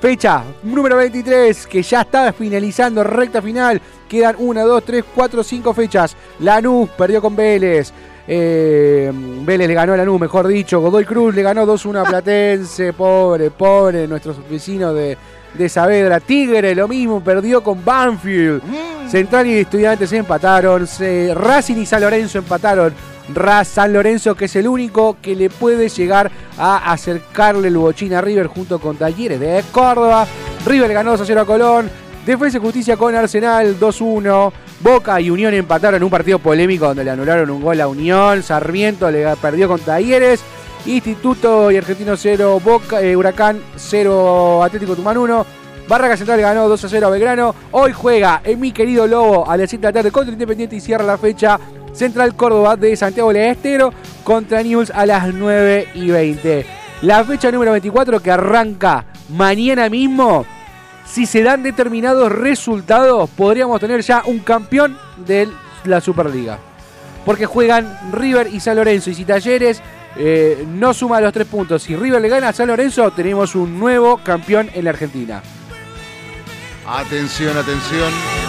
Fecha 0.00 0.42
número 0.62 0.96
23, 0.96 1.66
que 1.66 1.82
ya 1.82 2.02
está 2.02 2.32
finalizando, 2.32 3.02
recta 3.02 3.40
final. 3.40 3.80
Quedan 4.08 4.36
1, 4.38 4.66
2, 4.66 4.84
3, 4.84 5.04
4, 5.14 5.42
5 5.42 5.74
fechas. 5.74 6.16
Lanús 6.40 6.88
perdió 6.90 7.20
con 7.20 7.34
Vélez. 7.34 7.92
Eh, 8.28 9.10
Vélez 9.14 9.68
le 9.68 9.74
ganó 9.74 9.94
a 9.94 9.96
Lanús, 9.96 10.20
mejor 10.20 10.46
dicho. 10.48 10.80
Godoy 10.80 11.04
Cruz 11.04 11.34
le 11.34 11.42
ganó 11.42 11.66
2-1 11.66 12.00
a 12.00 12.04
Platense. 12.04 12.92
Pobre, 12.96 13.50
pobre, 13.50 14.06
nuestros 14.06 14.36
vecinos 14.48 14.94
de, 14.94 15.16
de 15.54 15.68
Saavedra. 15.68 16.20
Tigre 16.20 16.74
lo 16.74 16.86
mismo, 16.88 17.20
perdió 17.22 17.62
con 17.62 17.84
Banfield. 17.84 18.62
Central 19.08 19.46
y 19.46 19.58
Estudiantes 19.58 20.12
empataron. 20.12 20.86
Se- 20.86 21.32
Racing 21.34 21.76
y 21.76 21.86
San 21.86 22.02
Lorenzo 22.02 22.38
empataron. 22.38 22.92
Ra 23.34 23.64
San 23.64 23.92
Lorenzo, 23.92 24.34
que 24.34 24.46
es 24.46 24.56
el 24.56 24.68
único 24.68 25.16
que 25.20 25.34
le 25.34 25.50
puede 25.50 25.88
llegar 25.88 26.30
a 26.58 26.92
acercarle 26.92 27.68
el 27.68 27.76
bochín 27.76 28.14
a 28.14 28.20
River 28.20 28.46
junto 28.46 28.78
con 28.78 28.96
Talleres 28.96 29.40
de 29.40 29.64
Córdoba. 29.72 30.26
River 30.64 30.92
ganó 30.92 31.12
2 31.12 31.20
a 31.20 31.26
0 31.26 31.40
a 31.40 31.44
Colón. 31.46 31.90
Defensa 32.24 32.58
y 32.58 32.60
Justicia 32.60 32.96
con 32.96 33.14
Arsenal 33.14 33.78
2-1. 33.78 34.52
Boca 34.80 35.20
y 35.20 35.30
Unión 35.30 35.54
empataron 35.54 36.02
un 36.02 36.10
partido 36.10 36.38
polémico 36.38 36.86
donde 36.86 37.04
le 37.04 37.10
anularon 37.10 37.50
un 37.50 37.62
gol 37.62 37.80
a 37.80 37.88
Unión. 37.88 38.42
Sarmiento 38.42 39.10
le 39.10 39.36
perdió 39.36 39.68
con 39.68 39.80
Talleres. 39.80 40.40
Instituto 40.86 41.70
y 41.70 41.76
Argentino 41.76 42.16
0, 42.16 42.60
Boca, 42.62 43.00
eh, 43.00 43.16
Huracán 43.16 43.60
0, 43.76 44.62
Atlético 44.62 44.92
Tucumán 44.92 45.18
1. 45.18 45.46
Barraca 45.88 46.16
Central 46.16 46.40
ganó 46.40 46.68
2 46.68 46.84
a 46.84 46.88
0 46.88 47.06
a 47.06 47.10
Belgrano. 47.10 47.54
Hoy 47.70 47.92
juega 47.92 48.40
en 48.42 48.58
mi 48.58 48.72
querido 48.72 49.06
Lobo 49.06 49.48
a 49.48 49.56
las 49.56 49.70
7 49.70 49.82
de 49.82 49.88
la 49.88 49.92
tarde 49.92 50.10
contra 50.10 50.32
Independiente 50.32 50.74
y 50.74 50.80
cierra 50.80 51.04
la 51.04 51.16
fecha 51.16 51.60
Central 51.96 52.36
Córdoba 52.36 52.76
de 52.76 52.94
Santiago 52.96 53.32
del 53.32 53.50
Estero 53.50 53.92
contra 54.22 54.62
News 54.62 54.90
a 54.90 55.06
las 55.06 55.32
9 55.32 55.88
y 55.94 56.10
20. 56.10 56.66
La 57.02 57.24
fecha 57.24 57.50
número 57.50 57.72
24 57.72 58.20
que 58.20 58.30
arranca 58.30 59.04
mañana 59.30 59.88
mismo. 59.88 60.46
Si 61.06 61.24
se 61.26 61.42
dan 61.42 61.62
determinados 61.62 62.30
resultados, 62.32 63.30
podríamos 63.30 63.80
tener 63.80 64.02
ya 64.02 64.22
un 64.26 64.40
campeón 64.40 64.98
de 65.26 65.48
la 65.84 66.00
Superliga. 66.00 66.58
Porque 67.24 67.46
juegan 67.46 67.98
River 68.12 68.48
y 68.52 68.60
San 68.60 68.76
Lorenzo. 68.76 69.10
Y 69.10 69.14
si 69.14 69.24
Talleres 69.24 69.80
eh, 70.16 70.64
no 70.68 70.94
suma 70.94 71.20
los 71.20 71.32
tres 71.32 71.46
puntos, 71.46 71.82
si 71.82 71.96
River 71.96 72.20
le 72.20 72.28
gana 72.28 72.48
a 72.48 72.52
San 72.52 72.68
Lorenzo, 72.68 73.10
tenemos 73.10 73.54
un 73.54 73.78
nuevo 73.78 74.18
campeón 74.18 74.70
en 74.74 74.84
la 74.84 74.90
Argentina. 74.90 75.42
Atención, 76.86 77.56
atención. 77.56 78.45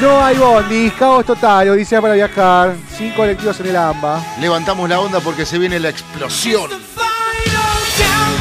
No 0.00 0.24
hay 0.24 0.36
bondis, 0.36 0.92
caos 0.92 1.26
total, 1.26 1.70
odisea 1.70 2.00
para 2.00 2.14
viajar, 2.14 2.76
sin 2.96 3.10
colectivos 3.12 3.58
en 3.60 3.66
el 3.66 3.76
AMBA. 3.76 4.22
Levantamos 4.40 4.88
la 4.88 5.00
onda 5.00 5.18
porque 5.20 5.44
se 5.44 5.58
viene 5.58 5.80
la 5.80 5.88
explosión 5.88 6.70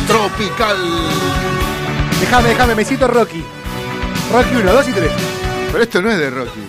tropical. 0.08 0.78
Déjame, 2.20 2.49
déjame, 2.49 2.76
me 2.76 2.86
siento 2.86 3.08
Rocky. 3.08 3.43
Rocky 4.32 4.55
1, 4.55 4.72
2 4.74 4.88
y 4.88 4.91
3. 4.91 5.12
Pero 5.72 5.84
esto 5.84 6.01
no 6.01 6.12
es 6.12 6.18
de 6.18 6.30
Rocky. 6.30 6.62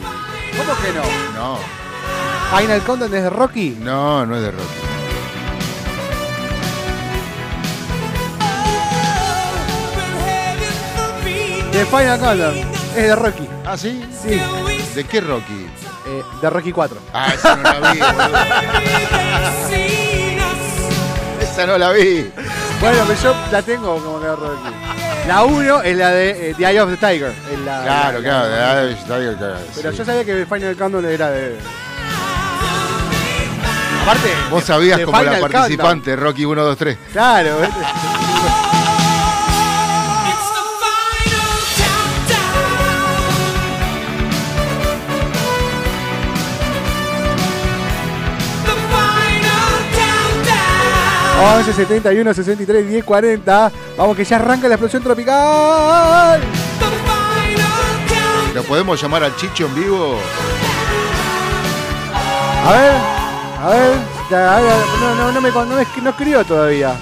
¿Cómo 0.57 0.73
que 0.81 0.93
no? 0.93 1.39
No, 1.39 1.59
Final 2.57 2.83
Countdown 2.83 3.11
desde 3.11 3.31
Rocky. 3.31 3.77
no, 3.81 4.25
no 4.25 4.37
es 4.37 4.43
de 4.43 4.51
Rocky. 4.51 4.65
The 11.73 11.85
Final 11.87 12.19
Countdown 12.19 12.55
es 12.97 13.03
de 13.05 13.17
Rocky. 13.17 13.49
¿Ah, 13.67 13.77
sí? 13.77 14.03
Sí, 14.23 14.41
¿De 14.99 15.05
qué 15.05 15.21
Rocky? 15.21 15.65
eh, 16.09 16.23
de 16.43 16.51
Rocky 16.51 16.73
4. 16.73 16.99
Ah, 17.13 17.33
esa 17.33 17.55
no 17.55 17.63
la 17.63 17.93
vi, 17.93 17.99
boludo. 18.01 18.39
Esa 21.41 21.67
no 21.67 21.79
la 21.79 21.93
vi. 21.93 22.29
Bueno, 22.81 23.05
pero 23.07 23.21
yo 23.23 23.35
la 23.53 23.63
tengo 23.63 24.03
como 24.03 24.19
de 24.19 24.35
Rocky. 24.35 24.75
La 25.29 25.45
1 25.45 25.83
es 25.83 25.97
la 25.97 26.11
de 26.11 26.51
eh, 26.51 26.55
The 26.59 26.65
Eye 26.69 26.81
of 26.81 26.91
the 26.91 26.97
Tiger. 26.97 27.33
es 27.53 27.59
la- 27.61 27.83
Claro, 27.85 28.19
la- 28.19 28.25
claro. 28.25 28.49
la- 28.51 28.75
de- 28.75 28.95
de- 28.97 29.21
de- 29.21 29.35
de- 29.37 29.55
Pero 29.77 29.93
sí. 29.93 29.99
yo 29.99 30.05
sabía 30.05 30.25
que 30.25 30.47
Final 30.47 30.77
Countdown 30.77 31.05
era 31.05 31.31
de. 31.31 31.57
Aparte. 34.03 34.35
Vos 34.51 34.65
sabías 34.65 34.99
de 34.99 35.05
como 35.05 35.17
la 35.23 35.33
Final 35.35 35.49
participante, 35.51 36.17
Rocky 36.17 36.45
1, 36.45 36.65
2, 36.65 36.77
3. 36.77 36.97
Countdown. 36.97 37.13
Claro, 37.13 37.57
11 51.41 51.73
71 51.73 52.35
63 52.35 52.89
10 52.89 53.05
40. 53.05 53.73
Vamos 53.97 54.17
que 54.17 54.25
ya 54.25 54.37
arranca 54.37 54.69
la 54.69 54.75
explosión 54.75 55.03
tropical. 55.03 56.41
¿Lo 58.55 58.63
podemos 58.65 59.01
llamar 59.01 59.23
al 59.25 59.37
Chicho 59.37 59.67
en 59.67 59.75
vivo? 59.75 60.19
A 62.67 62.73
ver, 62.73 62.93
a 63.63 63.69
ver. 63.69 63.95
a 64.49 64.61
ver, 64.61 64.73
no, 65.01 65.15
no, 65.15 65.33
no 65.33 65.41
me 65.41 65.51
no, 65.51 65.65
me- 65.67 66.03
no 66.03 66.11
escribió 66.11 66.45
todavía. 66.45 66.95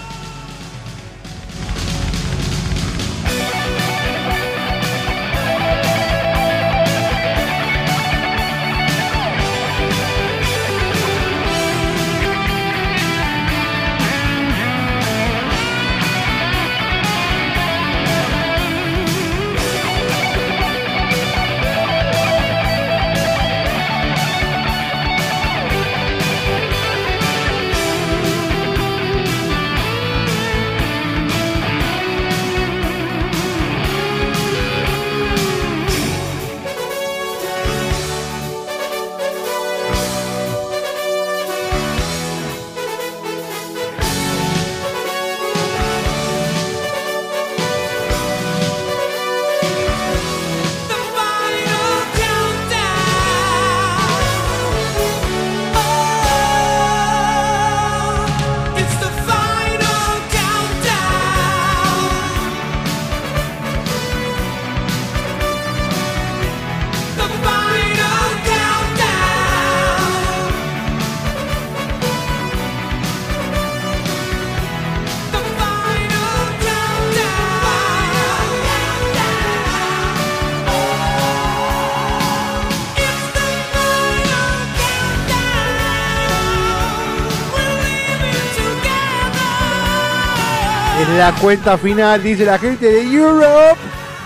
Cuenta 91.40 91.76
final, 91.76 92.22
dice 92.22 92.44
la 92.44 92.58
gente 92.58 92.86
de 92.86 93.02
Europe. 93.02 93.78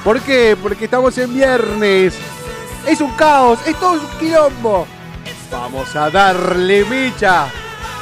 ¿Por 0.04 0.20
qué? 0.20 0.56
Porque 0.60 0.84
estamos 0.84 1.16
en 1.18 1.34
viernes. 1.34 2.14
Es 2.86 3.00
un 3.00 3.10
caos, 3.12 3.58
es 3.66 3.76
todo 3.76 3.92
un 3.92 4.18
quilombo. 4.18 4.86
Vamos 5.50 5.94
a 5.96 6.10
darle 6.10 6.84
mecha. 6.84 7.46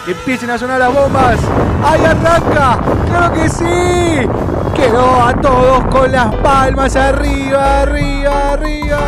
Que 0.04 0.12
empiecen 0.12 0.50
a 0.50 0.58
sonar 0.58 0.78
las 0.78 0.92
bombas. 0.92 1.38
¡Ahí 1.84 2.04
arranca! 2.04 2.78
¡Claro 3.08 3.34
que 3.34 3.48
sí! 3.48 4.28
Quedó 4.74 5.22
a 5.22 5.34
todos 5.40 5.84
con 5.86 6.12
las 6.12 6.34
palmas 6.36 6.94
arriba, 6.96 7.82
arriba, 7.82 8.52
arriba. 8.52 8.98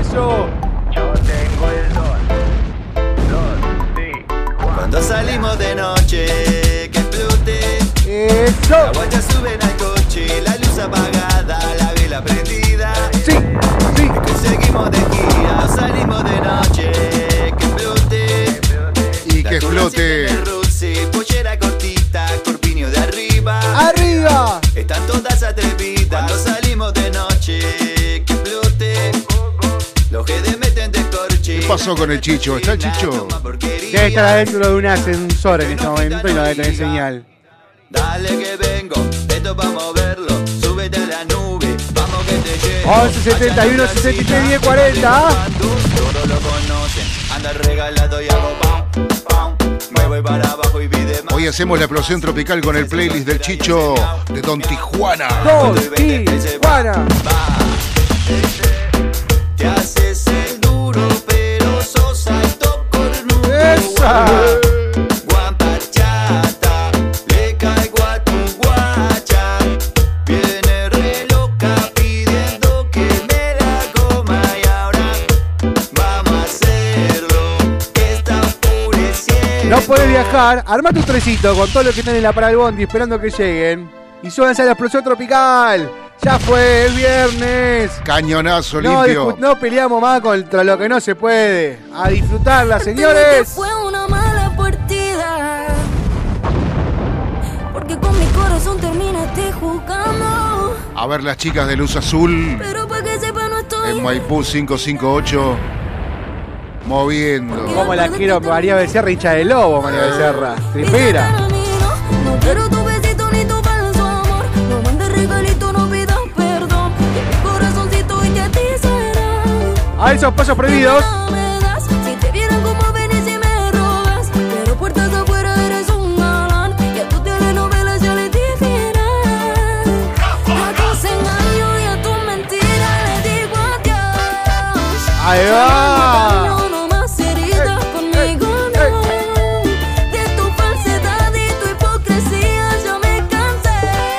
¡Eso! 0.00 0.46
Cuando 4.76 5.02
salimos 5.02 5.58
de 5.58 5.74
noche. 5.74 6.55
¡Eso! 8.26 8.70
La 8.70 8.90
guacha 8.92 9.22
suben 9.22 9.62
al 9.62 9.76
coche, 9.76 10.42
la 10.42 10.56
luz 10.56 10.78
apagada, 10.78 11.60
la 11.78 11.92
vela 11.94 12.20
prendida. 12.24 12.92
¡Sí! 13.24 13.32
¡Sí! 13.96 14.10
Que 14.26 14.48
seguimos 14.48 14.90
de 14.90 14.98
gira, 14.98 15.68
salimos 15.68 16.24
de 16.24 16.40
noche, 16.40 16.92
que 17.56 17.64
explote. 17.64 18.60
Y 19.26 19.42
La 19.44 19.50
que 19.50 19.60
siempre 19.60 20.44
roce, 20.44 21.08
pollera 21.12 21.56
cortita, 21.56 22.26
corpiño 22.44 22.90
de 22.90 22.98
arriba. 22.98 23.60
¡Arriba! 23.88 24.60
Están 24.74 25.06
todas 25.06 25.44
atrevidas 25.44 26.08
cuando 26.08 26.36
salimos 26.36 26.92
de 26.94 27.10
noche, 27.10 27.60
que 28.24 28.32
explote. 28.32 29.12
Los 30.10 30.26
que 30.26 30.40
te 30.40 30.56
meten 30.56 30.90
de 30.90 31.00
corche. 31.10 31.60
¿Qué 31.60 31.66
pasó 31.68 31.94
con 31.94 32.10
el 32.10 32.20
Chicho? 32.20 32.56
¿Está 32.56 32.72
el 32.72 32.78
Chicho? 32.80 33.28
Debe 33.92 34.08
estar 34.08 34.24
adentro 34.24 34.68
de 34.68 34.74
un 34.74 34.86
ascensor 34.86 35.62
en 35.62 35.70
este 35.70 35.86
momento 35.86 36.28
y 36.28 36.34
no 36.34 36.42
debe 36.42 36.56
tener 36.56 36.76
señal. 36.76 37.24
Dale 37.96 38.28
que 38.38 38.56
vengo, 38.56 38.96
esto 39.28 39.50
es 39.50 39.54
pa' 39.56 39.70
moverlo. 39.70 40.34
Súbete 40.60 40.98
a 40.98 41.06
la 41.06 41.24
nube, 41.24 41.76
vamos 41.94 42.24
que 42.26 42.34
te 42.34 42.58
llevo. 42.66 42.92
11 42.92 43.22
71 43.22 43.88
63 43.88 44.48
10 44.48 44.60
40. 44.60 45.28
Todos 45.58 46.28
lo 46.28 46.38
conocen, 46.40 47.06
anda 47.34 47.52
regalado 47.52 48.22
y 48.22 48.28
hago 48.28 48.52
pam, 48.60 48.84
pam. 49.28 49.56
Me 49.90 50.06
voy 50.06 50.22
para 50.22 50.50
abajo 50.50 50.80
y 50.80 50.88
pide 50.88 51.22
más. 51.22 51.34
Hoy 51.34 51.46
hacemos 51.46 51.78
la 51.78 51.84
explosión 51.86 52.20
tropical 52.20 52.60
con 52.60 52.76
el 52.76 52.86
playlist 52.86 53.26
del 53.26 53.40
Chicho 53.40 53.94
de 54.32 54.40
Don 54.42 54.60
Tijuana. 54.60 55.28
Dos, 55.44 55.80
Tijuana. 55.94 56.92
Va. 57.26 57.56
Te 59.56 59.66
haces 59.66 60.26
el 60.26 60.60
duro, 60.60 61.00
pero 61.26 61.82
sos 61.82 62.26
alto 62.26 62.84
cornudo. 62.90 63.54
¡Esa! 63.54 64.55
No 79.88 79.94
podés 79.94 80.08
viajar, 80.08 80.64
arma 80.66 80.90
tu 80.92 81.00
trecito 81.02 81.54
con 81.54 81.70
todo 81.70 81.84
lo 81.84 81.92
que 81.92 82.00
están 82.00 82.16
en 82.16 82.22
la 82.24 82.32
para 82.32 82.48
del 82.48 82.56
bondi 82.56 82.82
esperando 82.82 83.20
que 83.20 83.30
lleguen. 83.30 83.88
Y 84.22 84.30
súbanse 84.30 84.62
a 84.62 84.64
la 84.64 84.72
explosión 84.72 85.04
tropical. 85.04 85.88
Ya 86.22 86.38
fue 86.40 86.86
el 86.86 86.92
viernes. 86.94 87.92
Cañonazo 88.04 88.80
No, 88.82 89.04
limpio. 89.04 89.36
no 89.38 89.56
peleamos 89.60 90.00
más 90.02 90.20
contra 90.20 90.64
lo 90.64 90.76
que 90.76 90.88
no 90.88 90.98
se 90.98 91.14
puede. 91.14 91.78
A 91.94 92.08
disfrutarla, 92.08 92.80
señores. 92.80 93.48
Fue 93.48 93.68
una 93.86 94.08
mala 94.08 94.52
partida. 94.56 95.66
Porque 97.72 97.96
con 97.98 98.18
mi 98.18 98.26
corazón 98.26 98.80
terminaste 98.80 99.52
jugando. 99.52 100.76
A 100.96 101.06
ver 101.06 101.22
las 101.22 101.36
chicas 101.36 101.68
de 101.68 101.76
Luz 101.76 101.94
Azul 101.94 102.56
Pero 102.58 102.88
para 102.88 103.02
que 103.04 103.20
sepa, 103.20 103.48
no 103.48 103.58
estoy. 103.58 103.90
en 103.98 104.02
Maipú 104.02 104.42
558. 104.42 105.56
Moviendo. 106.86 107.74
Como 107.74 107.94
la 107.94 108.08
quiero 108.08 108.40
María 108.40 108.76
Becerra, 108.76 109.10
hincha 109.10 109.32
de 109.32 109.44
lobo, 109.44 109.82
María 109.82 110.06
Becerra. 110.06 110.54
Y 110.70 110.82
Tripera. 110.82 111.28
a 111.28 111.48
mí, 111.48 111.64
No, 112.24 112.32
no 112.32 112.40
quiero 112.40 112.68
tu 112.68 112.76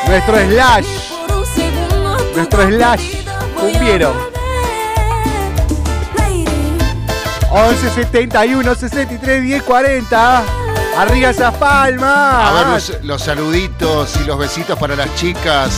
Nuestro 0.08 0.38
slash. 0.50 0.88
Nuestro 2.36 2.68
slash. 2.68 3.02
Cumbiero. 3.60 4.14
volver. 4.14 4.28
Lady. 6.18 6.46
11 7.52 7.90
71 7.90 8.76
63 8.76 9.44
10 9.44 9.64
40. 9.64 10.44
Arriba 10.98 11.30
esas 11.30 11.54
palmas. 11.56 12.50
A 12.50 12.54
ver 12.54 12.68
los, 12.68 13.04
los 13.04 13.22
saluditos 13.22 14.16
y 14.18 14.26
los 14.26 14.38
besitos 14.38 14.78
para 14.80 14.96
las 14.96 15.14
chicas 15.16 15.72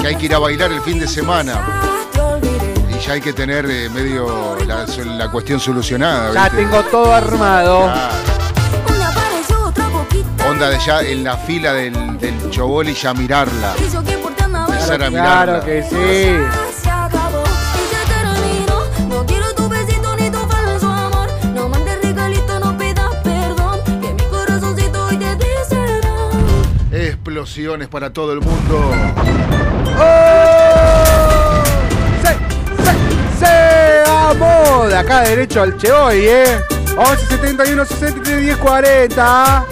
que 0.00 0.06
hay 0.08 0.16
que 0.16 0.26
ir 0.26 0.34
a 0.34 0.38
bailar 0.38 0.72
el 0.72 0.80
fin 0.82 0.98
de 0.98 1.06
semana. 1.08 1.60
Y 2.88 2.98
ya 3.04 3.12
hay 3.14 3.20
que 3.20 3.32
tener 3.32 3.66
eh, 3.68 3.88
medio 3.88 4.56
la, 4.66 4.86
la 5.16 5.30
cuestión 5.30 5.60
solucionada. 5.60 6.32
Ya 6.32 6.50
tengo 6.50 6.82
todo 6.84 7.12
armado. 7.12 7.92
Onda 10.48 10.70
de 10.70 10.78
ya 10.78 11.00
en 11.00 11.24
la 11.24 11.36
fila 11.36 11.72
del, 11.72 12.18
del 12.18 12.35
chobol 12.56 12.88
y 12.88 12.94
ya 12.94 13.12
mirarla. 13.12 13.74
Empezar 13.76 15.02
a 15.02 15.08
Claro 15.08 15.10
mirarla. 15.10 15.60
que 15.64 15.82
sí. 15.82 15.94
Perdón. 23.22 23.80
Que 24.00 24.14
no. 26.92 26.98
Explosiones 26.98 27.88
para 27.88 28.10
todo 28.12 28.32
el 28.32 28.40
mundo. 28.40 28.90
¡Oh! 29.98 31.62
¡Se! 32.22 32.32
¡Se! 33.38 33.44
¡Se! 33.46 34.10
¡Vamos! 34.10 34.88
De 34.88 34.96
acá 34.96 35.20
derecho 35.22 35.60
al 35.62 35.76
Cheoy, 35.76 36.26
¿eh? 36.26 36.58
11 36.96 37.26
71 37.26 37.84
63 37.84 38.40
10 38.40 38.56
40. 38.56 39.64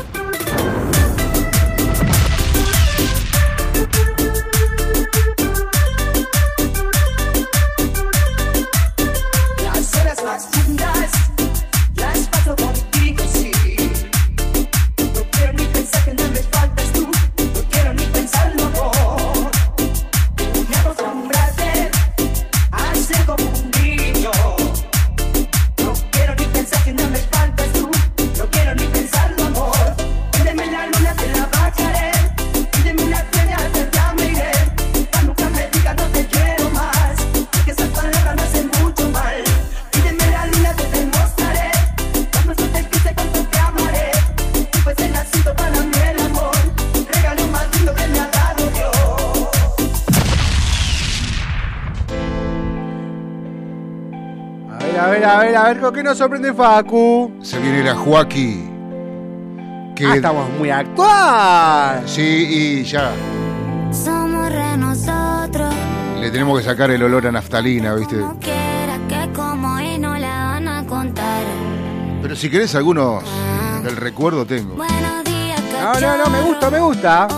¿Con 55.84 55.92
qué 55.92 56.02
nos 56.02 56.16
sorprende 56.16 56.54
Facu? 56.54 57.30
Se 57.42 57.58
viene 57.58 57.82
la 57.84 57.94
Joaquí. 57.94 58.70
Que, 59.94 60.06
Ah, 60.06 60.16
estamos 60.16 60.48
muy 60.58 60.70
actual. 60.70 62.02
Sí, 62.06 62.22
y 62.22 62.84
ya. 62.84 63.12
Somos 63.92 64.50
re 64.50 64.78
nosotros. 64.78 65.72
Le 66.20 66.30
tenemos 66.30 66.58
que 66.58 66.64
sacar 66.64 66.90
el 66.90 67.02
olor 67.02 67.26
a 67.26 67.32
naftalina, 67.32 67.94
¿viste? 67.94 68.16
No 68.16 68.38
quiera 68.40 68.98
que 69.08 69.30
como 69.34 69.78
y 69.78 69.98
no 69.98 70.16
la 70.16 70.44
van 70.44 70.68
a 70.68 70.86
contar. 70.86 71.42
Pero 72.22 72.34
si 72.34 72.48
querés 72.48 72.74
algunos 72.74 73.22
del 73.82 73.96
recuerdo 73.96 74.46
tengo. 74.46 74.76
Buenos 74.76 75.22
días, 75.24 75.62
No, 75.82 76.00
no, 76.00 76.16
no, 76.16 76.30
me 76.30 76.40
gusta, 76.40 76.70
me 76.70 76.80
gusta. 76.80 77.28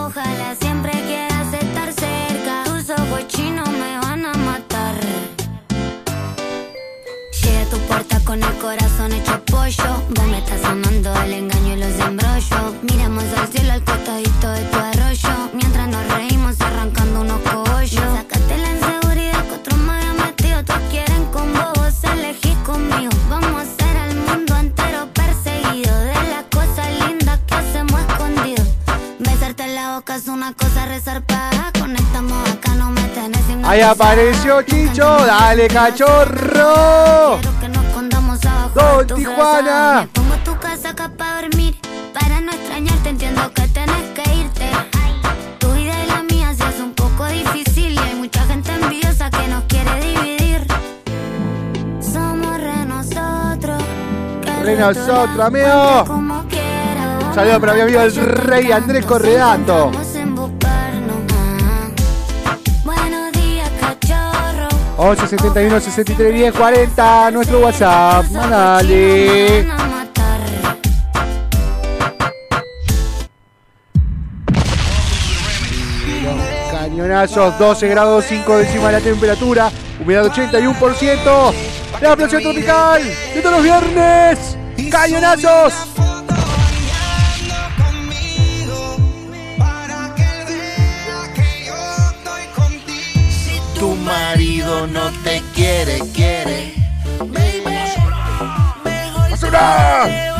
Apareció 33.87 34.61
Chicho, 34.63 35.25
dale 35.25 35.67
cachorro. 35.67 37.39
Don 38.73 39.07
Tijuana. 39.07 40.07
pongo 40.13 40.35
tu 40.43 40.55
casa 40.59 40.89
acá 40.89 41.09
para 41.17 41.41
dormir. 41.41 41.75
Para 42.13 42.41
no 42.41 42.51
extrañarte, 42.51 43.09
entiendo 43.09 43.51
que 43.53 43.67
tenés 43.69 44.03
que 44.13 44.35
irte. 44.35 44.69
Tu 45.57 45.71
vida 45.71 45.93
y 46.03 46.07
la 46.07 46.21
mía 46.23 46.53
se 46.55 46.63
hace 46.63 46.83
un 46.83 46.93
poco 46.93 47.25
difícil. 47.25 47.93
Y 47.93 47.97
hay 47.97 48.15
mucha 48.15 48.43
gente 48.45 48.71
envidiosa 48.71 49.29
que 49.31 49.47
nos 49.47 49.63
quiere 49.63 49.99
dividir. 50.01 50.67
Somos 52.01 52.57
re 52.57 52.85
nosotros. 52.85 53.81
Re 54.63 54.75
nosotros, 54.75 55.39
amigo. 55.39 55.67
encuentre 55.67 56.07
como 56.07 56.43
quiera. 56.47 57.19
Un 57.27 57.33
saludo 57.33 57.59
para 57.61 57.73
mi 57.73 57.81
amigo 57.81 58.01
el 58.01 58.15
rey 58.15 58.71
Andrés 58.71 59.05
Corredato. 59.05 59.91
11 64.97 65.27
71 65.27 65.79
63 65.79 66.33
10 66.33 66.53
40, 66.53 67.31
nuestro 67.31 67.59
WhatsApp. 67.59 68.25
Mandale. 68.31 69.67
Cañonazos, 76.71 77.59
12 77.59 77.87
grados 77.89 78.25
5 78.27 78.57
décimas 78.57 78.91
la 78.91 78.99
temperatura, 78.99 79.69
humedad 80.01 80.25
81%. 80.25 81.53
La 82.01 82.09
explosión 82.09 82.41
tropical 82.41 83.03
de 83.35 83.41
todos 83.41 83.55
los 83.55 83.63
viernes. 83.63 84.57
Cañonazos. 84.89 85.73
Marido 94.07 94.87
no 94.87 95.11
te 95.23 95.41
quiere, 95.53 95.99
quiere. 96.13 96.73
Baby. 97.19 97.75
Tú 99.29 99.37
te. 99.37 100.37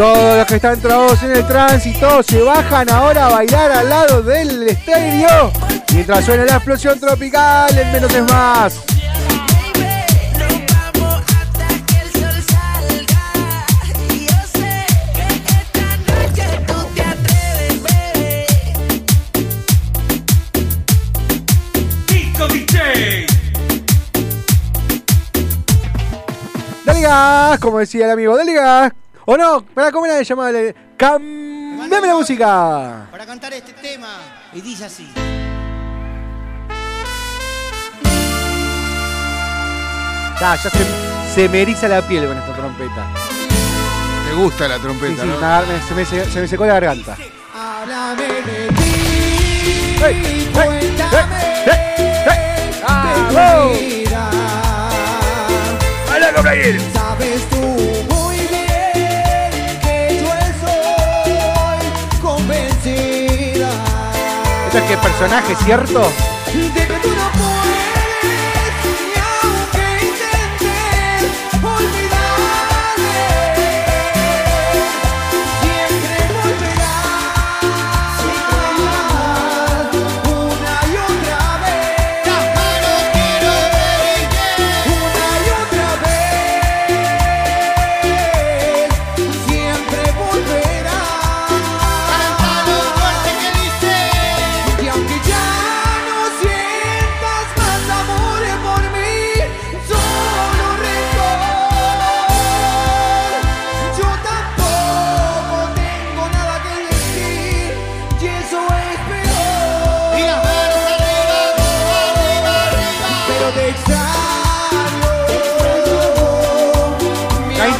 Todos 0.00 0.38
los 0.38 0.46
que 0.46 0.54
están 0.54 0.80
trabados 0.80 1.22
en 1.24 1.32
el 1.32 1.46
tránsito 1.46 2.22
se 2.22 2.40
bajan 2.40 2.88
ahora 2.88 3.26
a 3.26 3.28
bailar 3.28 3.70
al 3.70 3.90
lado 3.90 4.22
del 4.22 4.66
estadio. 4.66 5.52
Mientras 5.92 6.24
suena 6.24 6.44
la 6.44 6.54
explosión 6.54 6.98
tropical, 7.00 7.76
el 7.76 7.92
menos 7.92 8.14
es 8.14 8.22
más. 8.22 8.80
Dale 26.84 27.00
gas, 27.02 27.58
como 27.58 27.78
decía 27.78 28.06
el 28.06 28.12
amigo, 28.12 28.36
dale 28.36 28.54
gas. 28.54 28.92
O 29.26 29.36
no, 29.36 29.64
para 29.66 29.92
cómo 29.92 30.06
era 30.06 30.16
de 30.16 30.24
llamada, 30.24 30.58
cambiame 30.96 32.06
la 32.06 32.14
música. 32.14 33.08
Para 33.10 33.26
cantar 33.26 33.52
este 33.52 33.72
tema, 33.74 34.08
y 34.52 34.60
dice 34.60 34.86
así. 34.86 35.08
Ya, 40.40 40.56
ya 40.56 40.70
se, 40.70 40.84
se 41.34 41.48
me 41.48 41.62
eriza 41.62 41.88
la 41.88 42.02
piel 42.02 42.26
con 42.26 42.36
esta 42.38 42.52
trompeta. 42.54 43.06
Te 44.28 44.34
gusta 44.36 44.68
la 44.68 44.78
trompeta, 44.78 45.22
sí, 45.22 45.28
¿no? 45.28 45.40
nada, 45.40 45.64
me- 45.66 45.82
se, 45.86 45.94
me, 45.94 46.04
se- 46.04 46.30
se 46.30 46.40
me 46.40 46.48
secó 46.48 46.64
la 46.66 46.74
garganta. 46.74 47.16
Háblame 47.54 48.22
de 48.24 48.68
ti, 48.68 49.96
¡Hey! 50.00 50.22
¡Hey! 50.22 50.50
cuéntame 50.54 51.36
¡Hey! 51.66 52.22
¡Hey! 52.26 52.72
de 52.72 53.34
¡Vamos! 53.34 53.72
tu 53.72 53.78
vida. 53.84 54.30
¡Hala, 56.14 56.32
compañero! 56.32 56.82
Sabes 56.94 57.42
tú 57.50 57.56
muy 58.14 58.36
bien 58.38 59.78
que 59.82 60.22
yo 60.24 60.32
estoy 60.48 62.20
convencida 62.22 63.68
¿Esto 64.66 64.78
es 64.78 64.84
que 64.84 64.96
personaje, 64.96 65.54
cierto? 65.64 66.10
de 66.74 66.79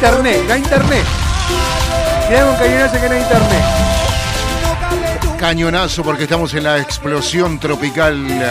internet, 0.01 0.41
no 0.47 0.53
hay 0.55 0.59
internet. 0.61 1.03
Queda 2.27 2.45
con 2.47 2.55
cañonazo 2.55 2.99
que 3.01 3.07
no 3.09 3.13
hay 3.15 3.21
internet. 3.21 3.63
Cañonazo 5.39 6.03
porque 6.03 6.23
estamos 6.23 6.53
en 6.55 6.63
la 6.63 6.79
explosión 6.79 7.59
tropical 7.59 8.25
eh, 8.29 8.47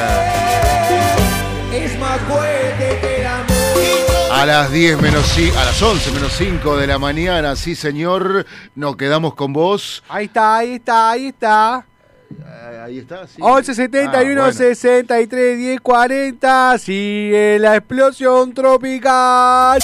Es 1.72 1.98
más 1.98 2.20
fuerte 2.20 2.98
que 3.00 3.20
el 3.20 3.26
amor. 3.26 3.48
a 4.32 4.46
las 4.46 4.70
10 4.70 5.00
menos 5.02 5.24
a 5.60 5.64
las 5.64 5.82
11 5.82 6.12
menos 6.12 6.32
5 6.38 6.76
de 6.76 6.86
la 6.86 6.98
mañana. 7.00 7.56
Sí, 7.56 7.74
señor. 7.74 8.46
Nos 8.76 8.96
quedamos 8.96 9.34
con 9.34 9.52
vos. 9.52 10.04
Ahí 10.08 10.26
está, 10.26 10.56
ahí 10.58 10.74
está, 10.74 11.10
ahí 11.10 11.26
está. 11.28 11.74
Ah, 11.74 11.84
Ahí 12.86 12.98
está. 12.98 13.26
sí. 13.26 13.38
11 13.40 13.74
71 13.74 14.40
Ah, 14.40 14.44
bueno. 14.44 14.52
63 14.52 15.58
10 15.58 15.80
40. 15.80 16.78
Sigue 16.78 17.58
la 17.58 17.74
explosión 17.76 18.54
tropical. 18.54 19.80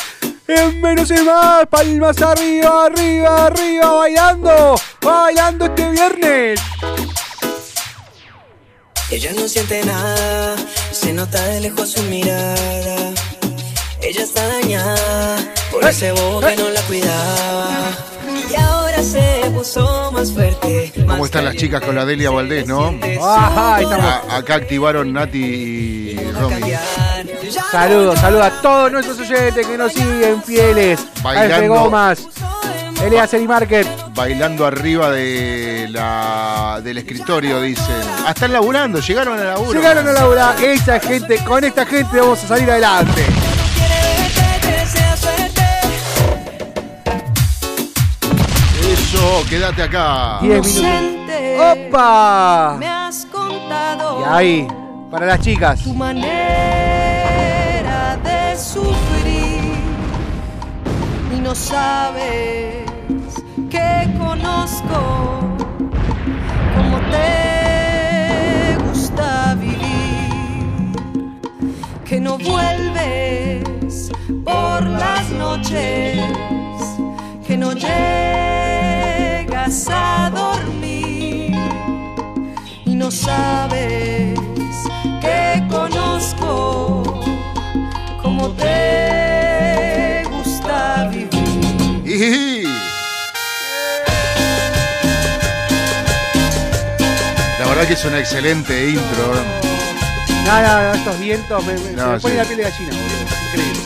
En 0.49 0.81
menos 0.81 1.11
es 1.11 1.25
más, 1.25 1.67
palmas 1.67 2.21
arriba, 2.23 2.87
arriba, 2.87 3.47
arriba, 3.47 3.93
bailando, 3.93 4.77
bailando 5.03 5.65
este 5.67 5.91
viernes. 5.91 6.61
Ella 9.11 9.33
no 9.35 9.49
siente 9.49 9.85
nada, 9.85 10.57
se 10.93 11.13
nota 11.13 11.43
de 11.47 11.61
lejos 11.63 11.91
su 11.93 12.03
mirada. 12.05 13.13
Ella 14.03 14.23
está 14.23 14.47
dañada 14.47 15.37
por 15.71 15.85
Eh, 15.85 15.89
ese 15.91 16.13
bobo 16.13 16.41
que 16.41 16.57
no 16.57 16.69
la 16.71 16.81
cuidaba. 16.83 17.69
Y 18.51 18.55
ahora 18.57 19.03
se 19.03 19.51
puso 19.53 20.13
más 20.13 20.33
fuerte. 20.33 20.93
¿Cómo 21.09 21.25
están 21.25 21.45
las 21.45 21.57
chicas 21.57 21.81
con 21.83 21.97
la 21.97 22.05
Delia 22.05 22.31
Valdés, 22.31 22.67
no? 22.69 22.95
Ajá, 23.21 23.77
ahí 23.77 23.85
estamos. 23.85 24.07
A- 24.29 24.37
acá 24.37 24.55
activaron 24.57 25.13
Nati 25.13 25.39
y 25.39 26.33
Romy. 26.33 26.73
Saludos, 27.51 28.19
saludos 28.19 28.47
a 28.47 28.63
todos 28.63 28.93
nuestros 28.93 29.21
oyentes 29.21 29.67
que 29.67 29.79
nos 29.79 29.93
siguen 29.93 30.43
fieles. 30.43 31.01
A 31.21 31.23
Bailando. 31.23 31.57
F 31.57 31.69
Gomas. 31.69 32.29
Elías 33.05 33.33
Market. 33.47 33.87
Bailando 34.15 34.67
arriba 34.67 35.11
de 35.11 35.87
la, 35.91 36.81
del 36.83 36.99
escritorio, 36.99 37.61
dicen. 37.61 37.85
Ah, 38.25 38.31
están 38.31 38.53
laburando, 38.53 39.01
llegaron 39.01 39.39
a 39.39 39.45
laburo. 39.45 39.73
Llegaron 39.73 40.09
a 40.09 40.13
Laura. 40.13 40.57
Esa 40.61 40.99
gente, 40.99 41.39
con 41.45 41.63
esta 41.65 41.85
gente 41.85 42.19
vamos 42.19 42.43
a 42.45 42.49
salir 42.49 42.71
adelante. 42.71 43.25
Eso, 48.93 49.45
quédate 49.49 49.83
acá. 49.83 50.39
10 50.41 50.67
minutos. 50.67 51.17
¡Opa! 51.59 52.77
Me 52.79 52.87
has 52.89 53.27
contado 53.27 54.21
Y 54.21 54.25
ahí, 54.29 54.69
para 55.11 55.27
las 55.27 55.41
chicas. 55.41 55.83
tu 55.83 55.95
manera 55.95 56.86
sufrir 58.59 59.77
y 61.37 61.41
no 61.41 61.55
sabes 61.55 62.87
que 63.69 64.09
conozco 64.19 65.57
cómo 66.75 66.99
te 67.11 68.79
gusta 68.89 69.55
vivir, 69.57 70.93
que 72.05 72.19
no 72.21 72.39
vuelves 72.39 74.11
por 74.45 74.85
las 74.85 75.29
noches, 75.31 76.19
que 77.47 77.57
no 77.59 77.73
llegas 77.73 79.07
a 79.91 80.31
dormir 80.35 81.55
y 82.87 82.95
no 82.95 83.11
sabes 83.11 84.39
que 85.21 85.63
conozco 85.69 87.36
cómo 88.37 88.51
te 88.55 90.23
gusta 90.31 91.09
vivir. 91.11 92.03
Y- 92.05 92.65
La 97.59 97.67
verdad 97.67 97.87
que 97.87 97.95
es 97.95 98.05
una 98.05 98.19
excelente 98.19 98.91
intro. 98.91 99.35
No, 100.45 100.63
no, 100.63 100.83
no, 100.83 100.93
estos 100.95 101.19
vientos 101.19 101.65
me, 101.67 101.73
me- 101.73 101.79
se 101.81 101.93
No, 101.95 102.09
me 102.13 102.21
pone 102.21 102.35
sí. 102.35 102.39
la 102.39 102.45
piel 102.45 102.57
de 102.59 102.63
gallina, 102.65 102.91
boludo. 102.91 103.27
Increíble. 103.47 103.81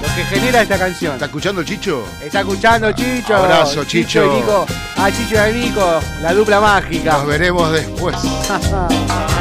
Lo 0.00 0.14
que 0.14 0.24
genera 0.24 0.62
esta 0.62 0.78
canción. 0.78 1.12
¿Está 1.14 1.26
escuchando 1.26 1.60
el 1.60 1.66
Chicho? 1.66 2.06
Está 2.24 2.40
escuchando 2.40 2.92
Chicho. 2.92 3.36
Abrazo, 3.36 3.82
y 3.82 3.86
Chicho. 3.86 4.32
Nico. 4.34 4.66
A 4.96 5.10
Chicho 5.10 5.34
y 5.34 5.38
a 5.38 5.46
Nico, 5.48 6.00
la 6.22 6.32
dupla 6.32 6.60
mágica. 6.60 7.12
Nos 7.14 7.26
veremos 7.26 7.72
después. 7.72 8.16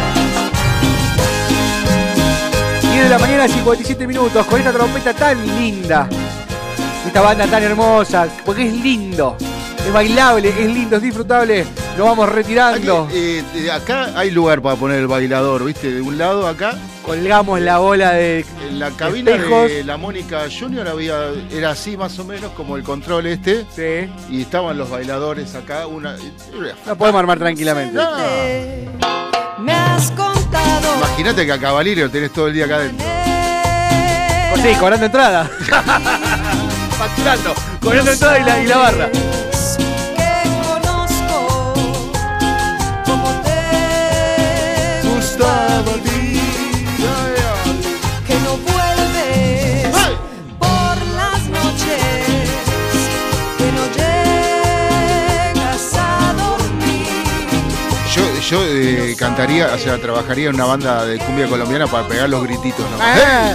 10 3.02 3.10
de 3.10 3.18
la 3.18 3.20
mañana, 3.20 3.47
57 3.47 4.06
minutos, 4.06 4.45
con 4.45 4.60
esta 4.60 4.72
trompeta 4.72 5.12
tan 5.12 5.43
linda. 5.60 6.08
Esta 7.08 7.22
banda 7.22 7.47
tan 7.47 7.64
hermosa, 7.64 8.28
porque 8.45 8.68
es 8.68 8.74
lindo. 8.74 9.38
Es 9.84 9.91
bailable, 9.91 10.49
es 10.49 10.68
lindo, 10.68 10.97
es 10.97 11.02
disfrutable. 11.02 11.66
Lo 11.97 12.06
vamos 12.06 12.30
retirando. 12.30 13.06
Aquí, 13.06 13.18
eh, 13.18 13.72
acá 13.72 14.12
hay 14.16 14.30
lugar 14.30 14.62
para 14.62 14.76
poner 14.76 14.99
el 14.99 15.08
bailador, 15.08 15.66
¿viste? 15.66 15.91
De 15.91 16.02
un 16.02 16.20
lado 16.20 16.47
acá, 16.47 16.78
Colgamos 17.04 17.60
la 17.60 17.80
bola 17.80 18.12
de. 18.12 18.45
en 18.70 18.78
la 18.80 18.91
cabina 18.91 19.32
Espejos. 19.32 19.72
de 19.72 19.84
la 19.84 19.97
Mónica 19.97 20.43
Junior 20.56 20.88
había, 20.88 21.32
era 21.52 21.72
así 21.72 21.97
más 21.97 22.20
o 22.20 22.24
menos 22.24 22.52
como 22.52 22.78
el 22.78 22.84
control 22.84 23.26
este. 23.26 23.66
Sí. 23.76 24.12
Y 24.30 24.41
estaban 24.43 24.78
los 24.78 24.91
bailadores 24.91 25.56
acá, 25.56 25.88
una. 25.88 26.16
Lo 26.86 26.95
podemos 26.95 27.20
armar 27.20 27.39
tranquilamente. 27.39 27.97
Me 29.58 29.74
has 29.74 30.12
Imagínate 30.97 31.45
que 31.45 31.52
a 31.52 31.60
Cavalirio 31.60 32.10
tenés 32.10 32.32
todo 32.32 32.47
el 32.47 32.54
día 32.54 32.66
acá 32.66 32.76
adentro. 32.76 33.08
Sí, 34.62 34.76
cobrando 34.80 35.06
entrada. 35.08 35.49
Facturando. 36.97 37.54
Cobrando 37.82 38.12
entrada 38.12 38.39
y 38.39 38.43
la, 38.43 38.60
y 38.60 38.68
la 38.68 38.78
barra. 38.78 39.10
Yo, 58.52 58.62
eh, 58.66 59.16
cantaría, 59.18 59.74
o 59.74 59.78
sea, 59.78 59.97
trabajaría 59.97 60.49
en 60.49 60.56
una 60.56 60.66
banda 60.66 61.06
de 61.06 61.18
cumbia 61.20 61.47
colombiana 61.47 61.88
para 61.88 62.06
pegar 62.06 62.28
los 62.28 62.43
grititos, 62.43 62.82
¿no? 62.91 62.97
Ah, 62.99 63.54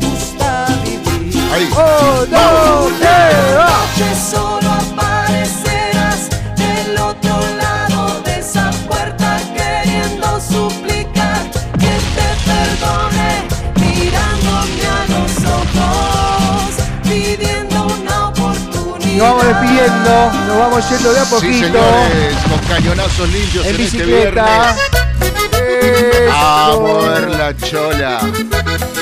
gusta 0.00 0.66
vivir. 0.84 1.42
Ahí. 1.52 1.68
¡Oh, 1.74 2.24
no! 2.30 2.88
¡Eh, 3.04 4.65
Nos 19.86 20.08
vamos 20.08 20.26
despidiendo, 20.26 20.32
nos 20.46 20.58
vamos 20.58 20.90
yendo 20.90 21.12
de 21.12 21.20
a 21.20 21.24
poquito. 21.24 21.52
Sí, 21.52 21.60
señores, 21.60 22.36
con 22.48 22.58
cañonazos 22.68 23.28
limpios 23.28 23.66
en 23.66 23.74
en, 23.74 23.80
este 23.80 23.98
bicicleta. 24.04 24.74
viernes. 25.60 26.32
A 26.32 26.76
mover 26.78 27.30
la 27.30 27.56
chola. 27.56 28.20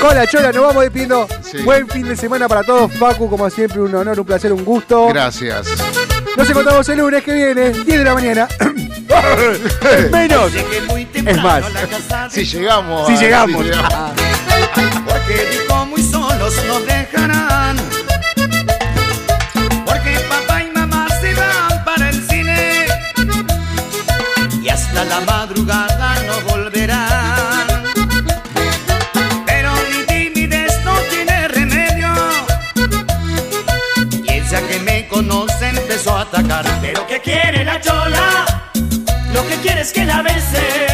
Con 0.00 0.14
la 0.14 0.26
chola 0.26 0.52
nos 0.52 0.62
vamos 0.62 0.82
despidiendo. 0.82 1.28
Sí. 1.42 1.58
Buen 1.62 1.88
fin 1.88 2.06
de 2.06 2.16
semana 2.16 2.48
para 2.48 2.62
todos. 2.62 2.92
Facu, 2.92 3.30
como 3.30 3.48
siempre, 3.48 3.80
un 3.80 3.94
honor, 3.94 4.20
un 4.20 4.26
placer, 4.26 4.52
un 4.52 4.64
gusto. 4.64 5.08
Gracias. 5.08 5.66
Nos 6.36 6.50
encontramos 6.50 6.88
el 6.88 6.98
lunes 6.98 7.22
que 7.22 7.32
viene, 7.32 7.70
10 7.70 7.86
de 7.86 8.04
la 8.04 8.14
mañana. 8.14 8.48
Menos. 10.12 10.52
Es 11.14 11.42
más. 11.42 11.64
Si 12.30 12.44
llegamos. 12.44 13.06
Si 13.08 13.16
llegamos. 13.16 13.64
Porque 15.06 15.48
dijo 15.50 15.86
muy 15.86 16.02
solos 16.02 16.54
nos 16.66 16.86
dejarán. 16.86 17.63
La 25.14 25.20
madrugada 25.20 26.16
no 26.26 26.40
volverán. 26.50 27.66
Pero 29.46 29.70
mi 29.90 30.00
timidez 30.06 30.72
no 30.84 30.94
tiene 31.10 31.48
remedio. 31.48 32.12
Ella 34.26 34.60
que 34.68 34.78
me 34.80 35.06
conoce 35.06 35.68
empezó 35.68 36.16
a 36.16 36.22
atacar. 36.22 36.64
Pero 36.80 37.06
que 37.06 37.20
quiere 37.20 37.64
la 37.64 37.80
chola. 37.80 38.26
Lo 39.32 39.46
que 39.46 39.56
quiere 39.62 39.82
es 39.82 39.92
que 39.92 40.04
la 40.04 40.22
bese. 40.22 40.93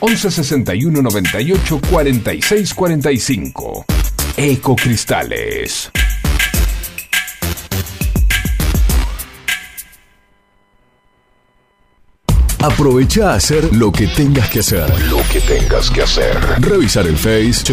11 0.00 0.30
61 0.30 1.02
98 1.02 1.80
46 1.90 2.74
45. 2.74 3.84
Ecocristales. 4.36 5.90
Aprovecha 12.66 13.30
a 13.30 13.34
hacer 13.34 13.72
lo 13.76 13.92
que 13.92 14.08
tengas 14.08 14.50
que 14.50 14.58
hacer. 14.58 14.90
Lo 15.04 15.18
que 15.32 15.40
tengas 15.40 15.88
que 15.88 16.02
hacer. 16.02 16.36
Revisar 16.58 17.06
el 17.06 17.16
Face, 17.16 17.64